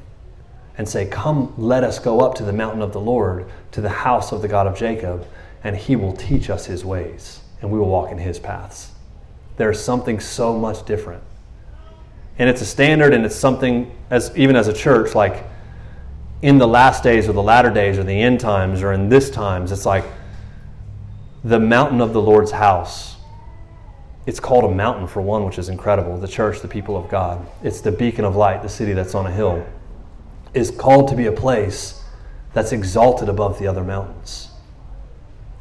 and 0.78 0.88
say, 0.88 1.08
Come, 1.08 1.54
let 1.58 1.84
us 1.84 1.98
go 1.98 2.20
up 2.20 2.36
to 2.36 2.44
the 2.44 2.54
mountain 2.54 2.82
of 2.82 2.94
the 2.94 3.02
Lord, 3.02 3.50
to 3.72 3.82
the 3.82 3.90
house 3.90 4.32
of 4.32 4.42
the 4.42 4.48
God 4.48 4.68
of 4.68 4.78
Jacob, 4.78 5.26
and 5.64 5.76
he 5.76 5.96
will 5.96 6.14
teach 6.14 6.50
us 6.50 6.68
his 6.68 6.86
ways, 6.86 7.42
and 7.62 7.72
we 7.72 7.80
will 7.80 7.90
walk 7.90 8.12
in 8.12 8.20
his 8.20 8.38
paths. 8.38 8.92
There's 9.58 9.84
something 9.84 10.20
so 10.20 10.58
much 10.58 10.86
different. 10.86 11.24
And 12.40 12.50
it's 12.50 12.62
a 12.62 12.66
standard, 12.66 13.14
and 13.14 13.26
it's 13.26 13.36
something, 13.36 13.96
as 14.10 14.36
even 14.36 14.56
as 14.56 14.68
a 14.68 14.74
church, 14.74 15.14
like 15.14 15.44
in 16.42 16.58
the 16.58 16.68
last 16.68 17.04
days 17.04 17.28
or 17.28 17.34
the 17.34 17.44
latter 17.44 17.70
days 17.70 17.98
or 17.98 18.04
the 18.04 18.14
end 18.14 18.40
times 18.40 18.82
or 18.82 18.94
in 18.94 19.10
this 19.10 19.30
times, 19.30 19.72
it's 19.72 19.86
like 19.86 20.06
the 21.44 21.60
mountain 21.60 22.02
of 22.02 22.14
the 22.14 22.22
Lord's 22.22 22.52
house. 22.52 23.18
It's 24.26 24.40
called 24.40 24.64
a 24.64 24.74
mountain 24.74 25.08
for 25.08 25.22
one, 25.22 25.46
which 25.46 25.58
is 25.58 25.70
incredible. 25.70 26.18
The 26.18 26.28
church, 26.28 26.62
the 26.62 26.68
people 26.68 26.96
of 26.96 27.10
God. 27.10 27.46
It's 27.64 27.82
the 27.82 27.92
beacon 27.92 28.26
of 28.26 28.36
light, 28.36 28.62
the 28.62 28.70
city 28.70 28.94
that's 28.94 29.16
on 29.16 29.26
a 29.26 29.32
hill, 29.32 29.66
is 30.54 30.72
called 30.72 31.10
to 31.10 31.16
be 31.16 31.26
a 31.26 31.32
place 31.32 32.04
that's 32.54 32.72
exalted 32.72 33.30
above 33.30 33.60
the 33.60 33.68
other 33.68 33.84
mountains. 33.84 34.50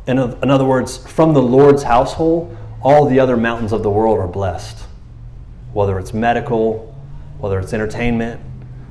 In, 0.07 0.19
in 0.19 0.51
other 0.51 0.65
words, 0.65 0.97
from 0.97 1.35
the 1.35 1.43
Lord's 1.43 1.83
household, 1.83 2.57
all 2.81 3.09
the 3.09 3.21
other 3.21 3.37
mountains 3.37 3.73
of 3.73 3.83
the 3.83 3.91
world 3.91 4.19
are 4.19 4.29
blessed. 4.29 4.88
Whether 5.79 6.01
it's 6.01 6.13
medical, 6.13 6.93
whether 7.39 7.61
it's 7.61 7.73
entertainment, 7.73 8.41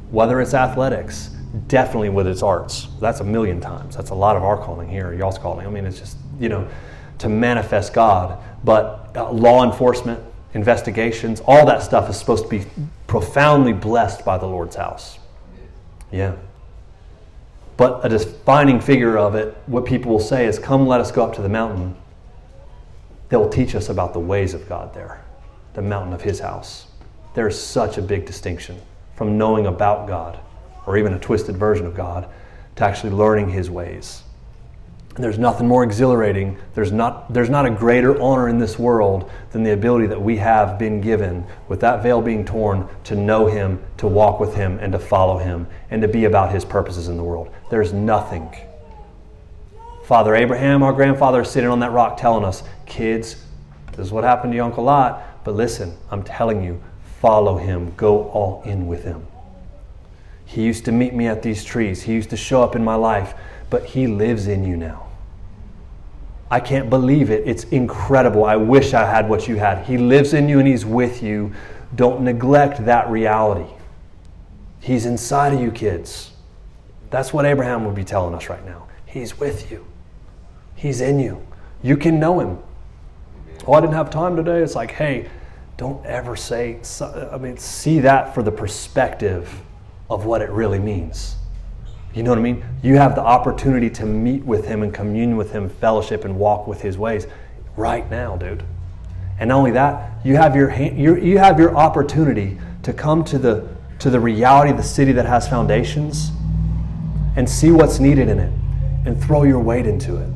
whether 0.09 0.39
it's 0.39 0.53
athletics, 0.53 1.31
definitely 1.67 2.07
with 2.07 2.27
its 2.27 2.41
arts. 2.41 2.87
That's 3.01 3.19
a 3.19 3.25
million 3.25 3.59
times. 3.59 3.93
That's 3.93 4.11
a 4.11 4.15
lot 4.15 4.37
of 4.37 4.43
our 4.43 4.55
calling 4.55 4.87
here, 4.87 5.11
y'all's 5.11 5.37
calling. 5.37 5.67
I 5.67 5.69
mean, 5.69 5.85
it's 5.85 5.99
just, 5.99 6.15
you 6.39 6.47
know, 6.47 6.65
to 7.17 7.27
manifest 7.27 7.93
God. 7.93 8.41
But 8.63 9.11
uh, 9.17 9.29
law 9.33 9.69
enforcement, 9.69 10.23
investigations, 10.53 11.41
all 11.45 11.65
that 11.65 11.83
stuff 11.83 12.09
is 12.09 12.17
supposed 12.17 12.45
to 12.45 12.49
be 12.49 12.65
profoundly 13.05 13.73
blessed 13.73 14.23
by 14.23 14.37
the 14.37 14.47
Lord's 14.47 14.77
house. 14.77 15.19
Yeah. 16.09 16.37
But 17.75 18.05
a 18.05 18.07
defining 18.07 18.79
figure 18.79 19.17
of 19.17 19.35
it, 19.35 19.57
what 19.65 19.83
people 19.83 20.13
will 20.13 20.21
say 20.21 20.45
is, 20.45 20.57
Come, 20.57 20.87
let 20.87 21.01
us 21.01 21.11
go 21.11 21.25
up 21.25 21.35
to 21.35 21.41
the 21.41 21.49
mountain. 21.49 21.97
they'll 23.27 23.49
teach 23.49 23.75
us 23.75 23.89
about 23.89 24.13
the 24.13 24.21
ways 24.21 24.53
of 24.53 24.69
God 24.69 24.93
there, 24.93 25.21
the 25.77 25.81
mountain 25.83 26.11
of 26.11 26.23
His 26.23 26.39
house. 26.39 26.87
There's 27.35 27.57
such 27.57 27.99
a 27.99 28.01
big 28.01 28.25
distinction 28.25 28.81
from 29.15 29.37
knowing 29.37 29.67
about 29.67 30.07
God, 30.07 30.39
or 30.87 30.97
even 30.97 31.13
a 31.13 31.19
twisted 31.19 31.55
version 31.55 31.85
of 31.85 31.93
God, 31.93 32.27
to 32.77 32.83
actually 32.83 33.11
learning 33.11 33.51
His 33.51 33.69
ways. 33.69 34.23
And 35.13 35.23
there's 35.23 35.37
nothing 35.37 35.67
more 35.67 35.83
exhilarating. 35.83 36.57
There's 36.73 36.91
not, 36.91 37.31
there's 37.31 37.51
not 37.51 37.67
a 37.67 37.69
greater 37.69 38.19
honor 38.19 38.49
in 38.49 38.57
this 38.57 38.79
world 38.79 39.29
than 39.51 39.61
the 39.61 39.73
ability 39.73 40.07
that 40.07 40.19
we 40.19 40.37
have 40.37 40.79
been 40.79 40.99
given, 40.99 41.45
with 41.67 41.79
that 41.81 42.01
veil 42.01 42.23
being 42.23 42.43
torn, 42.43 42.89
to 43.03 43.15
know 43.15 43.45
Him, 43.45 43.79
to 43.97 44.07
walk 44.07 44.39
with 44.39 44.55
Him, 44.55 44.79
and 44.79 44.91
to 44.93 44.99
follow 44.99 45.37
Him, 45.37 45.67
and 45.91 46.01
to 46.01 46.07
be 46.07 46.25
about 46.25 46.51
His 46.51 46.65
purposes 46.65 47.07
in 47.07 47.17
the 47.17 47.23
world. 47.23 47.53
There's 47.69 47.93
nothing. 47.93 48.49
Father 50.05 50.33
Abraham, 50.33 50.81
our 50.81 50.93
grandfather, 50.93 51.41
is 51.41 51.51
sitting 51.51 51.69
on 51.69 51.81
that 51.81 51.91
rock 51.91 52.17
telling 52.17 52.43
us, 52.43 52.63
kids, 52.87 53.43
this 53.91 54.07
is 54.07 54.11
what 54.11 54.23
happened 54.23 54.53
to 54.53 54.55
your 54.55 54.65
Uncle 54.65 54.83
Lot, 54.83 55.23
but 55.47 55.55
listen, 55.55 55.95
I'm 56.11 56.23
telling 56.23 56.61
you, 56.61 56.83
follow 57.21 57.55
Him, 57.55 57.93
go 57.95 58.23
all 58.31 58.61
in 58.63 58.85
with 58.85 59.05
Him. 59.05 59.25
He 60.43 60.63
used 60.63 60.83
to 60.83 60.91
meet 60.91 61.13
me 61.13 61.27
at 61.27 61.41
these 61.41 61.63
trees, 61.63 62.01
He 62.03 62.11
used 62.11 62.31
to 62.31 62.35
show 62.35 62.61
up 62.61 62.75
in 62.75 62.83
my 62.83 62.95
life, 62.95 63.33
but 63.69 63.85
He 63.85 64.07
lives 64.07 64.49
in 64.49 64.65
you 64.65 64.75
now. 64.75 65.07
I 66.51 66.59
can't 66.59 66.89
believe 66.89 67.29
it. 67.29 67.47
It's 67.47 67.63
incredible. 67.63 68.43
I 68.43 68.57
wish 68.57 68.93
I 68.93 69.09
had 69.09 69.29
what 69.29 69.47
you 69.47 69.55
had. 69.55 69.85
He 69.85 69.97
lives 69.97 70.33
in 70.33 70.49
you 70.49 70.59
and 70.59 70.67
He's 70.67 70.85
with 70.85 71.23
you. 71.23 71.53
Don't 71.95 72.23
neglect 72.23 72.83
that 72.83 73.09
reality. 73.09 73.71
He's 74.81 75.05
inside 75.05 75.53
of 75.53 75.61
you, 75.61 75.71
kids. 75.71 76.31
That's 77.09 77.31
what 77.31 77.45
Abraham 77.45 77.85
would 77.85 77.95
be 77.95 78.03
telling 78.03 78.35
us 78.35 78.49
right 78.49 78.65
now. 78.65 78.89
He's 79.05 79.39
with 79.39 79.71
you, 79.71 79.85
He's 80.75 80.99
in 80.99 81.21
you. 81.21 81.47
You 81.81 81.95
can 81.95 82.19
know 82.19 82.41
Him. 82.41 82.57
Oh, 83.67 83.73
I 83.73 83.81
didn't 83.81 83.95
have 83.95 84.09
time 84.09 84.37
today. 84.37 84.61
It's 84.61 84.75
like, 84.75 84.91
hey, 84.91 85.29
don't 85.75 86.03
ever 86.05 86.35
say, 86.35 86.79
I 87.01 87.37
mean, 87.37 87.57
see 87.57 87.99
that 87.99 88.33
for 88.33 88.41
the 88.41 88.51
perspective 88.51 89.61
of 90.09 90.25
what 90.25 90.41
it 90.41 90.49
really 90.49 90.79
means. 90.79 91.35
You 92.13 92.23
know 92.23 92.31
what 92.31 92.39
I 92.39 92.41
mean? 92.41 92.63
You 92.81 92.95
have 92.95 93.13
the 93.13 93.21
opportunity 93.21 93.89
to 93.91 94.05
meet 94.05 94.43
with 94.43 94.65
him 94.65 94.81
and 94.83 94.93
commune 94.93 95.35
with 95.35 95.51
him, 95.51 95.69
fellowship 95.69 96.23
and 96.23 96.39
walk 96.39 96.65
with 96.65 96.81
his 96.81 96.97
ways 96.97 97.27
right 97.75 98.09
now, 98.09 98.37
dude. 98.37 98.63
And 99.39 99.49
not 99.49 99.57
only 99.57 99.71
that, 99.71 100.25
you 100.25 100.35
have 100.35 100.55
your 100.55 100.73
you 100.73 101.37
have 101.37 101.59
your 101.59 101.75
opportunity 101.77 102.57
to 102.81 102.91
come 102.91 103.23
to 103.25 103.37
the 103.37 103.67
to 103.99 104.09
the 104.09 104.19
reality 104.19 104.71
of 104.71 104.77
the 104.77 104.83
city 104.83 105.11
that 105.11 105.25
has 105.25 105.47
foundations 105.47 106.31
and 107.35 107.47
see 107.47 107.69
what's 107.69 107.99
needed 107.99 108.29
in 108.29 108.39
it 108.39 108.51
and 109.05 109.21
throw 109.21 109.43
your 109.43 109.59
weight 109.59 109.85
into 109.85 110.15
it. 110.17 110.29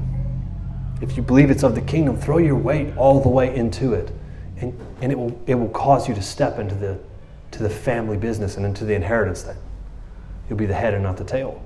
If 1.02 1.18
you 1.18 1.24
believe 1.24 1.50
it's 1.50 1.64
of 1.64 1.76
the 1.76 1.82
kingdom, 1.82 2.16
throw 2.16 2.38
your 2.38 2.56
weight 2.56 2.96
all 2.96 3.20
the 3.20 3.30
way 3.30 3.56
into 3.56 3.94
it. 3.94 4.12
And, 4.58 4.80
and 5.02 5.12
it 5.12 5.18
will 5.18 5.40
it 5.48 5.56
will 5.56 5.70
cause 5.70 6.08
you 6.08 6.14
to 6.14 6.22
step 6.22 6.60
into 6.60 6.76
the 6.76 7.00
to 7.52 7.64
the 7.64 7.70
family 7.70 8.18
business 8.18 8.58
and 8.58 8.66
into 8.66 8.86
the 8.86 8.94
inheritance 8.94 9.42
that 9.44 9.58
you'll 10.48 10.60
be 10.60 10.68
the 10.68 10.76
head 10.76 10.94
and 10.94 11.04
not 11.04 11.18
the 11.18 11.24
tail 11.24 11.62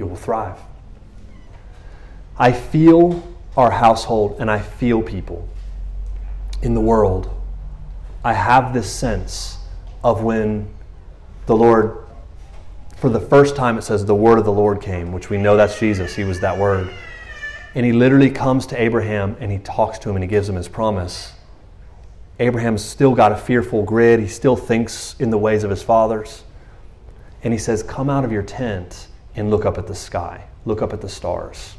you 0.00 0.06
will 0.06 0.16
thrive. 0.16 0.58
I 2.36 2.52
feel 2.52 3.22
our 3.56 3.70
household 3.70 4.36
and 4.40 4.50
I 4.50 4.58
feel 4.58 5.02
people 5.02 5.46
in 6.62 6.74
the 6.74 6.80
world. 6.80 7.30
I 8.24 8.32
have 8.32 8.72
this 8.72 8.90
sense 8.90 9.58
of 10.02 10.22
when 10.22 10.68
the 11.44 11.54
Lord, 11.54 12.06
for 12.96 13.10
the 13.10 13.20
first 13.20 13.56
time, 13.56 13.76
it 13.76 13.82
says 13.82 14.06
the 14.06 14.14
word 14.14 14.38
of 14.38 14.46
the 14.46 14.52
Lord 14.52 14.80
came, 14.80 15.12
which 15.12 15.28
we 15.28 15.36
know 15.36 15.56
that's 15.56 15.78
Jesus. 15.78 16.16
He 16.16 16.24
was 16.24 16.40
that 16.40 16.56
word. 16.58 16.90
And 17.74 17.86
he 17.86 17.92
literally 17.92 18.30
comes 18.30 18.66
to 18.68 18.80
Abraham 18.80 19.36
and 19.40 19.52
he 19.52 19.58
talks 19.58 19.98
to 20.00 20.10
him 20.10 20.16
and 20.16 20.24
he 20.24 20.28
gives 20.28 20.48
him 20.48 20.56
his 20.56 20.68
promise. 20.68 21.32
Abraham's 22.40 22.84
still 22.84 23.14
got 23.14 23.32
a 23.32 23.36
fearful 23.36 23.82
grid. 23.82 24.18
He 24.18 24.26
still 24.26 24.56
thinks 24.56 25.14
in 25.20 25.30
the 25.30 25.38
ways 25.38 25.62
of 25.62 25.70
his 25.70 25.82
fathers. 25.82 26.44
And 27.44 27.52
he 27.52 27.58
says, 27.58 27.82
Come 27.82 28.10
out 28.10 28.24
of 28.24 28.32
your 28.32 28.42
tent 28.42 29.08
and 29.36 29.50
look 29.50 29.64
up 29.64 29.78
at 29.78 29.86
the 29.86 29.94
sky, 29.94 30.44
look 30.64 30.82
up 30.82 30.92
at 30.92 31.00
the 31.00 31.08
stars. 31.08 31.76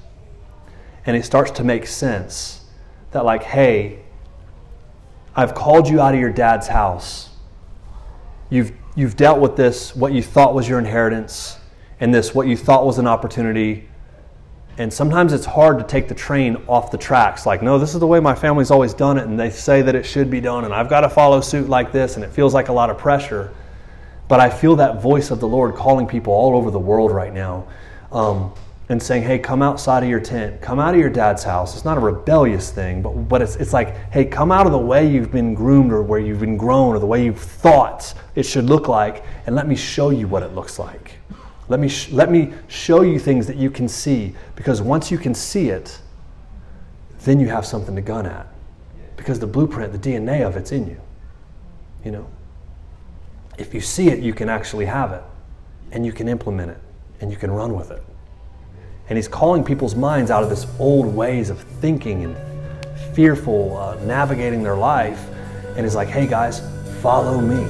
And 1.05 1.17
it 1.17 1.25
starts 1.25 1.51
to 1.51 1.63
make 1.63 1.87
sense 1.87 2.65
that, 3.11 3.25
like, 3.25 3.43
hey, 3.43 3.99
I've 5.35 5.55
called 5.55 5.89
you 5.89 5.99
out 5.99 6.13
of 6.13 6.19
your 6.19 6.31
dad's 6.31 6.67
house. 6.67 7.29
You've, 8.49 8.71
you've 8.95 9.15
dealt 9.15 9.39
with 9.39 9.55
this, 9.55 9.95
what 9.95 10.13
you 10.13 10.21
thought 10.21 10.53
was 10.53 10.69
your 10.69 10.77
inheritance, 10.77 11.57
and 11.99 12.13
this, 12.13 12.35
what 12.35 12.47
you 12.47 12.55
thought 12.55 12.85
was 12.85 12.99
an 12.99 13.07
opportunity. 13.07 13.87
And 14.81 14.91
sometimes 14.91 15.31
it's 15.31 15.45
hard 15.45 15.77
to 15.77 15.85
take 15.85 16.07
the 16.07 16.15
train 16.15 16.57
off 16.67 16.89
the 16.89 16.97
tracks. 16.97 17.45
Like, 17.45 17.61
no, 17.61 17.77
this 17.77 17.93
is 17.93 17.99
the 17.99 18.07
way 18.07 18.19
my 18.19 18.33
family's 18.33 18.71
always 18.71 18.95
done 18.95 19.19
it, 19.19 19.27
and 19.27 19.39
they 19.39 19.51
say 19.51 19.83
that 19.83 19.93
it 19.93 20.07
should 20.07 20.31
be 20.31 20.41
done, 20.41 20.65
and 20.65 20.73
I've 20.73 20.89
got 20.89 21.01
to 21.01 21.09
follow 21.09 21.39
suit 21.39 21.69
like 21.69 21.91
this, 21.91 22.15
and 22.15 22.25
it 22.25 22.31
feels 22.31 22.55
like 22.55 22.69
a 22.69 22.73
lot 22.73 22.89
of 22.89 22.97
pressure. 22.97 23.53
But 24.27 24.39
I 24.39 24.49
feel 24.49 24.75
that 24.77 24.99
voice 24.99 25.29
of 25.29 25.39
the 25.39 25.47
Lord 25.47 25.75
calling 25.75 26.07
people 26.07 26.33
all 26.33 26.55
over 26.55 26.71
the 26.71 26.79
world 26.79 27.11
right 27.11 27.31
now 27.31 27.67
um, 28.11 28.53
and 28.89 29.01
saying, 29.01 29.21
hey, 29.21 29.37
come 29.37 29.61
outside 29.61 30.01
of 30.01 30.09
your 30.09 30.19
tent, 30.19 30.61
come 30.61 30.79
out 30.79 30.95
of 30.95 30.99
your 30.99 31.11
dad's 31.11 31.43
house. 31.43 31.75
It's 31.75 31.85
not 31.85 31.97
a 31.97 32.01
rebellious 32.01 32.71
thing, 32.71 33.03
but, 33.03 33.11
but 33.29 33.43
it's, 33.43 33.57
it's 33.57 33.73
like, 33.73 33.95
hey, 34.11 34.25
come 34.25 34.51
out 34.51 34.65
of 34.65 34.71
the 34.71 34.79
way 34.79 35.07
you've 35.07 35.31
been 35.31 35.53
groomed 35.53 35.93
or 35.93 36.01
where 36.01 36.19
you've 36.19 36.39
been 36.39 36.57
grown 36.57 36.95
or 36.95 36.97
the 36.97 37.05
way 37.05 37.23
you've 37.23 37.39
thought 37.39 38.15
it 38.33 38.47
should 38.47 38.65
look 38.65 38.87
like, 38.87 39.23
and 39.45 39.55
let 39.55 39.67
me 39.67 39.75
show 39.75 40.09
you 40.09 40.27
what 40.27 40.41
it 40.41 40.55
looks 40.55 40.79
like. 40.79 41.10
Let 41.71 41.79
me, 41.79 41.87
sh- 41.87 42.11
let 42.11 42.29
me 42.29 42.53
show 42.67 43.01
you 43.01 43.17
things 43.17 43.47
that 43.47 43.55
you 43.55 43.71
can 43.71 43.87
see, 43.87 44.35
because 44.55 44.81
once 44.81 45.09
you 45.09 45.17
can 45.17 45.33
see 45.33 45.69
it, 45.69 45.99
then 47.23 47.39
you 47.39 47.47
have 47.47 47.65
something 47.65 47.95
to 47.95 48.01
gun 48.01 48.25
at. 48.25 48.45
Because 49.15 49.39
the 49.39 49.47
blueprint, 49.47 49.91
the 49.93 49.97
DNA 49.97 50.45
of 50.45 50.57
it's 50.57 50.71
in 50.71 50.87
you. 50.87 51.01
You 52.03 52.11
know? 52.11 52.27
if 53.57 53.73
you 53.73 53.79
see 53.79 54.09
it, 54.09 54.19
you 54.19 54.33
can 54.33 54.49
actually 54.49 54.85
have 54.85 55.11
it 55.13 55.23
and 55.91 56.05
you 56.05 56.11
can 56.11 56.27
implement 56.27 56.71
it 56.71 56.79
and 57.21 57.31
you 57.31 57.37
can 57.37 57.51
run 57.51 57.73
with 57.73 57.91
it. 57.91 58.03
And 59.07 59.17
he's 59.17 59.27
calling 59.27 59.63
people's 59.63 59.95
minds 59.95 60.31
out 60.31 60.43
of 60.43 60.49
this 60.49 60.65
old 60.79 61.05
ways 61.05 61.49
of 61.49 61.59
thinking 61.59 62.23
and 62.23 62.35
fearful, 63.15 63.77
uh, 63.77 63.95
navigating 64.03 64.63
their 64.63 64.75
life. 64.75 65.23
And 65.75 65.85
he's 65.85 65.95
like, 65.95 66.07
hey 66.07 66.27
guys, 66.27 66.61
follow 67.01 67.39
me. 67.39 67.61